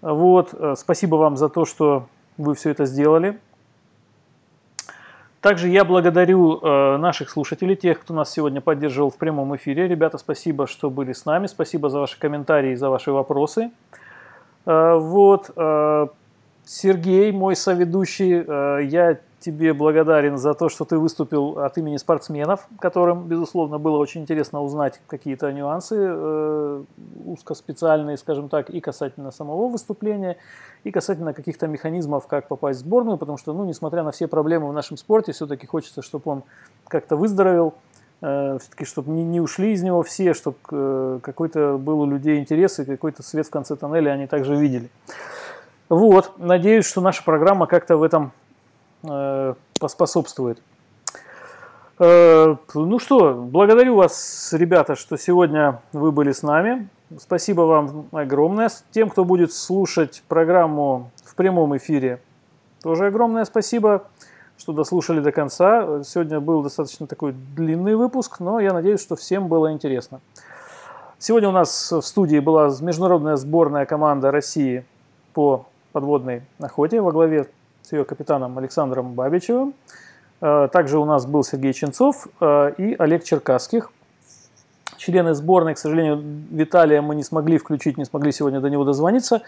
[0.00, 2.06] Вот, спасибо вам за то, что
[2.38, 3.38] вы все это сделали.
[5.40, 9.86] Также я благодарю э, наших слушателей, тех, кто нас сегодня поддерживал в прямом эфире.
[9.86, 11.46] Ребята, спасибо, что были с нами.
[11.46, 13.70] Спасибо за ваши комментарии, за ваши вопросы.
[14.66, 16.06] Э, вот, э,
[16.64, 22.68] Сергей, мой соведущий, э, я тебе благодарен за то, что ты выступил от имени спортсменов,
[22.80, 26.84] которым, безусловно, было очень интересно узнать какие-то нюансы э,
[27.24, 30.38] узкоспециальные, скажем так, и касательно самого выступления,
[30.82, 34.68] и касательно каких-то механизмов, как попасть в сборную, потому что, ну, несмотря на все проблемы
[34.68, 36.42] в нашем спорте, все-таки хочется, чтобы он
[36.88, 37.74] как-то выздоровел,
[38.20, 42.40] э, все-таки, чтобы не, не ушли из него все, чтобы э, какой-то был у людей
[42.40, 44.90] интерес и какой-то свет в конце тоннеля они также видели.
[45.88, 48.32] Вот, надеюсь, что наша программа как-то в этом
[49.78, 50.60] поспособствует.
[52.00, 56.88] Э, ну что, благодарю вас, ребята, что сегодня вы были с нами.
[57.18, 58.70] Спасибо вам огромное.
[58.92, 62.20] Тем, кто будет слушать программу в прямом эфире,
[62.82, 64.04] тоже огромное спасибо,
[64.56, 66.04] что дослушали до конца.
[66.04, 70.20] Сегодня был достаточно такой длинный выпуск, но я надеюсь, что всем было интересно.
[71.18, 74.84] Сегодня у нас в студии была международная сборная команда России
[75.34, 77.48] по подводной охоте во главе
[77.88, 79.72] с ее капитаном Александром Бабичевым.
[80.42, 83.90] Э, также у нас был Сергей Ченцов э, и Олег Черкасских.
[84.98, 89.40] Члены сборной, к сожалению, Виталия мы не смогли включить, не смогли сегодня до него дозвониться.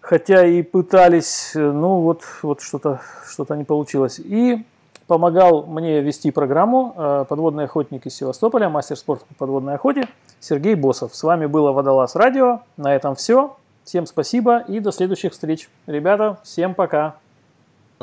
[0.00, 4.20] Хотя и пытались, э, ну вот, вот что-то что не получилось.
[4.20, 4.64] И
[5.08, 10.06] помогал мне вести программу «Подводный охотник из Севастополя», мастер спорта по подводной охоте
[10.38, 11.16] Сергей Босов.
[11.16, 12.60] С вами было Водолаз Радио.
[12.76, 13.56] На этом все.
[13.84, 15.68] Всем спасибо и до следующих встреч.
[15.88, 17.16] Ребята, всем пока.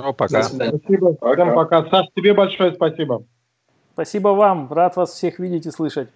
[0.04, 0.44] Ну, пока.
[0.44, 1.14] Спасибо.
[1.14, 1.44] Пока.
[1.44, 1.86] Всем пока.
[1.90, 3.24] Саш, тебе большое спасибо.
[3.94, 4.72] Спасибо вам.
[4.72, 6.08] Рад вас всех видеть и слышать.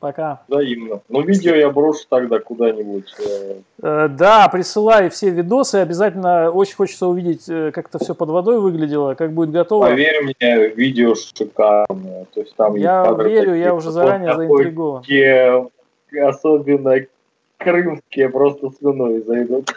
[0.00, 0.40] Пока.
[0.48, 1.02] Взаимно.
[1.10, 3.14] Ну, видео я брошу тогда куда-нибудь.
[3.18, 3.60] Э.
[3.82, 5.74] э, да, присылай все видосы.
[5.76, 9.88] Обязательно очень хочется увидеть, э, как это все под водой выглядело, как будет готово.
[9.88, 12.24] Поверь мне, видео шикарное.
[12.32, 15.04] То есть там я верю, я уже заранее заинтригован.
[16.18, 16.94] Особенно
[17.58, 19.70] крымские просто слюной зайдут.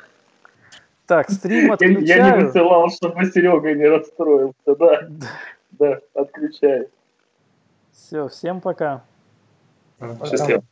[1.06, 2.06] Так, стрим отключаю.
[2.06, 5.08] Я, я не высылал, чтобы Серега не расстроился, да.
[5.72, 6.88] Да, отключай.
[7.92, 9.04] Все, всем пока.
[10.26, 10.64] Счастливо.